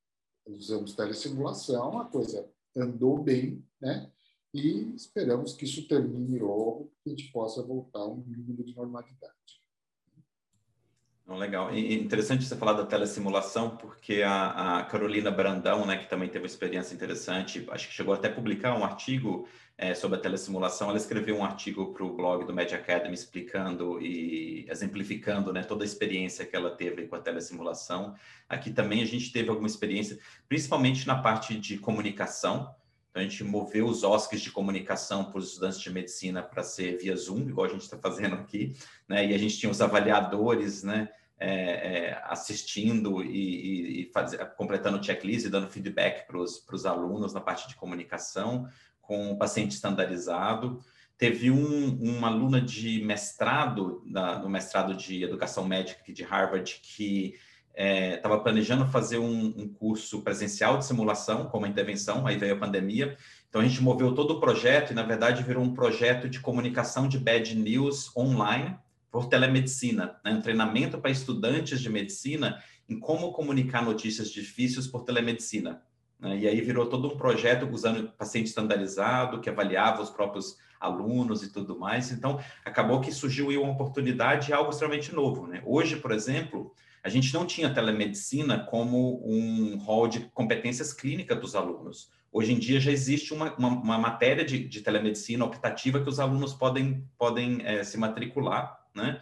usamos 0.46 0.94
telesimulação, 0.94 2.00
a 2.00 2.04
coisa 2.06 2.48
andou 2.76 3.22
bem, 3.22 3.64
né? 3.80 4.10
E 4.52 4.94
esperamos 4.94 5.54
que 5.54 5.64
isso 5.64 5.88
termine 5.88 6.38
logo, 6.38 6.92
que 7.02 7.10
a 7.10 7.10
gente 7.10 7.32
possa 7.32 7.62
voltar 7.62 8.00
a 8.00 8.06
um 8.06 8.16
mínimo 8.16 8.62
de 8.62 8.74
normalidade. 8.74 9.61
Legal. 11.28 11.72
E 11.74 11.94
interessante 11.94 12.44
você 12.44 12.56
falar 12.56 12.72
da 12.74 12.84
telesimulação, 12.84 13.70
porque 13.76 14.22
a, 14.22 14.78
a, 14.78 14.84
Carolina 14.84 15.30
Brandão, 15.30 15.86
né, 15.86 15.96
que 15.96 16.08
também 16.08 16.28
teve 16.28 16.44
uma 16.44 16.46
experiência 16.46 16.94
interessante, 16.94 17.64
acho 17.70 17.88
que 17.88 17.94
chegou 17.94 18.12
até 18.12 18.28
a 18.28 18.32
publicar 18.32 18.76
um 18.76 18.84
artigo 18.84 19.48
é, 19.78 19.94
sobre 19.94 20.18
a 20.18 20.20
telesimulação. 20.20 20.88
Ela 20.88 20.98
escreveu 20.98 21.36
um 21.36 21.44
artigo 21.44 21.92
para 21.92 22.04
o 22.04 22.14
blog 22.14 22.44
do 22.44 22.52
Media 22.52 22.76
Academy 22.76 23.14
explicando 23.14 24.00
e 24.00 24.66
exemplificando 24.68 25.52
né, 25.52 25.62
toda 25.62 25.84
a 25.84 25.86
experiência 25.86 26.44
que 26.44 26.56
ela 26.56 26.70
teve 26.70 27.06
com 27.06 27.16
a 27.16 27.20
telesimulação. 27.20 28.14
Aqui 28.48 28.70
também 28.70 29.02
a 29.02 29.06
gente 29.06 29.32
teve 29.32 29.48
alguma 29.48 29.68
experiência, 29.68 30.18
principalmente 30.48 31.06
na 31.06 31.16
parte 31.22 31.58
de 31.58 31.78
comunicação. 31.78 32.74
Então, 33.12 33.22
a 33.22 33.24
gente 33.24 33.44
moveu 33.44 33.86
os 33.86 34.02
OSCs 34.02 34.40
de 34.40 34.50
comunicação 34.50 35.30
para 35.30 35.38
os 35.38 35.50
estudantes 35.50 35.80
de 35.80 35.90
medicina 35.90 36.42
para 36.42 36.64
ser 36.64 36.98
via 36.98 37.14
Zoom, 37.14 37.48
igual 37.48 37.66
a 37.66 37.70
gente 37.70 37.82
está 37.82 37.96
fazendo 37.96 38.34
aqui, 38.34 38.74
né? 39.08 39.24
E 39.26 39.34
a 39.34 39.38
gente 39.38 39.56
tinha 39.56 39.70
os 39.70 39.80
avaliadores, 39.80 40.82
né? 40.82 41.08
é, 41.42 42.10
é, 42.10 42.22
assistindo 42.26 43.22
e, 43.22 44.00
e, 44.00 44.00
e 44.02 44.10
completando 44.56 45.04
checklist 45.04 45.44
e 45.44 45.50
dando 45.50 45.68
feedback 45.68 46.26
para 46.26 46.38
os 46.38 46.86
alunos 46.86 47.34
na 47.34 47.40
parte 47.40 47.68
de 47.68 47.74
comunicação, 47.74 48.68
com 49.00 49.32
o 49.32 49.36
paciente 49.36 49.72
estandarizado. 49.72 50.78
Teve 51.18 51.50
um, 51.50 51.98
uma 52.00 52.28
aluna 52.28 52.60
de 52.60 53.04
mestrado, 53.04 54.02
no 54.06 54.48
mestrado 54.48 54.94
de 54.94 55.24
educação 55.24 55.64
médica 55.64 56.00
aqui 56.00 56.12
de 56.12 56.22
Harvard, 56.22 56.80
que 56.82 57.34
estava 57.74 58.36
é, 58.36 58.38
planejando 58.38 58.86
fazer 58.86 59.18
um, 59.18 59.46
um, 59.56 59.68
curso 59.68 60.22
presencial 60.22 60.78
de 60.78 60.84
simulação 60.84 61.46
como 61.46 61.66
intervenção, 61.66 62.26
aí 62.26 62.36
veio 62.36 62.54
a 62.54 62.58
pandemia. 62.58 63.16
Então 63.48 63.60
a 63.60 63.64
gente 63.64 63.82
moveu 63.82 64.14
todo 64.14 64.32
o 64.32 64.40
projeto 64.40 64.90
e, 64.90 64.94
na 64.94 65.02
verdade, 65.02 65.42
virou 65.42 65.62
um 65.62 65.74
projeto 65.74 66.28
de 66.28 66.40
comunicação 66.40 67.08
de 67.08 67.18
bad 67.18 67.54
news 67.56 68.14
online, 68.16 68.76
por 69.12 69.26
telemedicina, 69.26 70.16
né? 70.24 70.32
um 70.32 70.40
treinamento 70.40 70.98
para 70.98 71.10
estudantes 71.10 71.82
de 71.82 71.90
medicina 71.90 72.58
em 72.88 72.98
como 72.98 73.30
comunicar 73.32 73.84
notícias 73.84 74.30
difíceis 74.30 74.86
por 74.86 75.04
telemedicina. 75.04 75.82
Né? 76.18 76.38
E 76.38 76.48
aí 76.48 76.60
virou 76.62 76.86
todo 76.86 77.08
um 77.08 77.16
projeto 77.18 77.68
usando 77.70 78.10
paciente 78.12 78.46
estandarizado, 78.46 79.38
que 79.40 79.50
avaliava 79.50 80.00
os 80.00 80.08
próprios 80.08 80.56
alunos 80.80 81.42
e 81.42 81.52
tudo 81.52 81.78
mais. 81.78 82.10
Então, 82.10 82.40
acabou 82.64 83.02
que 83.02 83.12
surgiu 83.12 83.48
uma 83.48 83.72
oportunidade 83.72 84.50
algo 84.50 84.70
extremamente 84.70 85.14
novo. 85.14 85.46
Né? 85.46 85.62
Hoje, 85.66 85.96
por 85.96 86.10
exemplo, 86.10 86.74
a 87.02 87.08
gente 87.08 87.32
não 87.34 87.44
tinha 87.44 87.72
telemedicina 87.72 88.58
como 88.58 89.20
um 89.24 89.76
rol 89.78 90.06
de 90.06 90.20
competências 90.30 90.92
clínicas 90.92 91.40
dos 91.40 91.54
alunos. 91.54 92.10
Hoje 92.30 92.52
em 92.52 92.58
dia 92.58 92.80
já 92.80 92.90
existe 92.90 93.34
uma, 93.34 93.54
uma, 93.56 93.68
uma 93.68 93.98
matéria 93.98 94.44
de, 94.44 94.66
de, 94.66 94.80
telemedicina 94.80 95.44
optativa 95.44 96.00
que 96.00 96.08
os 96.08 96.20
alunos 96.20 96.54
podem, 96.54 97.06
podem 97.18 97.60
é, 97.64 97.84
se 97.84 97.98
matricular 97.98 98.82
né? 98.94 99.20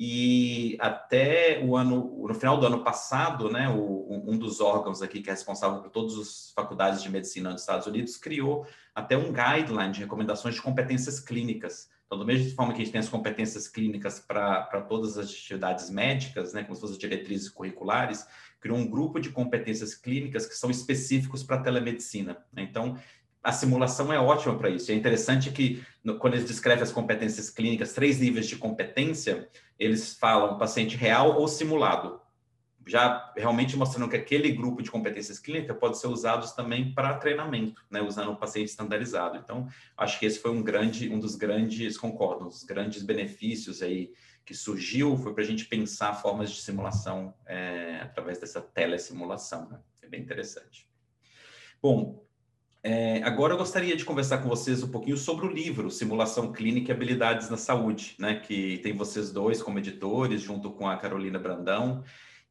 E 0.00 0.76
até 0.78 1.60
o 1.64 1.76
ano, 1.76 2.24
no 2.28 2.34
final 2.34 2.56
do 2.58 2.66
ano 2.66 2.84
passado, 2.84 3.50
né, 3.50 3.68
o, 3.68 4.22
um 4.28 4.38
dos 4.38 4.60
órgãos 4.60 5.02
aqui 5.02 5.20
que 5.20 5.28
é 5.28 5.32
responsável 5.32 5.80
por 5.80 5.90
todas 5.90 6.16
as 6.16 6.52
faculdades 6.54 7.02
de 7.02 7.10
medicina 7.10 7.50
nos 7.50 7.62
Estados 7.62 7.88
Unidos 7.88 8.16
criou 8.16 8.64
até 8.94 9.16
um 9.16 9.32
guideline 9.32 9.92
de 9.92 10.00
recomendações 10.00 10.54
de 10.54 10.62
competências 10.62 11.18
clínicas 11.18 11.88
Então, 12.08 12.18
da 12.18 12.24
mesma 12.24 12.56
forma 12.56 12.72
que 12.72 12.80
a 12.80 12.84
gente 12.84 12.92
tem 12.92 12.98
as 13.00 13.08
competências 13.08 13.68
clínicas 13.68 14.18
para 14.18 14.80
todas 14.88 15.18
as 15.18 15.26
atividades 15.26 15.90
médicas, 15.90 16.54
né, 16.54 16.62
como 16.62 16.74
se 16.74 16.80
fossem 16.80 16.96
diretrizes 16.96 17.50
curriculares, 17.50 18.26
criou 18.58 18.78
um 18.78 18.88
grupo 18.88 19.20
de 19.20 19.28
competências 19.28 19.94
clínicas 19.94 20.46
que 20.46 20.54
são 20.54 20.70
específicos 20.70 21.42
para 21.42 21.56
a 21.56 21.62
telemedicina. 21.62 22.38
Né? 22.50 22.62
Então, 22.62 22.98
a 23.42 23.52
simulação 23.52 24.10
é 24.10 24.18
ótima 24.18 24.56
para 24.56 24.70
isso. 24.70 24.90
É 24.90 24.94
interessante 24.94 25.50
que, 25.50 25.84
no, 26.02 26.18
quando 26.18 26.32
eles 26.32 26.48
descrevem 26.48 26.82
as 26.82 26.90
competências 26.90 27.50
clínicas, 27.50 27.92
três 27.92 28.18
níveis 28.18 28.46
de 28.46 28.56
competência, 28.56 29.46
eles 29.78 30.14
falam 30.14 30.56
paciente 30.56 30.96
real 30.96 31.38
ou 31.38 31.46
simulado. 31.46 32.22
Já 32.88 33.32
realmente 33.36 33.76
mostrando 33.76 34.08
que 34.08 34.16
aquele 34.16 34.50
grupo 34.50 34.82
de 34.82 34.90
competências 34.90 35.38
clínicas 35.38 35.76
pode 35.76 35.98
ser 35.98 36.06
usado 36.06 36.52
também 36.56 36.92
para 36.92 37.18
treinamento, 37.18 37.84
né, 37.90 38.00
usando 38.00 38.30
um 38.30 38.36
paciente 38.36 38.68
estandarizado. 38.68 39.36
Então, 39.36 39.68
acho 39.96 40.18
que 40.18 40.26
esse 40.26 40.38
foi 40.38 40.50
um 40.50 40.62
grande, 40.62 41.08
um 41.08 41.20
dos 41.20 41.36
grandes, 41.36 41.98
concordo, 41.98 42.44
um 42.44 42.48
dos 42.48 42.64
grandes 42.64 43.02
benefícios 43.02 43.82
aí 43.82 44.12
que 44.44 44.54
surgiu 44.54 45.14
foi 45.18 45.34
para 45.34 45.42
a 45.42 45.46
gente 45.46 45.66
pensar 45.66 46.14
formas 46.14 46.50
de 46.50 46.62
simulação 46.62 47.34
é, 47.46 48.00
através 48.02 48.38
dessa 48.38 48.62
telesimulação. 48.62 49.68
Né? 49.68 49.78
É 50.00 50.08
bem 50.08 50.22
interessante. 50.22 50.88
Bom, 51.82 52.26
é, 52.82 53.22
agora 53.24 53.52
eu 53.52 53.58
gostaria 53.58 53.94
de 53.94 54.04
conversar 54.04 54.38
com 54.38 54.48
vocês 54.48 54.82
um 54.82 54.88
pouquinho 54.88 55.16
sobre 55.16 55.44
o 55.44 55.50
livro 55.50 55.90
Simulação 55.90 56.50
Clínica 56.50 56.90
e 56.90 56.94
Habilidades 56.94 57.50
na 57.50 57.58
Saúde, 57.58 58.14
né, 58.18 58.36
que 58.36 58.78
tem 58.78 58.96
vocês 58.96 59.30
dois 59.30 59.62
como 59.62 59.78
editores, 59.78 60.40
junto 60.40 60.70
com 60.70 60.88
a 60.88 60.96
Carolina 60.96 61.38
Brandão, 61.38 62.02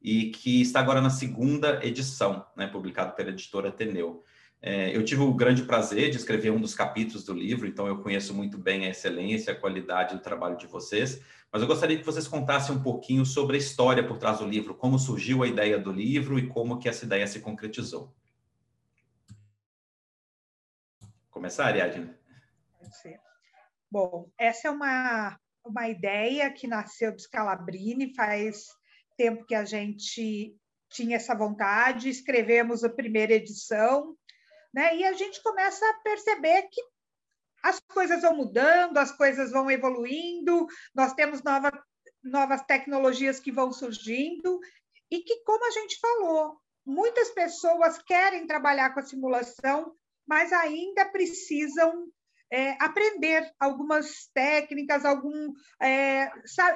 e 0.08 0.32
que 0.32 0.62
está 0.62 0.80
agora 0.80 1.02
na 1.02 1.10
segunda 1.10 1.86
edição, 1.86 2.48
né, 2.56 2.66
publicado 2.66 3.14
pela 3.14 3.30
editora 3.30 3.68
Ateneu. 3.68 4.24
É, 4.62 4.96
eu 4.96 5.04
tive 5.04 5.22
o 5.22 5.34
grande 5.34 5.64
prazer 5.64 6.10
de 6.10 6.16
escrever 6.16 6.50
um 6.50 6.62
dos 6.62 6.74
capítulos 6.74 7.26
do 7.26 7.34
livro, 7.34 7.68
então 7.68 7.88
eu 7.88 8.02
conheço 8.02 8.34
muito 8.34 8.58
bem 8.58 8.86
a 8.86 8.90
excelência, 8.90 9.52
a 9.52 9.56
qualidade 9.60 10.16
do 10.16 10.22
trabalho 10.22 10.56
de 10.56 10.66
vocês, 10.66 11.22
mas 11.52 11.62
eu 11.62 11.68
gostaria 11.68 11.98
que 11.98 12.06
vocês 12.06 12.26
contassem 12.26 12.74
um 12.74 12.82
pouquinho 12.82 13.26
sobre 13.26 13.58
a 13.58 13.60
história 13.60 14.02
por 14.02 14.18
trás 14.18 14.40
do 14.40 14.48
livro, 14.48 14.74
como 14.74 14.98
surgiu 14.98 15.44
a 15.44 15.48
ideia 15.48 15.78
do 15.78 15.92
livro 15.92 16.40
e 16.40 16.48
como 16.48 16.80
que 16.80 16.88
essa 16.88 17.04
ideia 17.04 17.28
se 17.28 17.42
concretizou. 17.42 18.16
Começar, 21.30 21.66
Ariadne? 21.66 22.12
Bom, 23.92 24.32
essa 24.38 24.70
é 24.70 24.72
uma, 24.72 25.38
uma 25.66 25.90
ideia 25.90 26.50
que 26.50 26.66
nasceu 26.66 27.12
do 27.12 27.20
Scalabrini, 27.22 28.16
faz 28.16 28.77
tempo 29.18 29.46
que 29.46 29.56
a 29.56 29.66
gente 29.66 30.56
tinha 30.90 31.18
essa 31.18 31.36
vontade, 31.36 32.10
escrevemos 32.10 32.84
a 32.84 32.90
primeira 32.90 33.34
edição, 33.34 34.16
né? 34.74 34.96
E 34.96 35.04
a 35.04 35.14
gente 35.14 35.42
começa 35.44 35.86
a 35.86 35.94
perceber 36.02 36.64
que 36.72 36.82
as 37.64 37.80
coisas 37.92 38.22
vão 38.22 38.36
mudando, 38.36 38.98
as 38.98 39.12
coisas 39.12 39.52
vão 39.52 39.70
evoluindo, 39.70 40.68
nós 40.94 41.14
temos 41.14 41.44
nova, 41.44 41.72
novas 42.24 42.62
tecnologias 42.64 43.40
que 43.40 43.52
vão 43.52 43.72
surgindo, 43.72 44.60
e 45.10 45.20
que, 45.20 45.44
como 45.44 45.66
a 45.66 45.72
gente 45.72 46.00
falou, 46.00 46.62
muitas 46.86 47.30
pessoas 47.30 47.98
querem 47.98 48.46
trabalhar 48.46 48.94
com 48.94 49.00
a 49.00 49.04
simulação, 49.04 49.96
mas 50.26 50.54
ainda 50.54 51.06
precisam 51.06 52.08
é, 52.52 52.72
aprender 52.84 53.52
algumas 53.60 54.30
técnicas, 54.34 55.06
algum 55.06 55.54
é, 55.82 56.32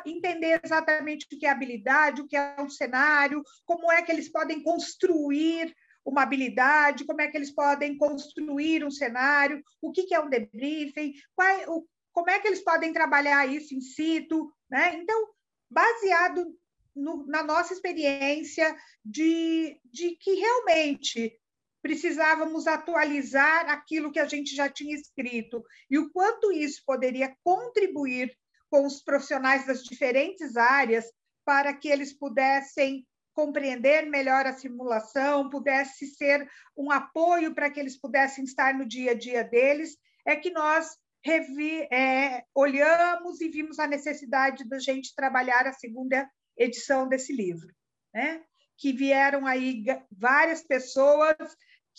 entender 0.05 0.59
exatamente 0.63 1.25
o 1.25 1.29
que 1.39 1.45
é 1.45 1.49
habilidade, 1.49 2.21
o 2.21 2.27
que 2.27 2.35
é 2.35 2.55
um 2.59 2.69
cenário, 2.69 3.43
como 3.65 3.91
é 3.91 4.01
que 4.01 4.11
eles 4.11 4.29
podem 4.29 4.61
construir 4.61 5.73
uma 6.05 6.23
habilidade, 6.23 7.05
como 7.05 7.21
é 7.21 7.27
que 7.27 7.37
eles 7.37 7.51
podem 7.51 7.97
construir 7.97 8.83
um 8.83 8.91
cenário, 8.91 9.63
o 9.81 9.91
que, 9.91 10.03
que 10.03 10.15
é 10.15 10.19
um 10.19 10.29
debriefing, 10.29 11.13
qual, 11.35 11.55
o, 11.69 11.87
como 12.11 12.29
é 12.29 12.39
que 12.39 12.47
eles 12.47 12.63
podem 12.63 12.91
trabalhar 12.91 13.47
isso 13.47 13.73
in 13.73 13.81
situ. 13.81 14.51
Né? 14.69 14.95
Então, 14.95 15.27
baseado 15.69 16.45
no, 16.95 17.25
na 17.27 17.43
nossa 17.43 17.73
experiência 17.73 18.75
de, 19.05 19.79
de 19.85 20.15
que 20.17 20.33
realmente 20.33 21.39
precisávamos 21.81 22.67
atualizar 22.67 23.69
aquilo 23.69 24.11
que 24.11 24.19
a 24.19 24.27
gente 24.27 24.55
já 24.55 24.69
tinha 24.69 24.95
escrito 24.95 25.63
e 25.89 25.97
o 25.97 26.11
quanto 26.11 26.51
isso 26.51 26.81
poderia 26.85 27.35
contribuir 27.43 28.31
com 28.69 28.85
os 28.85 29.03
profissionais 29.03 29.65
das 29.65 29.83
diferentes 29.83 30.55
áreas 30.55 31.05
para 31.43 31.73
que 31.73 31.89
eles 31.89 32.13
pudessem 32.13 33.05
compreender 33.33 34.09
melhor 34.09 34.45
a 34.45 34.53
simulação, 34.53 35.49
pudesse 35.49 36.05
ser 36.07 36.47
um 36.77 36.91
apoio 36.91 37.53
para 37.53 37.69
que 37.69 37.79
eles 37.79 37.99
pudessem 37.99 38.43
estar 38.43 38.73
no 38.73 38.85
dia 38.85 39.11
a 39.11 39.15
dia 39.15 39.43
deles, 39.43 39.97
é 40.25 40.35
que 40.35 40.51
nós 40.51 40.97
revi, 41.23 41.81
é, 41.91 42.43
olhamos 42.53 43.41
e 43.41 43.49
vimos 43.49 43.79
a 43.79 43.87
necessidade 43.87 44.67
da 44.67 44.79
gente 44.79 45.15
trabalhar 45.15 45.67
a 45.67 45.73
segunda 45.73 46.29
edição 46.57 47.07
desse 47.07 47.33
livro, 47.33 47.73
né? 48.13 48.43
Que 48.77 48.91
vieram 48.91 49.45
aí 49.45 49.85
várias 50.11 50.63
pessoas 50.63 51.35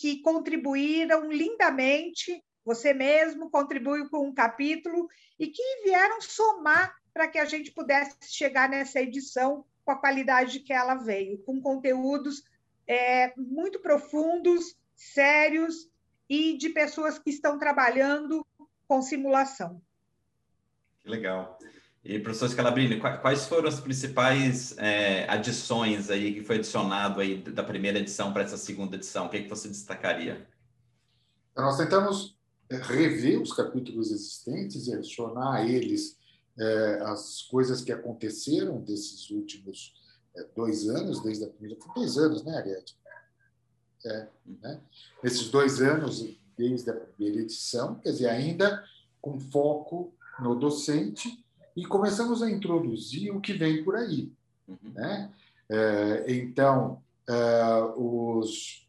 que 0.02 0.20
contribuíram 0.20 1.30
lindamente, 1.30 2.44
você 2.64 2.92
mesmo 2.92 3.48
contribuiu 3.48 4.10
com 4.10 4.26
um 4.26 4.34
capítulo 4.34 5.08
e 5.38 5.46
que 5.46 5.62
vieram 5.84 6.20
somar 6.20 6.92
para 7.14 7.28
que 7.28 7.38
a 7.38 7.44
gente 7.44 7.70
pudesse 7.70 8.16
chegar 8.22 8.68
nessa 8.68 9.00
edição 9.00 9.64
com 9.84 9.92
a 9.92 10.00
qualidade 10.00 10.58
que 10.58 10.72
ela 10.72 10.96
veio, 10.96 11.38
com 11.44 11.60
conteúdos 11.60 12.42
é, 12.84 13.32
muito 13.36 13.78
profundos, 13.78 14.76
sérios 14.96 15.88
e 16.28 16.58
de 16.58 16.70
pessoas 16.70 17.16
que 17.16 17.30
estão 17.30 17.56
trabalhando 17.56 18.44
com 18.88 19.00
simulação. 19.02 19.80
Que 21.00 21.10
legal. 21.10 21.56
E, 22.04 22.18
professor 22.18 22.48
Scalabrini, 22.48 22.98
quais 22.98 23.46
foram 23.46 23.68
as 23.68 23.78
principais 23.78 24.76
é, 24.76 25.24
adições 25.30 26.10
aí 26.10 26.34
que 26.34 26.42
foi 26.42 26.56
adicionado 26.56 27.20
aí 27.20 27.40
da 27.40 27.62
primeira 27.62 28.00
edição 28.00 28.32
para 28.32 28.42
essa 28.42 28.56
segunda 28.56 28.96
edição? 28.96 29.26
O 29.26 29.28
que, 29.28 29.36
é 29.36 29.42
que 29.42 29.48
você 29.48 29.68
destacaria? 29.68 30.44
Nós 31.56 31.76
tentamos 31.76 32.36
é, 32.68 32.76
rever 32.76 33.40
os 33.40 33.52
capítulos 33.52 34.10
existentes 34.10 34.88
e 34.88 34.94
adicionar 34.94 35.58
a 35.58 35.64
eles 35.64 36.18
é, 36.58 37.02
as 37.04 37.42
coisas 37.42 37.82
que 37.82 37.92
aconteceram 37.92 38.80
desses 38.80 39.30
últimos 39.30 39.94
é, 40.34 40.44
dois 40.56 40.88
anos, 40.88 41.22
desde 41.22 41.44
a 41.44 41.48
primeira. 41.48 41.78
Dois 41.94 42.18
anos, 42.18 42.42
né, 42.42 42.56
Ariete? 42.56 42.96
É, 44.04 44.28
né? 44.60 44.80
Nesses 45.22 45.48
dois 45.50 45.80
anos, 45.80 46.26
desde 46.58 46.90
a 46.90 46.94
primeira 46.94 47.42
edição, 47.42 47.94
quer 48.00 48.10
dizer, 48.10 48.28
ainda 48.28 48.84
com 49.20 49.38
foco 49.38 50.12
no 50.40 50.56
docente 50.56 51.41
e 51.76 51.84
começamos 51.86 52.42
a 52.42 52.50
introduzir 52.50 53.34
o 53.34 53.40
que 53.40 53.52
vem 53.52 53.82
por 53.84 53.96
aí. 53.96 54.32
Uhum. 54.68 54.92
Né? 54.94 55.32
É, 55.68 56.24
então, 56.32 57.02
é, 57.28 57.82
os, 57.96 58.86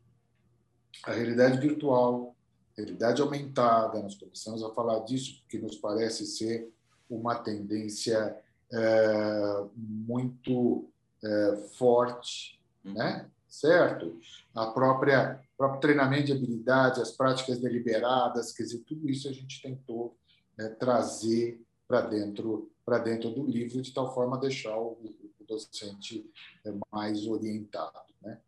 a 1.04 1.12
realidade 1.12 1.60
virtual, 1.60 2.36
realidade 2.76 3.22
aumentada, 3.22 4.02
nós 4.02 4.16
começamos 4.16 4.64
a 4.64 4.70
falar 4.72 5.00
disso 5.00 5.40
porque 5.42 5.58
nos 5.58 5.78
parece 5.78 6.26
ser 6.26 6.70
uma 7.10 7.36
tendência 7.36 8.36
é, 8.72 9.64
muito 9.76 10.90
é, 11.24 11.56
forte, 11.78 12.60
uhum. 12.84 12.94
né? 12.94 13.30
certo? 13.48 14.20
A 14.56 14.68
própria 14.68 15.40
próprio 15.64 15.80
treinamento 15.80 16.26
de 16.26 16.32
habilidades, 16.34 17.00
as 17.00 17.12
práticas 17.12 17.60
deliberadas, 17.60 18.52
quer 18.52 18.64
dizer, 18.64 18.80
tudo 18.80 19.10
isso 19.10 19.30
a 19.30 19.32
gente 19.32 19.62
tentou 19.62 20.18
é, 20.60 20.68
trazer 20.68 21.62
para 21.88 22.02
dentro 22.02 22.70
para 22.86 23.00
dentro 23.00 23.30
do 23.30 23.46
livro, 23.46 23.82
de 23.82 23.94
tal 23.94 24.14
forma 24.14 24.38
a 24.38 24.40
deixar 24.40 24.78
o, 24.78 24.98
o 25.40 25.44
docente 25.46 26.30
é, 26.66 26.74
mais 26.92 27.26
orientado. 27.28 28.14
Né? 28.22 28.40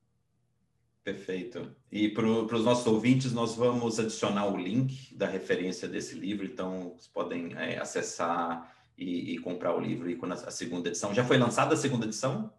Perfeito. 1.04 1.76
E 1.92 2.10
para 2.10 2.26
os 2.26 2.66
nossos 2.66 2.86
ouvintes, 2.88 3.32
nós 3.32 3.56
vamos 3.56 4.00
adicionar 4.00 4.48
o 4.48 4.58
link 4.58 5.16
da 5.16 5.28
referência 5.28 5.88
desse 5.88 6.16
livro, 6.16 6.46
então 6.46 6.90
vocês 6.90 7.08
podem 7.08 7.54
é, 7.54 7.78
acessar 7.78 8.76
e, 8.98 9.36
e, 9.36 9.38
comprar 9.38 9.76
o 9.76 9.80
livro 9.80 10.10
e 10.10 10.20
a, 10.20 10.34
a 10.34 10.52
segunda 10.52 10.90
edição. 10.90 11.14
Já 11.14 11.24
foi 11.24 11.38
lançada 11.38 11.74
a 11.76 11.78
segunda 11.78 12.06
edição? 12.06 12.52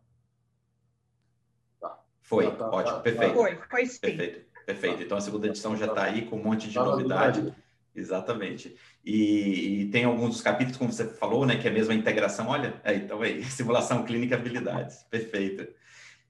Tá. 1.81 1.99
Foi, 2.21 2.51
tá, 2.51 2.57
tá, 2.57 2.71
ótimo, 2.71 3.01
perfeito. 3.01 3.35
Foi, 3.35 3.57
foi 3.57 3.87
sim. 3.87 4.01
Perfeito, 4.01 4.47
perfeito. 4.65 5.03
Então 5.03 5.19
a 5.19 5.21
segunda 5.21 5.47
edição 5.49 5.77
já 5.77 5.87
está 5.87 6.05
aí 6.05 6.27
com 6.27 6.37
um 6.37 6.43
monte 6.45 6.69
de 6.69 6.77
novidade. 6.77 7.55
Exatamente. 7.97 8.77
E, 9.07 9.83
e, 9.83 9.91
tem 9.91 10.03
alguns 10.03 10.31
dos 10.31 10.41
capítulos, 10.41 10.77
como 10.77 10.93
você 10.93 11.07
falou, 11.07 11.47
né, 11.47 11.57
que 11.57 11.69
é 11.69 11.71
mesmo 11.71 11.93
a 11.93 11.95
integração. 11.95 12.49
Olha, 12.49 12.81
aí, 12.83 13.05
então 13.05 13.23
aí, 13.23 13.43
simulação 13.47 14.05
clínica 14.05 14.35
habilidades, 14.35 15.05
perfeito. 15.09 15.73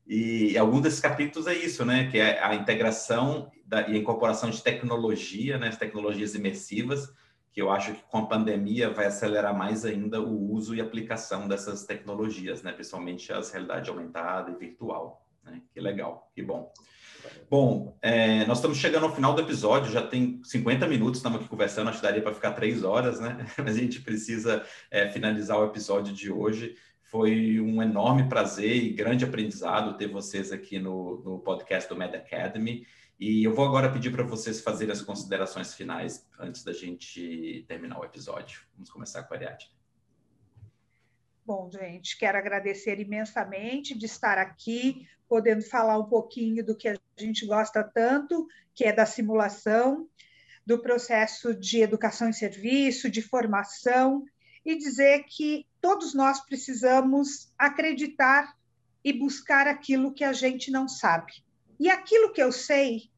E 0.07 0.57
algum 0.59 0.79
desses 0.79 1.01
capítulos 1.01 1.47
é 1.47 1.55
isso, 1.55 1.87
né, 1.87 2.11
que 2.11 2.19
é 2.19 2.45
a 2.45 2.55
integração 2.55 3.51
da, 3.65 3.89
e 3.89 3.95
a 3.95 3.97
incorporação 3.97 4.51
de 4.51 4.63
tecnologia, 4.63 5.59
né, 5.59 5.69
as 5.69 5.79
tecnologias 5.79 6.35
imersivas, 6.35 7.11
que 7.51 7.63
eu 7.63 7.71
acho 7.71 7.95
que 7.95 8.03
com 8.11 8.19
a 8.19 8.27
pandemia 8.27 8.91
vai 8.91 9.07
acelerar 9.07 9.57
mais 9.57 9.87
ainda 9.87 10.21
o 10.21 10.53
uso 10.53 10.75
e 10.75 10.81
aplicação 10.81 11.49
dessas 11.49 11.87
tecnologias, 11.87 12.63
né, 12.63 12.73
principalmente 12.73 13.33
as 13.33 13.51
realidade 13.51 13.89
aumentada 13.89 14.51
e 14.51 14.55
virtual. 14.55 15.27
Né? 15.43 15.63
Que 15.73 15.81
legal, 15.81 16.31
que 16.35 16.43
bom. 16.43 16.71
Bom, 17.51 17.97
é, 18.03 18.45
nós 18.47 18.59
estamos 18.59 18.79
chegando 18.79 19.07
ao 19.07 19.15
final 19.15 19.35
do 19.35 19.43
episódio, 19.43 19.93
já 19.93 20.07
tem 20.07 20.41
50 20.43 20.87
minutos, 20.87 21.19
estamos 21.19 21.41
aqui 21.41 21.49
conversando, 21.49 21.89
acho 21.89 21.99
que 21.99 22.07
daria 22.07 22.23
para 22.23 22.35
ficar 22.35 22.53
três 22.53 22.83
horas, 22.85 23.21
né? 23.21 23.47
Mas 23.59 23.77
a 23.77 23.79
gente 23.79 24.01
precisa 24.01 24.65
é, 24.91 25.09
finalizar 25.09 25.59
o 25.59 25.67
episódio 25.67 26.13
de 26.13 26.31
hoje. 26.31 26.77
Foi 27.03 27.61
um 27.61 27.83
enorme 27.83 28.29
prazer 28.29 28.77
e 28.77 28.93
grande 28.93 29.25
aprendizado 29.25 29.97
ter 29.97 30.09
vocês 30.09 30.51
aqui 30.51 30.79
no, 30.79 31.23
no 31.25 31.39
podcast 31.39 31.89
do 31.89 31.97
Med 31.97 32.17
Academy. 32.17 32.87
E 33.19 33.45
eu 33.45 33.55
vou 33.55 33.65
agora 33.65 33.91
pedir 33.91 34.11
para 34.11 34.25
vocês 34.25 34.61
fazerem 34.61 34.93
as 34.93 35.01
considerações 35.01 35.73
finais 35.73 36.29
antes 36.39 36.63
da 36.63 36.73
gente 36.73 37.65
terminar 37.67 37.99
o 37.99 38.05
episódio. 38.05 38.61
Vamos 38.75 38.91
começar 38.91 39.23
com 39.23 39.33
a 39.33 39.37
Ariadne. 39.37 39.71
Bom, 41.47 41.71
gente, 41.71 42.19
quero 42.19 42.37
agradecer 42.37 42.99
imensamente 42.99 43.97
de 43.97 44.05
estar 44.05 44.37
aqui, 44.37 45.07
podendo 45.29 45.63
falar 45.63 45.97
um 45.97 46.07
pouquinho 46.07 46.67
do 46.67 46.77
que 46.77 46.89
a 46.89 46.97
gente 47.23 47.47
gosta 47.47 47.83
tanto, 47.83 48.47
que 48.75 48.85
é 48.85 48.93
da 48.93 49.07
simulação, 49.07 50.09
do 50.65 50.79
processo 50.81 51.55
de 51.55 51.81
educação 51.81 52.29
e 52.29 52.35
serviço, 52.35 53.09
de 53.09 53.23
formação, 53.23 54.25
e 54.65 54.77
dizer 54.77 55.25
que 55.25 55.67
todos 55.81 56.13
nós 56.13 56.41
precisamos 56.41 57.53
acreditar 57.57 58.57
e 59.05 59.13
buscar 59.13 59.69
aquilo 59.69 60.13
que 60.13 60.25
a 60.25 60.33
gente 60.33 60.71
não 60.71 60.89
sabe. 60.89 61.33
E 61.79 61.89
aquilo 61.89 62.33
que 62.33 62.43
eu 62.43 62.51
sei, 62.51 63.11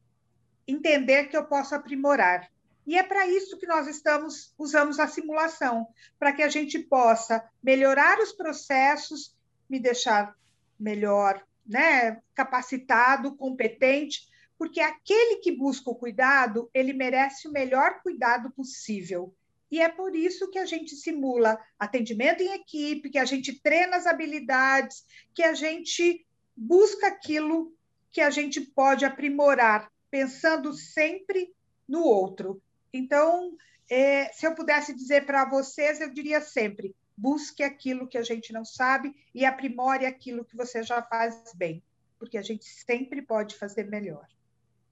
entender 0.67 1.25
que 1.25 1.35
eu 1.35 1.45
posso 1.45 1.73
aprimorar. 1.73 2.49
E 2.85 2.97
é 2.97 3.03
para 3.03 3.27
isso 3.27 3.57
que 3.57 3.65
nós 3.65 3.87
estamos 3.87 4.53
usamos 4.57 4.99
a 4.99 5.07
simulação, 5.07 5.87
para 6.19 6.31
que 6.31 6.43
a 6.43 6.49
gente 6.49 6.77
possa 6.79 7.43
melhorar 7.61 8.19
os 8.19 8.31
processos, 8.31 9.35
me 9.67 9.79
deixar 9.79 10.35
melhor, 10.79 11.43
né, 11.69 12.19
capacitado, 12.33 13.35
competente, 13.35 14.27
porque 14.57 14.81
aquele 14.81 15.37
que 15.37 15.51
busca 15.51 15.89
o 15.89 15.95
cuidado, 15.95 16.69
ele 16.73 16.91
merece 16.91 17.47
o 17.47 17.51
melhor 17.51 18.01
cuidado 18.01 18.51
possível. 18.51 19.33
E 19.71 19.79
é 19.79 19.87
por 19.87 20.15
isso 20.15 20.49
que 20.49 20.57
a 20.57 20.65
gente 20.65 20.95
simula 20.95 21.59
atendimento 21.77 22.41
em 22.41 22.53
equipe, 22.53 23.11
que 23.11 23.19
a 23.19 23.25
gente 23.25 23.61
treina 23.61 23.97
as 23.97 24.07
habilidades, 24.07 25.05
que 25.33 25.43
a 25.43 25.53
gente 25.53 26.25
busca 26.57 27.07
aquilo 27.07 27.71
que 28.11 28.19
a 28.19 28.31
gente 28.31 28.59
pode 28.59 29.05
aprimorar, 29.05 29.91
pensando 30.09 30.73
sempre 30.73 31.53
no 31.87 32.03
outro. 32.03 32.59
Então, 32.91 33.55
é, 33.89 34.25
se 34.33 34.45
eu 34.45 34.55
pudesse 34.55 34.93
dizer 34.93 35.25
para 35.25 35.47
vocês, 35.47 36.01
eu 36.01 36.11
diria 36.11 36.41
sempre: 36.41 36.95
busque 37.19 37.63
aquilo 37.63 38.07
que 38.07 38.17
a 38.17 38.23
gente 38.23 38.53
não 38.53 38.63
sabe 38.63 39.13
e 39.35 39.45
aprimore 39.45 40.05
aquilo 40.05 40.45
que 40.45 40.55
você 40.55 40.81
já 40.83 41.01
faz 41.01 41.51
bem, 41.53 41.83
porque 42.17 42.37
a 42.37 42.41
gente 42.41 42.63
sempre 42.63 43.21
pode 43.21 43.55
fazer 43.55 43.87
melhor. 43.87 44.25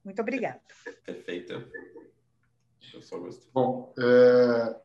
Muito 0.03 0.21
obrigada. 0.21 0.61
Perfeito. 1.05 1.53
Bom, 3.53 3.93
é, 3.99 4.75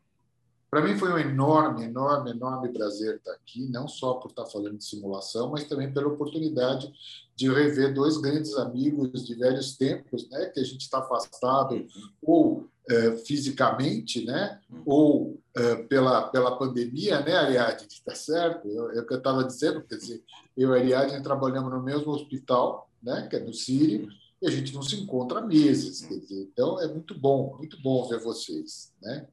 para 0.69 0.81
mim 0.81 0.97
foi 0.97 1.11
um 1.11 1.17
enorme, 1.17 1.85
enorme, 1.85 2.31
enorme 2.31 2.73
prazer 2.73 3.17
estar 3.17 3.33
aqui, 3.33 3.69
não 3.69 3.87
só 3.87 4.15
por 4.15 4.29
estar 4.29 4.45
falando 4.45 4.77
de 4.77 4.85
simulação, 4.85 5.51
mas 5.51 5.65
também 5.65 5.93
pela 5.93 6.07
oportunidade 6.07 6.93
de 7.35 7.49
rever 7.51 7.93
dois 7.93 8.17
grandes 8.17 8.55
amigos 8.55 9.25
de 9.25 9.35
velhos 9.35 9.75
tempos, 9.77 10.29
né, 10.29 10.47
que 10.47 10.59
a 10.59 10.63
gente 10.63 10.81
está 10.81 10.99
afastado 10.99 11.85
ou 12.21 12.69
é, 12.89 13.17
fisicamente, 13.17 14.25
né, 14.25 14.59
ou 14.85 15.39
é, 15.55 15.75
pela 15.83 16.29
pela 16.29 16.57
pandemia, 16.57 17.21
né, 17.21 17.33
Ariadne, 17.33 17.87
está 17.87 18.13
certo? 18.13 18.67
É 18.91 19.01
o 19.01 19.05
que 19.05 19.13
eu 19.13 19.17
estava 19.17 19.43
dizendo, 19.43 19.83
quer 19.83 19.97
dizer, 19.97 20.23
eu 20.57 20.69
e 20.71 20.73
a 20.73 20.99
Ariadne 20.99 21.23
trabalhamos 21.23 21.71
no 21.71 21.81
mesmo 21.81 22.11
hospital, 22.11 22.89
né, 23.01 23.27
que 23.29 23.35
é 23.35 23.39
no 23.39 23.53
Sírio, 23.53 24.09
e 24.41 24.47
a 24.47 24.51
gente 24.51 24.73
não 24.73 24.81
se 24.81 24.95
encontra 24.95 25.39
há 25.39 25.45
meses, 25.45 26.01
quer 26.01 26.19
dizer, 26.19 26.41
então 26.41 26.81
é 26.81 26.87
muito 26.87 27.17
bom, 27.17 27.55
muito 27.57 27.81
bom 27.81 28.07
ver 28.07 28.19
vocês, 28.19 28.91
né? 29.01 29.27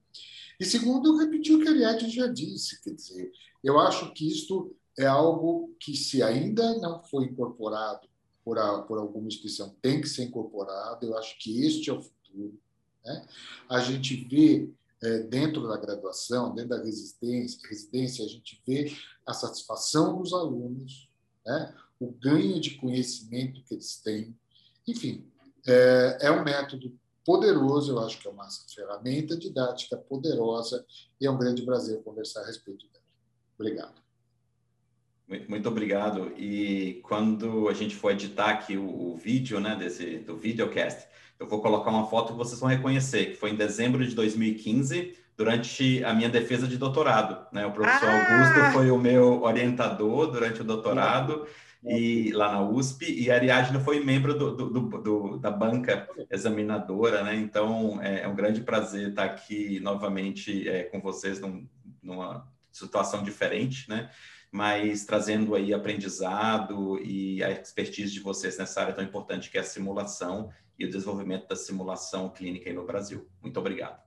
E 0.59 0.64
segundo, 0.64 1.16
repetir 1.16 1.57
o 1.57 1.61
que 1.61 1.68
a 1.68 1.72
Ariadne 1.72 2.11
já 2.11 2.26
disse, 2.26 2.80
quer 2.82 2.94
dizer, 2.94 3.32
eu 3.64 3.78
acho 3.80 4.12
que 4.12 4.28
isto 4.28 4.76
é 4.98 5.07
algo 5.07 5.74
que, 5.80 5.96
se 5.96 6.22
ainda 6.22 6.78
não 6.78 7.03
foi 7.03 7.24
incorporado 7.24 8.07
por, 8.44 8.59
a, 8.59 8.82
por 8.82 8.98
alguma 8.98 9.28
instituição, 9.28 9.74
tem 9.80 10.01
que 10.01 10.09
ser 10.09 10.24
incorporado. 10.24 11.07
Eu 11.07 11.16
acho 11.16 11.38
que 11.38 11.64
este 11.64 11.90
é 11.90 11.92
o 11.92 12.03
futuro. 12.03 12.59
Né? 13.05 13.26
A 13.68 13.80
gente 13.80 14.14
vê 14.16 14.70
é, 15.03 15.18
dentro 15.20 15.66
da 15.66 15.76
graduação, 15.76 16.55
dentro 16.55 16.70
da 16.70 16.82
residência, 16.82 17.59
residência, 17.68 18.24
a 18.24 18.28
gente 18.28 18.62
vê 18.66 18.92
a 19.26 19.32
satisfação 19.32 20.18
dos 20.18 20.32
alunos, 20.32 21.09
né? 21.44 21.74
o 21.98 22.11
ganho 22.12 22.61
de 22.61 22.76
conhecimento 22.76 23.62
que 23.64 23.74
eles 23.74 23.96
têm. 23.96 24.36
Enfim, 24.86 25.26
é, 25.66 26.18
é 26.22 26.30
um 26.30 26.44
método 26.44 26.98
poderoso, 27.24 27.92
eu 27.92 28.01
acho 28.01 28.18
que 28.18 28.26
é 28.26 28.30
uma 28.30 28.48
ferramenta 28.74 29.36
didática 29.36 29.96
poderosa 29.96 30.84
e 31.20 31.26
é 31.26 31.30
um 31.30 31.38
grande 31.38 31.62
prazer 31.62 32.03
conversar 32.03 32.42
a 32.42 32.46
respeito 32.46 32.86
dela. 32.88 33.05
Obrigado. 33.59 34.01
Muito 35.48 35.68
obrigado. 35.68 36.32
E 36.36 37.01
quando 37.05 37.68
a 37.68 37.72
gente 37.72 37.94
for 37.94 38.11
editar 38.11 38.51
aqui 38.51 38.76
o, 38.76 39.12
o, 39.12 39.16
vídeo, 39.16 39.61
né, 39.61 39.76
desse 39.76 40.18
do 40.18 40.36
videocast, 40.36 41.07
eu 41.41 41.49
vou 41.49 41.62
colocar 41.62 41.91
uma 41.91 42.07
foto 42.07 42.34
que 42.34 42.38
vocês 42.38 42.61
vão 42.61 42.68
reconhecer, 42.68 43.30
que 43.30 43.36
foi 43.36 43.51
em 43.51 43.57
dezembro 43.57 44.07
de 44.07 44.14
2015, 44.14 45.16
durante 45.36 46.05
a 46.05 46.12
minha 46.12 46.28
defesa 46.28 46.68
de 46.68 46.76
doutorado, 46.76 47.47
né? 47.51 47.64
O 47.64 47.72
professor 47.72 48.09
ah! 48.11 48.14
Augusto 48.14 48.72
foi 48.74 48.91
o 48.91 48.99
meu 48.99 49.43
orientador 49.43 50.30
durante 50.30 50.61
o 50.61 50.64
doutorado 50.64 51.47
e 51.82 52.30
lá 52.32 52.53
na 52.53 52.61
USP, 52.61 53.11
e 53.11 53.30
a 53.30 53.36
Ariadne 53.36 53.82
foi 53.82 54.05
membro 54.05 54.38
do, 54.38 54.55
do, 54.55 54.68
do, 54.68 54.99
do 54.99 55.38
da 55.38 55.51
banca 55.51 56.07
examinadora, 56.30 57.22
né? 57.22 57.36
Então 57.36 57.99
é, 58.03 58.20
é, 58.20 58.28
um 58.28 58.34
grande 58.34 58.61
prazer 58.61 59.09
estar 59.09 59.24
aqui 59.24 59.80
novamente 59.80 60.68
é, 60.68 60.82
com 60.82 61.01
vocês 61.01 61.41
num, 61.41 61.66
numa 62.03 62.47
situação 62.70 63.22
diferente, 63.22 63.88
né? 63.88 64.11
Mas 64.53 65.07
trazendo 65.07 65.55
aí 65.55 65.72
aprendizado 65.72 66.99
e 67.03 67.43
a 67.43 67.51
expertise 67.51 68.12
de 68.12 68.20
vocês 68.20 68.59
nessa 68.59 68.82
área 68.82 68.93
tão 68.93 69.05
importante 69.05 69.51
que 69.51 69.57
é 69.57 69.62
a 69.62 69.64
simulação 69.64 70.51
e 70.80 70.86
o 70.86 70.90
desenvolvimento 70.90 71.46
da 71.46 71.54
simulação 71.54 72.30
clínica 72.30 72.72
no 72.72 72.86
Brasil. 72.86 73.28
Muito 73.42 73.60
obrigado. 73.60 74.00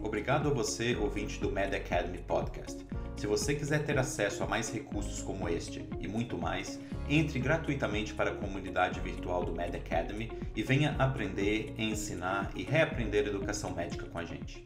Obrigado 0.00 0.48
a 0.48 0.52
você, 0.52 0.94
ouvinte 0.94 1.40
do 1.40 1.50
Med 1.50 1.74
Academy 1.74 2.18
Podcast. 2.18 2.86
Se 3.16 3.26
você 3.26 3.54
quiser 3.54 3.84
ter 3.84 3.98
acesso 3.98 4.44
a 4.44 4.46
mais 4.46 4.70
recursos 4.70 5.22
como 5.22 5.48
este 5.48 5.88
e 5.98 6.06
muito 6.06 6.38
mais, 6.38 6.78
entre 7.08 7.40
gratuitamente 7.40 8.14
para 8.14 8.30
a 8.30 8.34
comunidade 8.34 9.00
virtual 9.00 9.44
do 9.44 9.52
Med 9.52 9.76
Academy 9.76 10.30
e 10.54 10.62
venha 10.62 10.94
aprender, 10.98 11.74
ensinar 11.78 12.52
e 12.54 12.62
reaprender 12.62 13.26
educação 13.26 13.74
médica 13.74 14.06
com 14.06 14.18
a 14.18 14.24
gente. 14.24 14.64